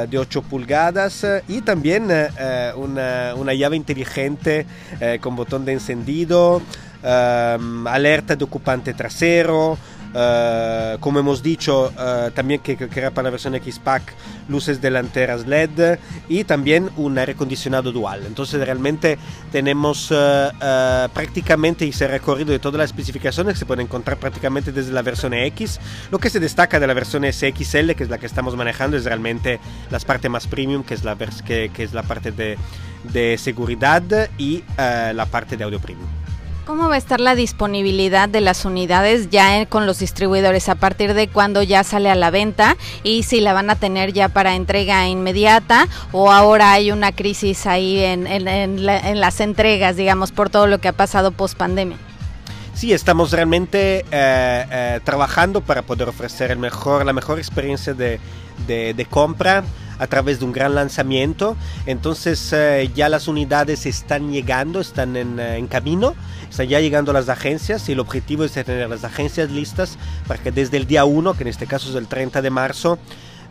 de 0.09 0.19
8 0.19 0.43
pulgadas 0.43 1.27
y 1.49 1.61
también 1.61 2.05
una, 2.77 3.35
una, 3.35 3.55
llave 3.55 3.77
inteligente 3.77 4.67
con 5.21 5.37
botón 5.37 5.67
de 5.67 5.73
encendido, 5.75 6.63
alerta 7.03 8.35
de 8.35 8.45
ocupante 8.45 8.95
trasero. 8.95 9.77
Uh, 10.15 10.97
como 11.01 11.19
hemos 11.19 11.43
dicho, 11.43 11.93
uh, 11.99 12.31
también 12.31 12.61
que, 12.61 12.77
que, 12.77 13.01
era 13.01 13.11
para 13.11 13.25
la 13.25 13.31
versión 13.31 13.57
X-Pack, 13.57 14.15
luces 14.49 14.81
delanteras 14.81 15.45
LED 15.45 15.99
y 16.29 16.45
también 16.45 16.89
un 16.97 17.19
aire 17.19 17.33
acondicionado 17.33 17.91
dual. 17.91 18.23
Entonces 18.25 18.65
realmente 18.65 19.19
tenemos 19.51 20.13
uh, 20.13 20.53
prácticamente 21.13 21.89
ese 21.89 22.07
recorrido 22.07 22.53
de 22.53 22.61
todas 22.61 22.79
las 22.79 22.91
especificaciones 22.91 23.55
que 23.55 23.59
se 23.59 23.67
pueden 23.67 23.87
encontrar 23.87 24.17
prácticamente 24.19 24.71
desde 24.71 24.93
la 24.93 25.03
versión 25.03 25.35
X. 25.35 25.81
Lo 26.13 26.21
que 26.21 26.31
se 26.31 26.39
destaca 26.39 26.79
de 26.79 26.87
la 26.87 26.95
versión 26.95 27.25
SXL, 27.25 27.95
que 27.97 28.05
es 28.05 28.09
la 28.09 28.19
que 28.19 28.27
estamos 28.27 28.55
manejando, 28.55 28.97
es 28.97 29.05
realmente 29.05 29.59
la 29.91 29.99
parte 29.99 30.29
más 30.29 30.47
premium, 30.47 30.85
que 30.85 30.95
es 30.95 31.03
la, 31.03 31.17
que, 31.17 31.73
que 31.75 31.83
es 31.83 31.93
la 31.93 32.05
parte 32.05 32.31
de, 32.31 32.57
de 33.13 33.37
seguridad 33.37 34.03
y 34.39 34.63
la 34.77 35.27
parte 35.27 35.57
de 35.57 35.65
audio 35.65 35.81
premium. 35.81 36.24
¿Cómo 36.67 36.89
va 36.89 36.95
a 36.95 36.99
estar 36.99 37.21
la 37.21 37.35
disponibilidad 37.35 38.27
de 38.27 38.41
las 38.41 38.65
unidades 38.65 39.29
ya 39.29 39.67
con 39.67 39.85
los 39.85 39.99
distribuidores 39.99 40.71
a 40.71 40.75
partir 40.75 41.13
de 41.13 41.29
cuando 41.29 41.63
ya 41.63 41.85
sale 41.85 42.11
a 42.11 42.15
la 42.15 42.31
venta 42.31 42.79
y 43.03 43.25
si 43.25 43.41
la 43.41 43.53
van 43.53 43.69
a 43.69 43.77
tener 43.77 44.15
ya 44.15 44.31
para 44.31 44.55
entrega 44.55 45.07
inmediata 45.07 45.89
o 46.11 46.33
ahora 46.33 46.73
hay 46.73 46.91
una 46.91 47.13
crisis 47.13 47.67
ahí 47.67 48.03
en, 48.03 48.27
en, 48.27 48.49
en, 48.49 48.87
la, 48.87 48.99
en 49.11 49.21
las 49.21 49.41
entregas, 49.41 49.97
digamos, 49.97 50.33
por 50.33 50.49
todo 50.49 50.67
lo 50.67 50.79
que 50.79 50.89
ha 50.89 50.95
pasado 50.95 51.33
post 51.33 51.55
pandemia? 51.59 51.99
Sí, 52.73 52.95
estamos 52.95 53.31
realmente 53.31 53.99
eh, 53.99 54.05
eh, 54.11 55.01
trabajando 55.05 55.61
para 55.61 55.83
poder 55.83 56.09
ofrecer 56.09 56.51
el 56.51 56.59
mejor, 56.59 57.05
la 57.05 57.13
mejor 57.13 57.39
experiencia 57.39 57.93
de, 57.93 58.19
de 58.67 59.07
compra 59.11 59.65
a 59.99 60.07
través 60.07 60.39
de 60.41 60.45
un 60.45 60.53
gran 60.53 60.75
lanzamiento. 60.75 61.57
Entonces 61.87 62.53
eh, 62.53 62.91
ya 62.95 63.09
las 63.09 63.29
unidades 63.29 63.87
están 63.87 64.33
llegando, 64.33 64.81
están 64.81 65.17
en, 65.17 65.39
eh, 65.39 65.57
en, 65.57 65.67
camino, 65.67 66.15
están 66.51 66.69
ya 66.69 66.81
llegando 66.81 67.13
las 67.13 67.29
agencias 67.29 67.89
y 67.89 67.93
el 67.93 68.01
objetivo 68.01 68.45
es 68.45 68.53
tener 68.53 68.89
las 68.89 69.05
agencias 69.05 69.51
listas 69.51 69.99
para 70.27 70.43
que 70.43 70.53
desde 70.53 70.77
el 70.77 70.87
día 70.87 71.05
1, 71.05 71.35
que 71.35 71.43
en 71.43 71.49
este 71.49 71.67
caso 71.67 71.91
es 71.91 71.97
el 71.97 72.07
30 72.07 72.43
de 72.43 72.51
marzo, 72.51 72.99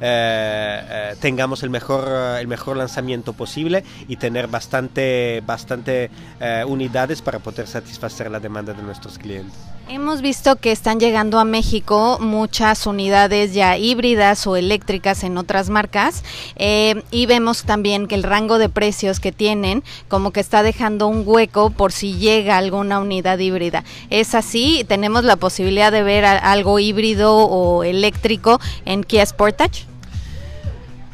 eh, 0.06 0.82
eh, 0.90 1.16
tengamos 1.22 1.64
el 1.64 1.70
mejor, 1.70 2.10
el 2.38 2.48
mejor 2.48 2.76
lanzamiento 2.76 3.32
posible 3.32 3.86
y 4.10 4.18
tener 4.18 4.48
bastante, 4.48 5.42
bastante 5.46 6.12
eh, 6.42 6.66
unidades 6.68 7.22
para 7.22 7.40
poder 7.40 7.68
satisfacer 7.68 8.30
la 8.30 8.42
demanda 8.42 8.74
de 8.74 8.84
nuestros 8.84 9.18
clientes. 9.18 9.58
Hemos 9.90 10.22
visto 10.22 10.56
que 10.58 10.72
están 10.72 11.00
llegando 11.00 11.40
a 11.40 11.46
México 11.46 12.18
muchas 12.20 12.88
unidades 12.88 13.54
ya 13.54 13.78
híbridas 13.78 14.48
o 14.48 14.56
eléctricas 14.56 15.24
en 15.24 15.38
otras 15.38 15.70
marcas 15.70 16.24
eh, 16.56 17.04
y 17.12 17.26
vemos 17.26 17.64
también 17.64 18.08
que 18.08 18.16
el 18.16 18.24
rango 18.24 18.58
de 18.58 18.70
precios 18.70 19.20
que 19.20 19.32
tienen 19.32 19.84
como 20.08 20.32
que 20.32 20.40
está 20.40 20.64
dejando 20.64 21.08
un 21.08 21.24
hueco 21.26 21.70
por 21.70 21.92
si 21.92 22.18
llega 22.18 22.58
alguna 22.58 23.00
unidad 23.00 23.40
híbrida. 23.40 23.84
¿Es 24.10 24.36
así? 24.36 24.86
¿Tenemos 24.88 25.24
la 25.24 25.38
posibilidad 25.38 25.92
de 25.92 26.04
ver 26.04 26.26
algo 26.26 26.80
híbrido 26.80 27.36
o 27.36 27.84
eléctrico 27.84 28.60
en 28.86 29.04
Kia 29.04 29.26
Sportage? 29.26 29.93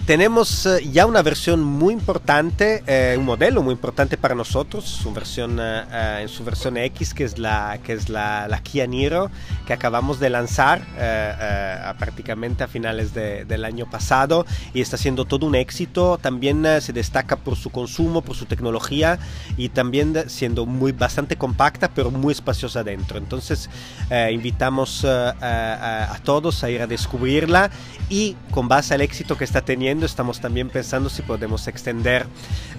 Tenemos 0.09 0.65
uh, 0.65 0.79
ya 0.79 1.05
una 1.05 1.21
versión 1.21 1.61
muy 1.61 1.93
importante, 1.93 2.83
eh, 2.87 3.15
un 3.15 3.25
modelo 3.25 3.61
muy 3.61 3.73
importante 3.73 4.17
para 4.17 4.33
nosotros, 4.33 4.83
su 4.85 5.13
versión, 5.13 5.59
uh, 5.59 5.83
en 6.19 6.27
su 6.27 6.43
versión 6.43 6.77
X, 6.77 7.13
que 7.13 7.25
es 7.25 7.37
la, 7.37 7.77
que 7.83 7.93
es 7.93 8.09
la, 8.09 8.47
la 8.47 8.59
Kia 8.63 8.87
Niro, 8.87 9.29
que 9.67 9.73
acabamos 9.73 10.19
de 10.19 10.31
lanzar 10.31 10.79
uh, 10.79 11.95
prácticamente 11.99 12.63
a 12.63 12.67
finales 12.67 13.13
de, 13.13 13.45
del 13.45 13.63
año 13.63 13.87
pasado 13.87 14.47
y 14.73 14.81
está 14.81 14.97
siendo 14.97 15.25
todo 15.25 15.45
un 15.45 15.53
éxito. 15.53 16.17
También 16.17 16.65
se 16.81 16.91
destaca 16.91 17.35
por 17.35 17.55
su 17.55 17.69
consumo, 17.69 18.23
por 18.23 18.35
su 18.35 18.45
tecnología 18.45 19.19
y 19.57 19.69
también 19.69 20.27
siendo 20.27 20.65
muy 20.65 20.91
bastante 20.91 21.35
compacta, 21.35 21.87
pero 21.87 22.09
muy 22.09 22.31
espaciosa 22.31 22.83
dentro. 22.83 23.19
Entonces 23.19 23.69
invitamos 24.31 25.05
a 25.05 26.17
todos 26.23 26.63
a 26.63 26.71
ir 26.71 26.81
a 26.81 26.87
descubrirla 26.87 27.69
y 28.09 28.35
con 28.49 28.67
base 28.67 28.95
al 28.95 29.01
éxito 29.01 29.37
que 29.37 29.43
está 29.43 29.61
teniendo, 29.61 29.98
estamos 30.05 30.39
también 30.39 30.69
pensando 30.69 31.09
si 31.09 31.21
podemos 31.21 31.67
extender 31.67 32.25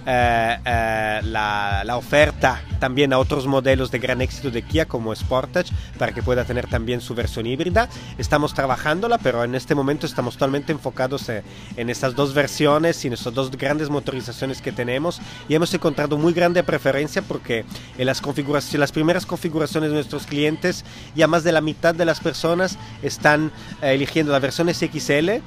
eh, 0.07 0.57
eh, 0.65 1.21
la, 1.25 1.83
la, 1.85 1.97
oferta 1.97 2.63
también 2.79 3.13
a 3.13 3.19
otros 3.19 3.47
modelos 3.47 3.91
de 3.91 3.99
gran 3.99 4.21
éxito 4.21 4.51
de 4.51 4.63
Kia 4.63 4.87
como 4.87 5.15
Sportage 5.15 5.73
para 5.99 6.13
que 6.13 6.23
pueda 6.23 6.45
tener 6.45 6.67
también 6.67 7.01
su 7.01 7.15
versión 7.15 7.47
híbrida. 7.47 7.89
Estamos 8.19 8.55
trabajándola, 8.55 9.19
pero 9.19 9.45
en 9.45 9.55
este 9.55 9.75
momento 9.75 10.07
estamos 10.07 10.35
totalmente 10.35 10.73
enfocados 10.73 11.29
en, 11.29 11.43
en 11.77 11.91
estas 11.91 12.15
dos 12.15 12.35
versiones 12.35 13.05
y 13.05 13.09
en 13.09 13.15
estas 13.15 13.35
dos 13.35 13.51
grandes 13.51 13.91
motorizaciones 13.91 14.63
que 14.63 14.73
tenemos 14.73 15.21
y 15.49 15.55
hemos 15.55 15.73
encontrado 15.75 16.17
muy 16.17 16.33
grande 16.33 16.63
preferencia 16.63 17.23
porque 17.23 17.65
en 17.99 18.07
las 18.07 18.21
configuraciones, 18.21 18.81
las 18.81 18.93
primeras 18.93 19.27
configuraciones 19.27 19.91
de 19.91 19.95
nuestros 19.95 20.27
clientes 20.27 20.85
ya 21.15 21.27
más 21.27 21.45
de 21.45 21.53
la 21.53 21.61
mitad 21.61 21.95
de 21.95 22.05
las 22.05 22.21
personas 22.21 22.79
están 23.03 23.53
eh, 23.83 23.95
eligiendo 23.95 24.33
la 24.33 24.39
versión 24.39 24.73
SXL 24.73 25.41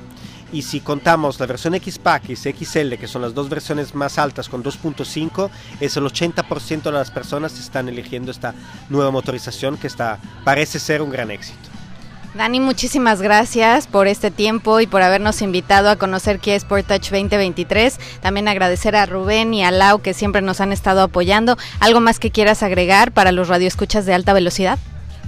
y 0.54 0.62
si 0.62 0.80
contamos 0.80 1.40
la 1.40 1.48
versión 1.48 1.74
X-Pack 1.74 2.30
y 2.30 2.36
XL, 2.36 2.94
que 2.96 3.08
son 3.08 3.24
las 3.24 3.34
dos 3.34 3.50
versiones 3.50 3.96
más 3.96 4.18
altas 4.20 4.48
con 4.48 4.64
2.5, 4.64 5.50
es 5.82 5.98
el 5.98 6.04
80% 6.04 6.84
de 6.84 6.92
las 6.92 7.12
personas 7.12 7.60
están 7.60 7.90
eligiendo 7.90 8.32
esta 8.32 8.54
nueva 8.90 9.12
motorización 9.12 9.78
que 9.78 9.88
está, 9.88 10.20
parece 10.46 10.80
ser 10.80 11.02
un 11.02 11.10
gran 11.10 11.32
éxito. 11.32 11.58
Dani, 12.36 12.60
muchísimas 12.60 13.22
gracias 13.22 13.86
por 13.86 14.08
este 14.08 14.32
tiempo 14.32 14.80
y 14.80 14.88
por 14.88 15.04
habernos 15.04 15.42
invitado 15.44 15.90
a 15.90 15.98
conocer 15.98 16.40
qué 16.40 16.56
es 16.56 16.66
Portage 16.66 17.12
2023. 17.12 18.00
También 18.22 18.48
agradecer 18.48 18.96
a 18.96 19.06
Rubén 19.06 19.54
y 19.54 19.64
a 19.64 19.70
Lau 19.70 20.02
que 20.02 20.16
siempre 20.16 20.42
nos 20.42 20.60
han 20.60 20.72
estado 20.72 21.04
apoyando. 21.04 21.58
¿Algo 21.80 22.00
más 22.00 22.20
que 22.20 22.32
quieras 22.32 22.64
agregar 22.64 23.12
para 23.12 23.32
los 23.32 23.50
radioescuchas 23.50 24.08
de 24.08 24.16
alta 24.16 24.34
velocidad? 24.34 24.80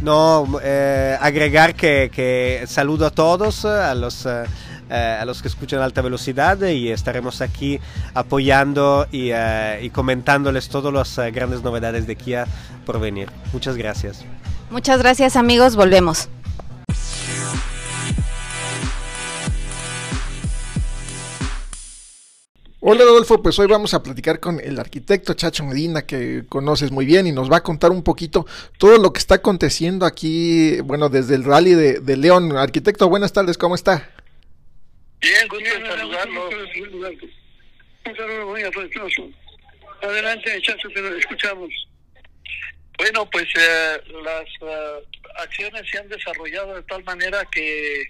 No, 0.01 0.59
eh, 0.63 1.15
agregar 1.21 1.75
que, 1.75 2.11
que, 2.13 2.65
saludo 2.67 3.05
a 3.05 3.11
todos, 3.11 3.65
a 3.65 3.93
los... 3.93 4.25
Eh, 4.25 4.43
eh, 4.89 5.17
a 5.19 5.25
los 5.25 5.41
que 5.41 5.47
escuchan 5.47 5.81
alta 5.81 6.01
velocidad 6.01 6.61
y 6.61 6.89
estaremos 6.89 7.41
aquí 7.41 7.79
apoyando 8.13 9.07
y, 9.11 9.29
eh, 9.31 9.79
y 9.81 9.89
comentándoles 9.89 10.69
todas 10.69 10.93
las 10.93 11.17
eh, 11.17 11.31
grandes 11.31 11.63
novedades 11.63 12.07
de 12.07 12.15
Kia 12.15 12.45
por 12.85 12.99
venir. 12.99 13.29
Muchas 13.53 13.77
gracias. 13.77 14.23
Muchas 14.69 14.99
gracias 14.99 15.35
amigos, 15.35 15.75
volvemos. 15.75 16.29
Hola 22.87 23.01
Adolfo, 23.01 23.41
pues 23.41 23.57
hoy 23.57 23.65
vamos 23.65 23.95
a 23.95 24.03
platicar 24.03 24.39
con 24.39 24.59
el 24.59 24.77
arquitecto 24.77 25.33
Chacho 25.33 25.63
Medina 25.63 26.03
que 26.03 26.45
conoces 26.47 26.91
muy 26.91 27.07
bien 27.07 27.25
y 27.25 27.31
nos 27.31 27.51
va 27.51 27.57
a 27.57 27.63
contar 27.63 27.89
un 27.89 28.03
poquito 28.03 28.45
todo 28.77 28.99
lo 28.99 29.11
que 29.11 29.17
está 29.17 29.35
aconteciendo 29.35 30.05
aquí, 30.05 30.79
bueno, 30.81 31.09
desde 31.09 31.33
el 31.33 31.45
rally 31.45 31.73
de, 31.73 31.99
de 31.99 32.15
León. 32.15 32.55
Arquitecto, 32.55 33.09
buenas 33.09 33.33
tardes, 33.33 33.57
¿cómo 33.57 33.73
está? 33.73 34.07
Bien, 35.25 35.47
gusto 35.47 35.69
en 35.75 35.85
saludarlo. 35.87 36.49
Un 36.49 38.15
saludo 38.15 38.45
muy 38.45 38.61
afectuoso. 38.61 39.31
Adelante, 40.03 40.61
Chacho, 40.61 40.87
que 40.89 41.01
nos 41.01 41.13
escuchamos. 41.13 41.69
Bueno, 42.99 43.27
pues 43.31 43.47
eh, 43.57 44.01
las 44.23 44.45
uh, 44.61 45.41
acciones 45.41 45.89
se 45.89 45.97
han 45.97 46.07
desarrollado 46.09 46.75
de 46.75 46.83
tal 46.83 47.03
manera 47.05 47.43
que 47.45 48.03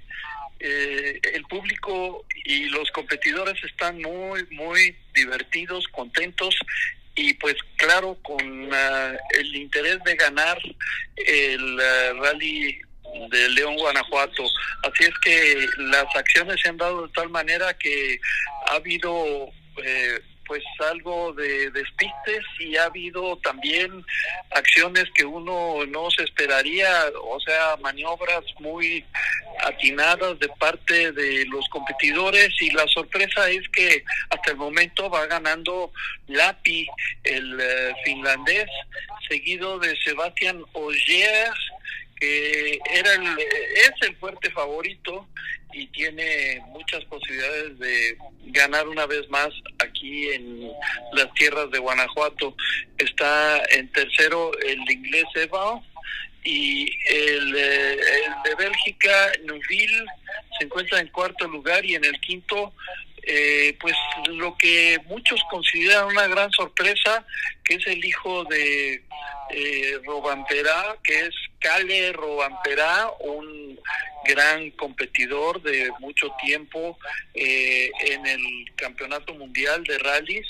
eh, 0.59 1.19
el 1.33 1.43
público 1.43 2.25
y 2.43 2.65
los 2.65 2.91
competidores 2.91 3.63
están 3.63 4.01
muy, 4.01 4.45
muy 4.51 4.93
divertidos, 5.13 5.87
contentos 5.87 6.57
y 7.15 7.33
pues 7.35 7.55
claro, 7.77 8.17
con 8.23 8.73
uh, 8.73 9.17
el 9.39 9.55
interés 9.55 10.03
de 10.03 10.15
ganar 10.15 10.57
el 11.15 11.75
uh, 11.75 12.21
rally 12.21 12.81
de 13.29 13.49
León, 13.49 13.75
Guanajuato. 13.77 14.43
Así 14.83 15.03
es 15.03 15.17
que 15.23 15.67
las 15.77 16.05
acciones 16.15 16.59
se 16.61 16.69
han 16.69 16.77
dado 16.77 17.07
de 17.07 17.13
tal 17.13 17.29
manera 17.29 17.73
que 17.73 18.19
ha 18.67 18.75
habido 18.75 19.49
eh, 19.83 20.19
pues 20.47 20.63
algo 20.91 21.33
de 21.33 21.71
despistes 21.71 22.45
y 22.59 22.75
ha 22.77 22.85
habido 22.85 23.37
también 23.37 24.05
acciones 24.51 25.05
que 25.15 25.25
uno 25.25 25.85
no 25.87 26.11
se 26.11 26.23
esperaría, 26.23 26.89
o 27.23 27.39
sea, 27.39 27.77
maniobras 27.81 28.43
muy 28.59 29.03
atinadas 29.59 30.37
de 30.39 30.49
parte 30.59 31.11
de 31.11 31.45
los 31.47 31.67
competidores 31.69 32.49
y 32.61 32.69
la 32.71 32.87
sorpresa 32.87 33.49
es 33.49 33.67
que 33.69 34.03
hasta 34.29 34.51
el 34.51 34.57
momento 34.57 35.09
va 35.09 35.25
ganando 35.25 35.91
Lapi, 36.27 36.87
el 37.23 37.55
uh, 37.55 37.95
finlandés, 38.03 38.69
seguido 39.27 39.79
de 39.79 39.95
Sebastián 39.97 40.63
Ogier, 40.73 41.51
era 42.93 43.13
el, 43.13 43.39
es 43.39 43.93
el 44.01 44.15
fuerte 44.17 44.49
favorito 44.51 45.27
y 45.73 45.87
tiene 45.87 46.61
muchas 46.67 47.03
posibilidades 47.05 47.77
de 47.79 48.17
ganar 48.45 48.87
una 48.87 49.05
vez 49.05 49.27
más 49.29 49.49
aquí 49.79 50.29
en 50.29 50.71
las 51.13 51.33
tierras 51.33 51.69
de 51.71 51.79
Guanajuato. 51.79 52.55
Está 52.97 53.61
en 53.71 53.91
tercero 53.91 54.51
el 54.59 54.79
inglés 54.89 55.25
Eva 55.35 55.81
y 56.43 56.89
el, 57.09 57.55
el 57.55 58.33
de 58.45 58.55
Bélgica, 58.57 59.31
Neuville, 59.43 60.05
se 60.57 60.65
encuentra 60.65 60.99
en 61.01 61.07
cuarto 61.07 61.47
lugar 61.47 61.83
y 61.83 61.95
en 61.95 62.05
el 62.05 62.19
quinto 62.21 62.73
eh, 63.25 63.77
pues 63.79 63.95
lo 64.27 64.55
que 64.57 64.99
muchos 65.07 65.41
consideran 65.49 66.05
una 66.05 66.27
gran 66.27 66.51
sorpresa, 66.51 67.25
que 67.63 67.75
es 67.75 67.87
el 67.87 68.03
hijo 68.03 68.43
de 68.45 69.03
eh, 69.49 69.99
que 71.03 71.19
es 71.21 71.35
Cale 71.59 72.13
Robamperá, 72.13 73.11
un 73.19 73.79
gran 74.25 74.71
competidor 74.71 75.61
de 75.61 75.91
mucho 75.99 76.31
tiempo 76.41 76.97
eh, 77.33 77.91
en 78.01 78.25
el 78.25 78.41
Campeonato 78.75 79.33
Mundial 79.35 79.83
de 79.83 79.97
Rallys 79.99 80.47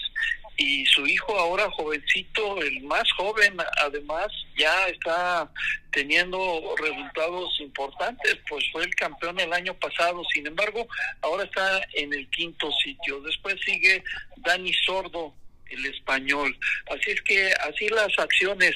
y 0.57 0.85
su 0.85 1.05
hijo 1.05 1.37
ahora 1.37 1.69
jovencito, 1.71 2.61
el 2.61 2.81
más 2.83 3.11
joven 3.13 3.57
además, 3.81 4.27
ya 4.57 4.87
está 4.87 5.49
teniendo 5.91 6.75
resultados 6.77 7.59
importantes, 7.59 8.37
pues 8.47 8.65
fue 8.71 8.83
el 8.83 8.95
campeón 8.95 9.39
el 9.39 9.51
año 9.53 9.73
pasado, 9.75 10.23
sin 10.33 10.47
embargo, 10.47 10.87
ahora 11.21 11.43
está 11.43 11.85
en 11.93 12.13
el 12.13 12.29
quinto 12.29 12.71
sitio. 12.83 13.19
Después 13.21 13.55
sigue 13.65 14.03
Dani 14.37 14.73
Sordo, 14.85 15.33
el 15.69 15.85
español. 15.87 16.57
Así 16.89 17.11
es 17.11 17.21
que 17.21 17.51
así 17.67 17.89
las 17.89 18.17
acciones. 18.17 18.75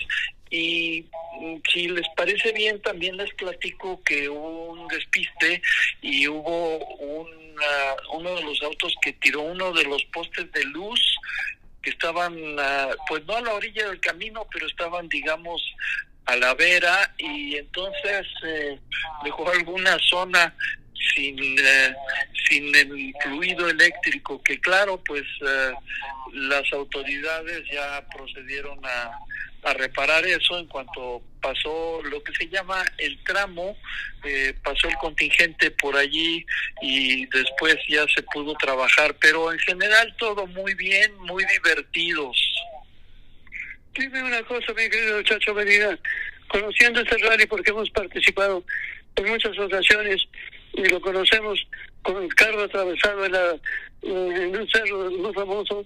Y 0.51 1.05
si 1.71 1.87
les 1.87 2.07
parece 2.15 2.51
bien, 2.53 2.81
también 2.81 3.17
les 3.17 3.31
platico 3.35 4.01
que 4.03 4.27
hubo 4.27 4.71
un 4.71 4.87
despiste 4.87 5.61
y 6.01 6.27
hubo 6.27 6.77
una, 6.95 7.95
uno 8.13 8.35
de 8.35 8.43
los 8.43 8.61
autos 8.63 8.95
que 9.01 9.13
tiró 9.13 9.41
uno 9.41 9.71
de 9.73 9.83
los 9.83 10.03
postes 10.05 10.51
de 10.51 10.63
luz 10.65 10.99
estaban, 11.89 12.33
uh, 12.33 12.95
pues 13.07 13.25
no 13.25 13.35
a 13.35 13.41
la 13.41 13.53
orilla 13.53 13.87
del 13.87 13.99
camino, 13.99 14.47
pero 14.51 14.67
estaban, 14.67 15.07
digamos, 15.09 15.61
a 16.29 16.35
la 16.35 16.53
vera 16.53 17.11
y 17.17 17.55
entonces 17.55 18.27
eh, 18.45 18.79
dejó 19.23 19.49
alguna 19.49 19.97
zona 19.99 20.53
sin 21.15 21.39
eh, 21.39 21.95
sin 22.47 22.75
el 22.75 23.13
fluido 23.23 23.67
eléctrico 23.67 24.41
que 24.43 24.59
claro 24.59 25.01
pues 25.03 25.23
eh, 25.41 25.73
las 26.33 26.71
autoridades 26.71 27.63
ya 27.71 28.05
procedieron 28.15 28.79
a, 28.85 29.11
a 29.63 29.73
reparar 29.73 30.25
eso 30.25 30.57
en 30.57 30.67
cuanto 30.67 31.21
pasó 31.41 32.01
lo 32.03 32.21
que 32.23 32.33
se 32.33 32.47
llama 32.47 32.83
el 32.97 33.21
tramo, 33.23 33.77
eh, 34.23 34.53
pasó 34.63 34.87
el 34.87 34.95
contingente 34.95 35.71
por 35.71 35.95
allí 35.95 36.45
y 36.81 37.25
después 37.27 37.77
ya 37.87 38.05
se 38.13 38.23
pudo 38.23 38.53
trabajar, 38.55 39.15
pero 39.19 39.51
en 39.51 39.59
general 39.59 40.15
todo 40.17 40.47
muy 40.47 40.73
bien, 40.75 41.13
muy 41.19 41.43
divertidos. 41.45 42.37
Dime 43.93 44.23
una 44.23 44.43
cosa, 44.43 44.73
mi 44.73 44.89
querido 44.89 45.21
Chacho 45.23 45.53
Medina, 45.53 45.97
conociendo 46.47 47.01
este 47.01 47.17
rally 47.17 47.45
porque 47.45 47.71
hemos 47.71 47.89
participado 47.89 48.63
en 49.15 49.29
muchas 49.29 49.57
ocasiones 49.57 50.21
y 50.73 50.85
lo 50.85 51.01
conocemos 51.01 51.59
con 52.01 52.23
el 52.23 52.33
carro 52.35 52.63
atravesado 52.63 53.25
en, 53.25 53.31
la, 53.31 53.55
en 54.03 54.55
un 54.55 54.69
cerro 54.69 55.11
muy 55.11 55.33
famoso, 55.33 55.85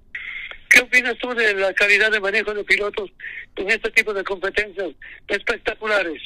¿Qué 0.73 0.79
opinas 0.79 1.15
tú 1.19 1.31
de 1.35 1.53
la 1.53 1.71
calidad 1.73 2.11
de 2.11 2.19
manejo 2.19 2.51
de 2.51 2.63
pilotos 2.63 3.11
en 3.57 3.69
este 3.69 3.91
tipo 3.91 4.11
de 4.11 4.23
competencias 4.23 4.89
espectaculares? 5.27 6.19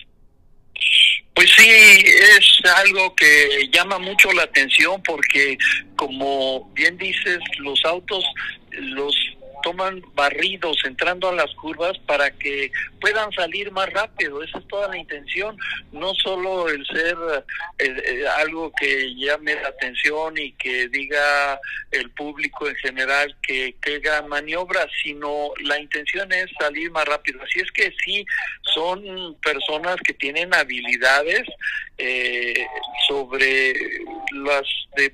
Pues 1.35 1.51
sí, 1.57 1.69
es 1.69 2.71
algo 2.77 3.13
que 3.13 3.67
llama 3.73 3.99
mucho 3.99 4.31
la 4.31 4.43
atención 4.43 5.03
porque, 5.03 5.57
como 5.97 6.71
bien 6.73 6.97
dices, 6.97 7.39
los 7.59 7.83
autos 7.83 8.23
los 8.71 9.13
toman 9.63 10.01
barridos 10.13 10.77
entrando 10.85 11.29
a 11.29 11.35
las 11.35 11.53
curvas 11.55 11.97
para 11.99 12.31
que 12.31 12.71
puedan 12.99 13.31
salir 13.31 13.71
más 13.71 13.89
rápido. 13.91 14.41
Esa 14.43 14.59
es 14.59 14.67
toda 14.67 14.87
la 14.87 14.97
intención, 14.97 15.57
no 15.91 16.13
solo 16.15 16.69
el 16.69 16.85
ser 16.87 17.17
eh, 17.79 18.03
eh, 18.05 18.25
algo 18.37 18.71
que 18.79 19.13
llame 19.15 19.55
la 19.55 19.69
atención 19.69 20.37
y 20.37 20.51
que 20.53 20.87
diga 20.89 21.59
el 21.91 22.09
público 22.11 22.67
en 22.67 22.75
general 22.75 23.35
que, 23.41 23.75
que 23.81 23.95
haga 23.95 24.21
maniobras, 24.23 24.87
sino 25.03 25.51
la 25.63 25.79
intención 25.79 26.31
es 26.31 26.47
salir 26.59 26.91
más 26.91 27.05
rápido. 27.05 27.41
Así 27.43 27.59
es 27.59 27.71
que 27.71 27.93
sí, 28.03 28.25
son 28.61 29.35
personas 29.41 29.97
que 30.03 30.13
tienen 30.13 30.53
habilidades 30.53 31.43
eh, 31.97 32.65
sobre 33.07 33.73
las 34.31 34.67
de 34.95 35.13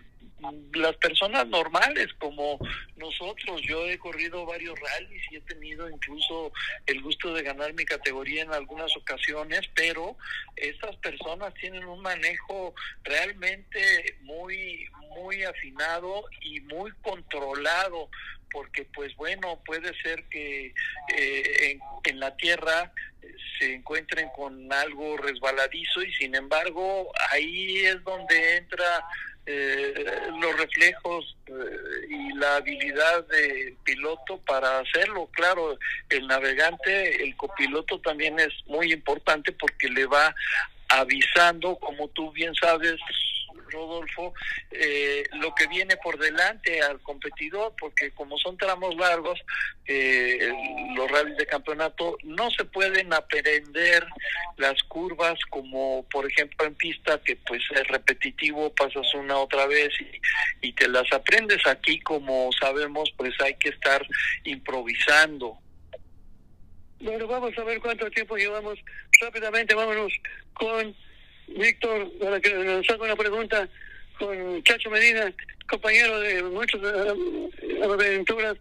las 0.74 0.96
personas 0.98 1.48
normales 1.48 2.08
como 2.20 2.60
nosotros. 2.96 3.62
Yo 3.62 3.88
he 3.88 3.98
corrido 3.98 4.46
varios 4.46 4.80
rallies 4.80 5.24
y 5.32 5.38
he 5.38 5.42
tenido 5.42 5.90
incluso 5.90 6.52
el 6.86 7.02
gusto 7.02 7.34
de 7.34 7.44
ganar 7.44 7.74
mi 7.74 7.86
categoría 7.86 8.44
en 8.44 8.54
algunas 8.54 8.96
ocasiones, 8.96 9.62
pero 9.76 10.18
estas 10.56 10.96
personas 10.98 11.54
tienen 11.56 11.86
un 11.86 12.02
manejo 12.02 12.74
realmente 13.04 14.18
muy 14.22 14.88
muy 15.16 15.44
afinado 15.44 16.26
y 16.42 16.60
muy 16.62 16.92
controlado 17.04 18.10
porque 18.52 18.86
pues 18.86 19.16
bueno 19.16 19.62
puede 19.66 19.94
ser 20.02 20.24
que 20.30 20.74
eh, 21.16 21.72
en, 21.72 21.80
en 22.06 22.20
la 22.20 22.36
tierra 22.36 22.92
se 23.60 23.74
encuentren 23.74 24.30
con 24.36 24.72
algo 24.72 25.18
resbaladizo 25.18 26.02
y 26.04 26.14
sin 26.14 26.36
embargo 26.36 27.12
ahí 27.32 27.80
es 27.86 28.04
donde 28.04 28.58
entra 28.58 29.06
eh, 29.46 30.06
los 30.40 30.58
reflejos 30.58 31.36
eh, 31.48 31.52
y 32.10 32.34
la 32.38 32.58
habilidad 32.58 33.28
del 33.28 33.76
piloto 33.84 34.40
para 34.46 34.80
hacerlo. 34.80 35.30
Claro, 35.34 35.78
el 36.10 36.28
navegante, 36.28 37.24
el 37.24 37.36
copiloto 37.36 38.00
también 38.00 38.40
es 38.40 38.54
muy 38.68 38.94
importante 38.94 39.52
porque 39.52 39.90
le 39.90 40.06
va 40.06 40.34
avisando, 40.90 41.76
como 41.78 42.08
tú 42.10 42.32
bien 42.32 42.54
sabes, 42.56 42.96
Rodolfo, 43.74 44.34
eh, 44.72 45.24
lo 45.34 45.54
que 45.54 45.68
viene 45.68 45.98
por 45.98 46.18
delante 46.18 46.82
al 46.82 47.02
competidor, 47.02 47.74
porque 47.78 48.12
como 48.12 48.38
son 48.38 48.58
tramos 48.58 48.96
largos, 48.96 49.40
eh, 49.86 50.52
los 50.96 51.12
rallies 51.12 51.38
de 51.38 51.46
campeonato 51.46 52.18
no 52.24 52.50
se 52.52 52.64
pueden 52.66 53.12
aprender 53.14 54.06
las 54.58 54.82
curvas 54.84 55.38
como 55.50 56.06
por 56.10 56.30
ejemplo 56.30 56.66
en 56.66 56.76
pista 56.76 57.20
que 57.24 57.36
pues 57.36 57.62
es 57.76 57.88
repetitivo, 57.88 58.74
pasas 58.74 59.14
una 59.14 59.38
otra 59.38 59.66
vez 59.68 59.90
y, 60.00 60.68
y 60.68 60.74
te 60.74 60.88
las 60.88 61.12
aprendes 61.12 61.66
aquí 61.68 62.00
como 62.00 62.50
sabemos 62.60 63.12
pues 63.18 63.34
hay 63.42 63.56
que 63.56 63.70
estar 63.70 64.06
improvisando. 64.44 65.58
Bueno, 67.04 67.28
vamos 67.28 67.58
a 67.58 67.64
ver 67.66 67.82
cuánto 67.82 68.10
tiempo 68.12 68.38
llevamos. 68.38 68.80
Rápidamente, 69.20 69.76
vámonos 69.76 70.14
con 70.54 70.96
Víctor, 71.58 72.12
para 72.20 72.40
que 72.40 72.54
nos 72.54 72.90
haga 72.90 73.04
una 73.04 73.16
pregunta 73.16 73.68
con 74.20 74.64
Chacho 74.64 74.90
Medina, 74.90 75.32
compañero 75.70 76.20
de 76.20 76.44
muchas 76.44 76.82
eh, 76.84 77.82
aventuras 77.84 78.58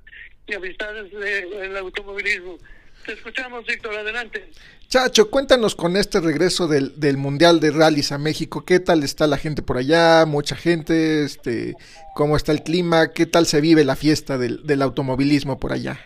y 0.46 0.54
amistades 0.54 1.10
del 1.12 1.76
automovilismo. 1.76 2.58
Te 3.06 3.12
escuchamos, 3.12 3.66
Víctor, 3.66 3.96
adelante. 3.96 4.48
Chacho, 4.88 5.30
cuéntanos 5.30 5.74
con 5.74 5.96
este 5.96 6.20
regreso 6.20 6.68
del, 6.68 6.98
del 7.00 7.16
Mundial 7.16 7.60
de 7.60 7.70
Rallys 7.70 8.12
a 8.12 8.18
México, 8.18 8.64
¿qué 8.64 8.78
tal 8.78 9.02
está 9.02 9.26
la 9.26 9.38
gente 9.38 9.62
por 9.62 9.78
allá? 9.78 10.26
Mucha 10.26 10.54
gente, 10.54 11.24
este, 11.24 11.74
¿cómo 12.14 12.36
está 12.36 12.52
el 12.52 12.62
clima? 12.62 13.12
¿Qué 13.12 13.26
tal 13.26 13.46
se 13.46 13.60
vive 13.60 13.84
la 13.84 13.96
fiesta 13.96 14.38
del, 14.38 14.64
del 14.64 14.82
automovilismo 14.82 15.58
por 15.58 15.72
allá? 15.72 15.98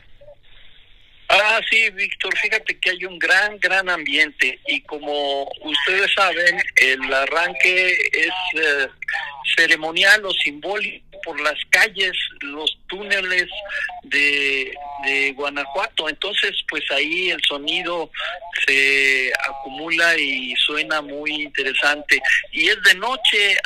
Ah, 1.57 1.63
sí, 1.71 1.89
Víctor, 1.89 2.37
fíjate 2.37 2.79
que 2.79 2.91
hay 2.91 3.05
un 3.07 3.19
gran, 3.19 3.59
gran 3.59 3.89
ambiente 3.89 4.61
y 4.67 4.83
como 4.83 5.51
ustedes 5.63 6.13
saben, 6.13 6.63
el 6.77 7.15
arranque 7.15 7.93
es 8.13 8.61
eh, 8.61 8.89
ceremonial 9.57 10.27
o 10.27 10.33
simbólico 10.33 11.07
por 11.25 11.41
las 11.41 11.59
calles, 11.71 12.13
los 12.41 12.79
túneles 12.89 13.47
de, 14.03 14.71
de 15.07 15.33
Guanajuato. 15.33 16.11
Entonces, 16.11 16.53
pues 16.69 16.83
ahí 16.91 17.31
el 17.31 17.41
sonido 17.49 18.11
se 18.67 19.33
acumula 19.49 20.15
y 20.19 20.55
suena 20.57 21.01
muy 21.01 21.31
interesante. 21.43 22.21
Y 22.53 22.69
es 22.69 22.83
de 22.83 22.97
noche, 22.97 23.57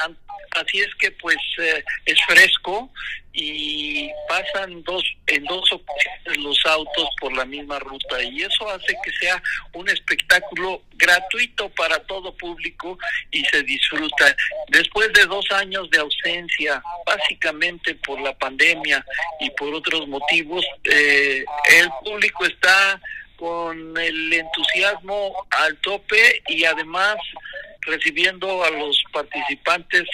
así 0.53 0.80
es 0.80 0.94
que 0.96 1.11
pues 1.12 1.36
eh, 1.59 1.84
es 2.07 2.20
fresco 2.26 2.90
y 3.32 4.11
pasan 4.28 4.82
dos 4.82 5.05
en 5.28 5.44
dos 5.44 5.70
ocasiones 5.72 6.36
los 6.38 6.66
autos 6.66 7.09
por 7.20 7.32
la 7.36 7.44
misma 7.44 7.78
ruta 7.78 8.22
y 8.22 8.42
eso 8.42 8.68
hace 8.68 8.96
que 9.05 9.12
sea 9.12 9.40
un 9.72 9.88
espectáculo 9.88 10.82
gratuito 10.94 11.68
para 11.70 11.98
todo 12.07 12.36
público 12.36 12.98
y 13.30 13.44
se 13.44 13.62
disfruta. 13.62 14.34
Después 14.68 15.12
de 15.12 15.26
dos 15.26 15.46
años 15.53 15.88
de 15.90 15.98
ausencia 15.98 16.82
básicamente 17.07 17.94
por 17.96 18.20
la 18.20 18.36
pandemia 18.36 19.05
y 19.38 19.51
por 19.51 19.74
otros 19.74 20.09
motivos 20.09 20.64
eh, 20.84 21.44
el 21.78 21.88
público 22.05 22.46
está 22.46 23.01
con 23.36 23.96
el 23.96 24.32
entusiasmo 24.32 25.46
al 25.51 25.76
tope 25.78 26.42
y 26.48 26.64
además 26.64 27.16
recibiendo 27.83 28.64
a 28.64 28.70
los 28.70 29.03
participantes 29.12 30.05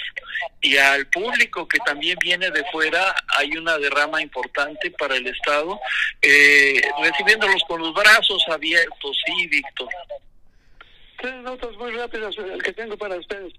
y 0.61 0.77
al 0.77 1.07
público 1.07 1.67
que 1.67 1.79
también 1.79 2.17
viene 2.21 2.49
de 2.51 2.63
fuera, 2.71 3.15
hay 3.37 3.55
una 3.57 3.77
derrama 3.77 4.21
importante 4.21 4.91
para 4.91 5.15
el 5.15 5.27
Estado, 5.27 5.79
eh, 6.21 6.81
recibiéndolos 7.01 7.63
con 7.67 7.81
los 7.81 7.93
brazos 7.93 8.43
abiertos, 8.49 9.17
sí, 9.25 9.47
Víctor. 9.47 9.89
Tres 11.19 11.35
notas 11.43 11.75
muy 11.77 11.91
rápidas 11.91 12.35
eh, 12.37 12.57
que 12.63 12.73
tengo 12.73 12.97
para 12.97 13.15
ustedes. 13.15 13.53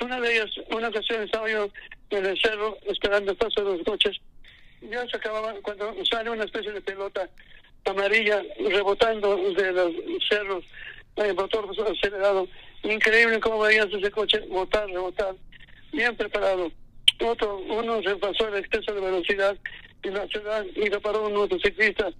Una 0.00 0.20
de 0.20 0.34
ellas, 0.34 0.50
una 0.70 0.88
ocasión 0.88 1.22
estaba 1.22 1.48
yo 1.48 1.68
en 2.10 2.26
el 2.26 2.40
cerro 2.40 2.76
esperando 2.86 3.32
el 3.32 3.36
paso 3.36 3.64
de 3.64 3.76
los 3.76 3.86
coches. 3.86 4.16
Ya 4.82 5.06
se 5.06 5.16
acababa 5.16 5.54
cuando 5.62 5.94
sale 6.04 6.30
una 6.30 6.44
especie 6.44 6.72
de 6.72 6.80
pelota 6.80 7.28
amarilla 7.84 8.42
rebotando 8.58 9.36
de 9.36 9.72
los 9.72 9.92
cerros, 10.28 10.64
el 11.16 11.34
motor 11.34 11.68
acelerado 11.70 12.48
Increíble 12.84 13.40
cómo 13.40 13.60
veías 13.60 13.86
ese 13.86 14.10
coche 14.10 14.40
botar, 14.48 14.86
rebotar, 14.86 15.34
bien 15.92 16.14
preparado. 16.16 16.70
Otro, 17.20 17.58
uno 17.58 18.02
se 18.02 18.14
pasó 18.16 18.48
el 18.48 18.56
exceso 18.56 18.92
de 18.92 19.00
velocidad 19.00 19.56
en 20.02 20.14
la 20.14 20.26
ciudad 20.26 20.64
y 20.76 20.90
lo 20.90 21.00
paró 21.00 21.26
un 21.26 21.34
motociclista. 21.34 22.10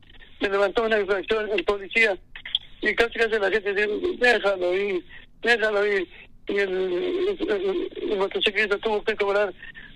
Se 0.41 0.49
levantó 0.49 0.85
una 0.85 0.99
infracción 0.99 1.51
el 1.51 1.65
policía 1.65 2.17
y 2.81 2.95
casi 2.95 3.19
casi 3.19 3.39
la 3.39 3.51
gente 3.51 3.75
dice, 3.75 4.17
déjalo 4.19 4.75
ir, 4.75 5.05
déjalo 5.43 5.87
ir. 5.87 6.09
Y 6.49 6.59
el, 6.59 7.89
el 8.11 8.17
motociclista 8.17 8.79
tuvo 8.79 9.03
que 9.05 9.17
cobrar 9.17 9.53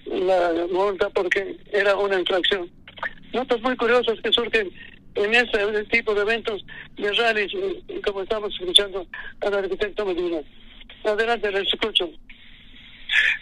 la 0.07 0.66
multa 0.71 1.09
porque 1.11 1.57
era 1.73 1.97
una 1.97 2.21
infracción. 2.21 2.71
Notas 3.33 3.61
muy 3.62 3.77
curiosas 3.77 4.21
que 4.21 4.33
surgen 4.33 4.71
en 5.25 5.35
ese 5.35 5.85
tipo 5.85 6.14
de 6.14 6.23
eventos 6.23 6.64
de 6.97 7.12
rallies, 7.12 7.53
como 8.05 8.23
estamos 8.23 8.53
escuchando 8.53 9.07
al 9.41 9.55
arquitecto 9.55 10.07
Medina. 10.07 10.41
Adelante, 11.05 11.51
les 11.51 11.66
escucho. 11.73 12.09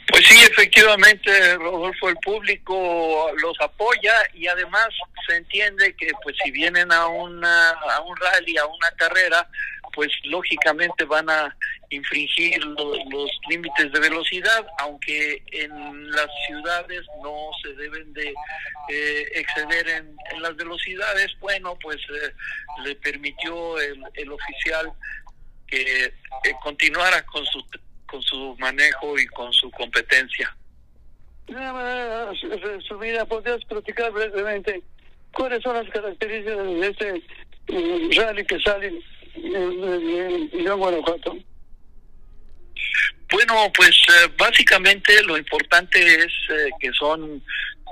Pues 0.08 0.24
sí, 0.26 0.36
efectivamente, 0.44 1.56
Rodolfo, 1.56 2.08
el 2.08 2.16
público 2.16 3.30
los 3.42 3.60
apoya 3.60 4.14
y 4.34 4.46
además 4.46 4.88
se 5.26 5.36
entiende 5.36 5.94
que 5.96 6.10
pues 6.22 6.36
si 6.42 6.50
vienen 6.50 6.92
a 6.92 7.08
una 7.08 7.70
a 7.70 8.00
un 8.00 8.16
rally, 8.16 8.56
a 8.56 8.66
una 8.66 8.90
carrera, 8.96 9.48
pues 9.96 10.12
lógicamente 10.24 11.04
van 11.06 11.28
a 11.30 11.56
infringir 11.88 12.62
los 12.62 13.30
límites 13.48 13.90
de 13.90 13.98
velocidad, 13.98 14.66
aunque 14.78 15.42
en 15.52 16.10
las 16.10 16.28
ciudades 16.46 17.00
no 17.22 17.48
se 17.62 17.72
deben 17.72 18.12
de 18.12 18.34
eh, 18.90 19.28
exceder 19.34 19.88
en, 19.88 20.14
las 20.42 20.54
velocidades. 20.54 21.28
Bueno, 21.40 21.78
pues 21.80 21.96
eh, 21.96 22.32
le 22.84 22.94
permitió 22.96 23.80
el, 23.80 24.04
el 24.14 24.30
oficial 24.30 24.92
que 25.66 26.04
eh, 26.04 26.12
continuara 26.62 27.24
con 27.24 27.44
su 27.46 27.64
con 28.06 28.22
su 28.22 28.54
manejo 28.58 29.18
y 29.18 29.26
con 29.28 29.52
su 29.52 29.70
competencia. 29.72 30.54
Nada 31.48 32.32
su 32.86 32.98
vida, 32.98 33.24
¿podrías 33.24 33.64
platicar 33.64 34.12
brevemente 34.12 34.82
cuáles 35.32 35.62
son 35.62 35.74
las 35.74 35.88
características 35.90 36.56
de 36.56 36.88
este 36.88 37.22
rally 38.16 38.44
que 38.44 38.60
sale 38.60 39.02
Guanajuato? 40.76 41.36
Bueno, 43.30 43.54
pues 43.74 43.90
eh, 43.90 44.30
básicamente 44.38 45.22
lo 45.24 45.36
importante 45.36 45.98
es 45.98 46.32
eh, 46.50 46.70
que 46.78 46.92
son 46.92 47.42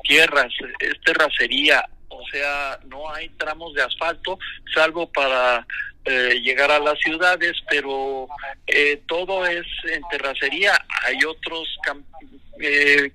tierras, 0.05 0.53
es 0.81 1.01
terracería, 1.05 1.85
o 2.09 2.23
sea, 2.31 2.79
no 2.87 3.11
hay 3.13 3.29
tramos 3.31 3.75
de 3.75 3.83
asfalto, 3.83 4.39
salvo 4.73 5.11
para 5.11 5.67
eh, 6.07 6.41
llegar 6.43 6.71
a 6.71 6.79
las 6.79 6.99
ciudades, 6.99 7.53
pero 7.69 8.29
eh, 8.67 9.01
todo 9.07 9.47
es 9.47 9.67
en 9.91 10.03
terracería. 10.11 10.73
Hay 11.07 11.25
otros 11.25 11.67
eh, 12.61 13.11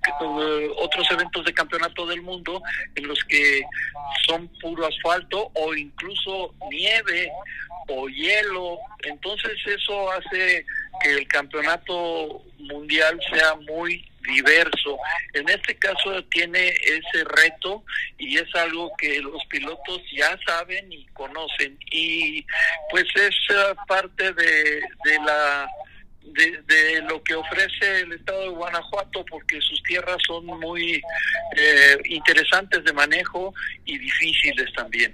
otros 0.77 1.11
eventos 1.11 1.45
de 1.45 1.53
campeonato 1.53 2.05
del 2.05 2.21
mundo 2.21 2.61
en 2.95 3.07
los 3.07 3.23
que 3.23 3.61
son 4.27 4.47
puro 4.59 4.85
asfalto 4.85 5.51
o 5.53 5.73
incluso 5.75 6.53
nieve 6.69 7.31
o 7.87 8.09
hielo. 8.09 8.79
Entonces 9.03 9.53
eso 9.65 10.11
hace 10.11 10.65
que 11.01 11.11
el 11.11 11.27
campeonato 11.27 12.43
mundial 12.57 13.19
sea 13.31 13.55
muy 13.67 14.05
diverso. 14.33 14.97
En 15.33 15.47
este 15.49 15.75
caso 15.75 16.23
tiene 16.25 16.69
ese 16.69 17.23
reto 17.23 17.83
y 18.17 18.37
es 18.37 18.53
algo 18.55 18.91
que 18.97 19.19
los 19.21 19.43
pilotos 19.45 20.01
ya 20.11 20.37
saben 20.45 20.91
y 20.91 21.05
conocen 21.07 21.77
y 21.91 22.45
pues 22.91 23.05
es 23.15 23.35
eh, 23.49 23.75
parte 23.87 24.33
de, 24.33 24.81
de 25.03 25.19
la 25.25 25.67
de, 26.21 27.01
lo 27.07 27.23
que 27.23 27.35
ofrece 27.35 28.01
el 28.01 28.13
estado 28.13 28.41
de 28.43 28.49
Guanajuato 28.49 29.25
porque 29.25 29.59
sus 29.61 29.81
tierras 29.83 30.17
son 30.27 30.45
muy 30.45 31.01
eh, 31.55 31.97
interesantes 32.05 32.83
de 32.83 32.93
manejo 32.93 33.53
y 33.85 33.97
difíciles 33.97 34.71
también. 34.73 35.13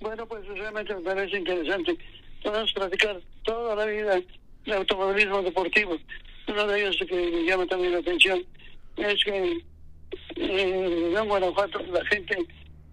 Bueno, 0.00 0.26
pues 0.26 0.46
realmente 0.46 0.94
me 0.94 1.02
parece 1.02 1.38
interesante. 1.38 1.96
Podemos 2.42 2.72
platicar 2.72 3.20
toda 3.44 3.76
la 3.76 3.84
vida 3.86 4.20
de 4.64 4.74
automovilismo 4.74 5.42
deportivo. 5.42 5.96
Uno 6.48 6.66
de 6.66 6.80
ellos 6.80 6.96
que 7.08 7.14
me 7.14 7.44
llama 7.44 7.66
también 7.66 7.92
la 7.92 7.98
atención 7.98 8.44
es 8.96 9.24
que 9.24 9.62
en 10.36 11.28
Guanajuato 11.28 11.80
la 11.92 12.04
gente 12.06 12.36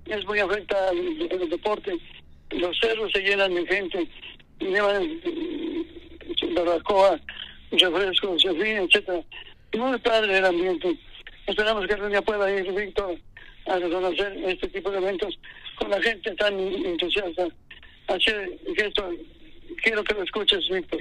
es 0.06 0.26
muy 0.26 0.40
afecta 0.40 0.90
al, 0.90 1.50
deporte. 1.50 1.98
Los 2.52 2.78
cerros 2.80 3.12
se 3.12 3.22
llenan 3.22 3.54
de 3.54 3.66
gente, 3.68 4.08
llevan 4.60 5.22
barbacoa, 6.56 7.20
refrescos, 7.72 8.46
en 8.46 8.62
fin, 8.62 8.78
etcétera. 8.78 9.22
Muy 9.78 9.98
padre 10.00 10.38
el 10.38 10.46
ambiente. 10.46 10.98
Esperamos 11.46 11.86
que 11.86 11.94
algún 11.94 12.10
día 12.10 12.22
pueda 12.22 12.52
ir 12.52 12.72
Víctor 12.72 13.18
a 13.68 13.78
reconocer 13.78 14.36
este 14.46 14.68
tipo 14.70 14.90
de 14.90 14.98
eventos 14.98 15.38
con 15.76 15.90
la 15.92 16.02
gente 16.02 16.34
tan 16.36 16.60
entusiasta. 16.60 17.48
Así 18.08 18.32
que 18.76 18.86
esto, 18.88 19.10
quiero 19.84 20.04
que 20.04 20.14
lo 20.16 20.24
escuches, 20.24 20.68
Víctor. 20.70 21.00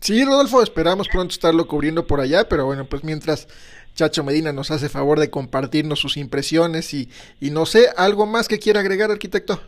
Sí, 0.00 0.24
Rodolfo, 0.24 0.62
esperamos 0.62 1.08
pronto 1.08 1.32
estarlo 1.32 1.66
cubriendo 1.66 2.06
por 2.06 2.20
allá, 2.20 2.48
pero 2.48 2.66
bueno, 2.66 2.86
pues 2.86 3.04
mientras 3.04 3.48
Chacho 3.94 4.22
Medina 4.22 4.52
nos 4.52 4.70
hace 4.70 4.88
favor 4.88 5.18
de 5.18 5.30
compartirnos 5.30 5.98
sus 5.98 6.16
impresiones 6.16 6.94
y, 6.94 7.10
y 7.40 7.50
no 7.50 7.66
sé, 7.66 7.88
¿algo 7.96 8.26
más 8.26 8.46
que 8.46 8.58
quiera 8.58 8.80
agregar, 8.80 9.10
arquitecto? 9.10 9.60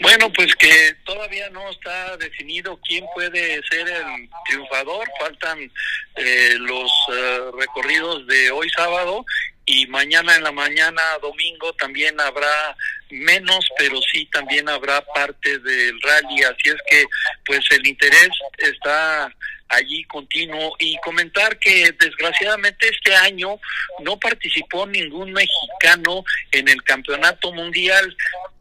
Bueno, 0.00 0.32
pues 0.32 0.54
que 0.56 0.96
todavía 1.04 1.50
no 1.50 1.68
está 1.70 2.16
definido 2.16 2.78
quién 2.86 3.04
puede 3.14 3.60
ser 3.70 3.86
el 3.88 4.28
triunfador. 4.46 5.06
Faltan 5.20 5.70
eh, 6.16 6.54
los 6.58 6.90
eh, 7.12 7.40
recorridos 7.58 8.26
de 8.26 8.50
hoy 8.50 8.68
sábado 8.70 9.24
y 9.72 9.86
mañana 9.86 10.34
en 10.34 10.42
la 10.42 10.50
mañana, 10.50 11.00
domingo, 11.22 11.72
también 11.74 12.18
habrá 12.20 12.76
menos, 13.10 13.68
pero 13.78 14.00
sí 14.12 14.26
también 14.32 14.68
habrá 14.68 15.00
parte 15.14 15.58
del 15.60 16.00
rally. 16.00 16.42
Así 16.42 16.70
es 16.70 16.76
que, 16.88 17.04
pues 17.44 17.60
el 17.70 17.86
interés 17.86 18.30
está 18.58 19.32
allí 19.68 20.02
continuo 20.04 20.74
y 20.80 20.98
comentar 21.04 21.56
que 21.60 21.94
desgraciadamente 22.00 22.88
este 22.88 23.14
año 23.14 23.60
no 24.00 24.18
participó 24.18 24.86
ningún 24.86 25.32
mexicano 25.32 26.24
en 26.50 26.68
el 26.68 26.82
campeonato 26.82 27.52
mundial 27.52 28.16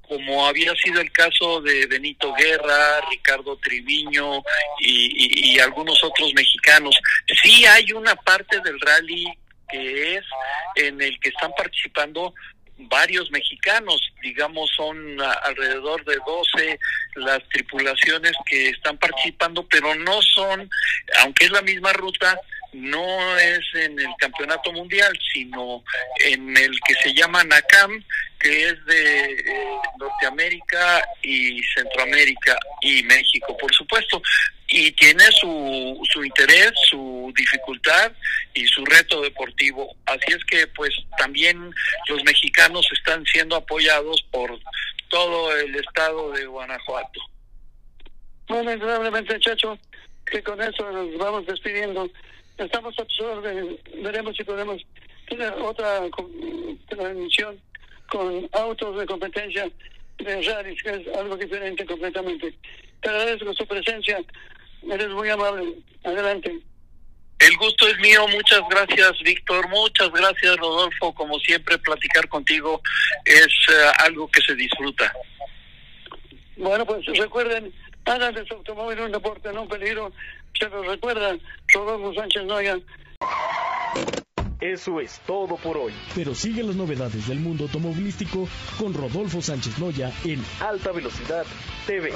como 0.07 0.47
había 0.47 0.73
sido 0.75 1.01
el 1.01 1.11
caso 1.11 1.61
de 1.61 1.85
Benito 1.85 2.33
Guerra, 2.33 2.99
Ricardo 3.11 3.55
Triviño 3.57 4.39
y, 4.79 5.53
y, 5.53 5.59
algunos 5.59 6.03
otros 6.03 6.33
mexicanos. 6.33 6.95
Sí 7.43 7.63
hay 7.67 7.91
una 7.91 8.15
parte 8.15 8.59
del 8.61 8.79
rally 8.79 9.27
que 9.69 10.15
es 10.15 10.25
en 10.75 11.01
el 11.01 11.19
que 11.19 11.29
están 11.29 11.51
participando 11.57 12.33
varios 12.87 13.29
mexicanos, 13.31 14.01
digamos 14.21 14.69
son 14.75 15.19
alrededor 15.43 16.03
de 16.05 16.17
12 16.25 16.79
las 17.15 17.39
tripulaciones 17.49 18.31
que 18.45 18.69
están 18.69 18.97
participando, 18.97 19.67
pero 19.67 19.93
no 19.95 20.21
son, 20.21 20.69
aunque 21.21 21.45
es 21.45 21.51
la 21.51 21.61
misma 21.61 21.91
ruta, 21.93 22.39
no 22.73 23.37
es 23.37 23.59
en 23.73 23.99
el 23.99 24.09
campeonato 24.17 24.71
mundial, 24.71 25.17
sino 25.33 25.83
en 26.25 26.55
el 26.55 26.79
que 26.81 26.93
se 26.95 27.13
llama 27.13 27.43
NACAM, 27.43 28.03
que 28.39 28.69
es 28.69 28.85
de 28.85 29.31
eh, 29.33 29.77
Norteamérica 29.97 31.03
y 31.21 31.61
Centroamérica 31.75 32.57
y 32.81 33.03
México, 33.03 33.57
por 33.57 33.73
supuesto, 33.73 34.21
y 34.67 34.91
tiene 34.91 35.23
su, 35.31 35.99
su 36.11 36.23
interés, 36.23 36.71
su 36.89 37.33
dificultad 37.35 38.11
y 38.53 38.65
su 38.67 38.85
reto 38.85 39.21
deportivo. 39.21 39.95
Así 40.05 40.27
es 40.27 40.43
que 40.45 40.67
pues 40.67 40.91
también 41.17 41.73
los 42.07 42.23
mexicanos 42.23 42.87
están 42.93 43.25
siendo 43.25 43.55
apoyados 43.55 44.21
por 44.31 44.59
todo 45.09 45.55
el 45.57 45.75
estado 45.75 46.31
de 46.31 46.45
Guanajuato. 46.45 47.19
Bueno, 48.47 48.71
indudablemente, 48.73 49.39
Chacho, 49.39 49.77
que 50.25 50.41
con 50.43 50.61
eso 50.61 50.89
nos 50.91 51.17
vamos 51.17 51.45
despidiendo. 51.45 52.09
Estamos 52.59 52.93
a. 52.99 53.05
Veremos 54.01 54.35
si 54.35 54.43
podemos 54.43 54.81
tener 55.27 55.53
otra 55.53 56.01
transmisión 56.89 57.59
con 58.09 58.49
autos 58.51 58.99
de 58.99 59.05
competencia 59.05 59.69
de 60.17 60.41
rallies, 60.41 60.83
que 60.83 60.89
es 60.89 61.15
algo 61.15 61.37
diferente 61.37 61.85
completamente. 61.85 62.53
Te 63.01 63.09
agradezco 63.09 63.53
su 63.53 63.65
presencia. 63.65 64.21
Eres 64.91 65.09
muy 65.09 65.29
amable. 65.29 65.73
Adelante. 66.03 66.59
El 67.39 67.55
gusto 67.55 67.87
es 67.87 67.97
mío, 67.99 68.27
muchas 68.27 68.61
gracias 68.69 69.13
Víctor, 69.23 69.67
muchas 69.69 70.11
gracias 70.11 70.57
Rodolfo, 70.57 71.13
como 71.13 71.39
siempre 71.39 71.77
platicar 71.77 72.27
contigo 72.27 72.81
es 73.23 73.47
uh, 73.69 74.03
algo 74.03 74.27
que 74.27 74.41
se 74.41 74.55
disfruta. 74.55 75.13
Bueno, 76.57 76.85
pues 76.85 77.05
recuerden, 77.05 77.73
hagan 78.05 78.33
de 78.33 78.45
su 78.45 78.55
automóvil 78.55 78.99
un 79.01 79.11
deporte, 79.11 79.51
no 79.53 79.63
un 79.63 79.67
peligro, 79.67 80.11
se 80.57 80.69
lo 80.69 80.83
recuerdan, 80.83 81.39
Rodolfo 81.73 82.13
Sánchez 82.13 82.45
Noya. 82.45 82.79
Eso 84.59 84.99
es 84.99 85.21
todo 85.25 85.55
por 85.55 85.77
hoy. 85.77 85.93
Pero 86.15 86.35
sigue 86.35 86.63
las 86.63 86.75
novedades 86.75 87.27
del 87.27 87.39
mundo 87.39 87.63
automovilístico 87.63 88.47
con 88.77 88.93
Rodolfo 88.93 89.41
Sánchez 89.41 89.79
Noya 89.79 90.11
en 90.25 90.43
Alta 90.59 90.91
Velocidad 90.91 91.45
TV. 91.87 92.11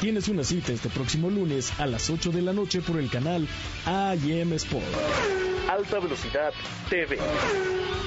Tienes 0.00 0.28
una 0.28 0.44
cita 0.44 0.72
este 0.72 0.88
próximo 0.88 1.30
lunes 1.30 1.78
a 1.80 1.86
las 1.86 2.10
8 2.10 2.30
de 2.30 2.42
la 2.42 2.52
noche 2.52 2.80
por 2.80 2.98
el 2.98 3.10
canal 3.10 3.46
AM 3.86 4.52
Sport. 4.52 4.84
Alta 5.68 5.98
Velocidad 5.98 6.52
TV. 6.88 7.18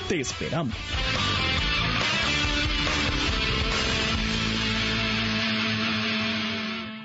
Te 0.07 0.19
esperamos. 0.19 0.75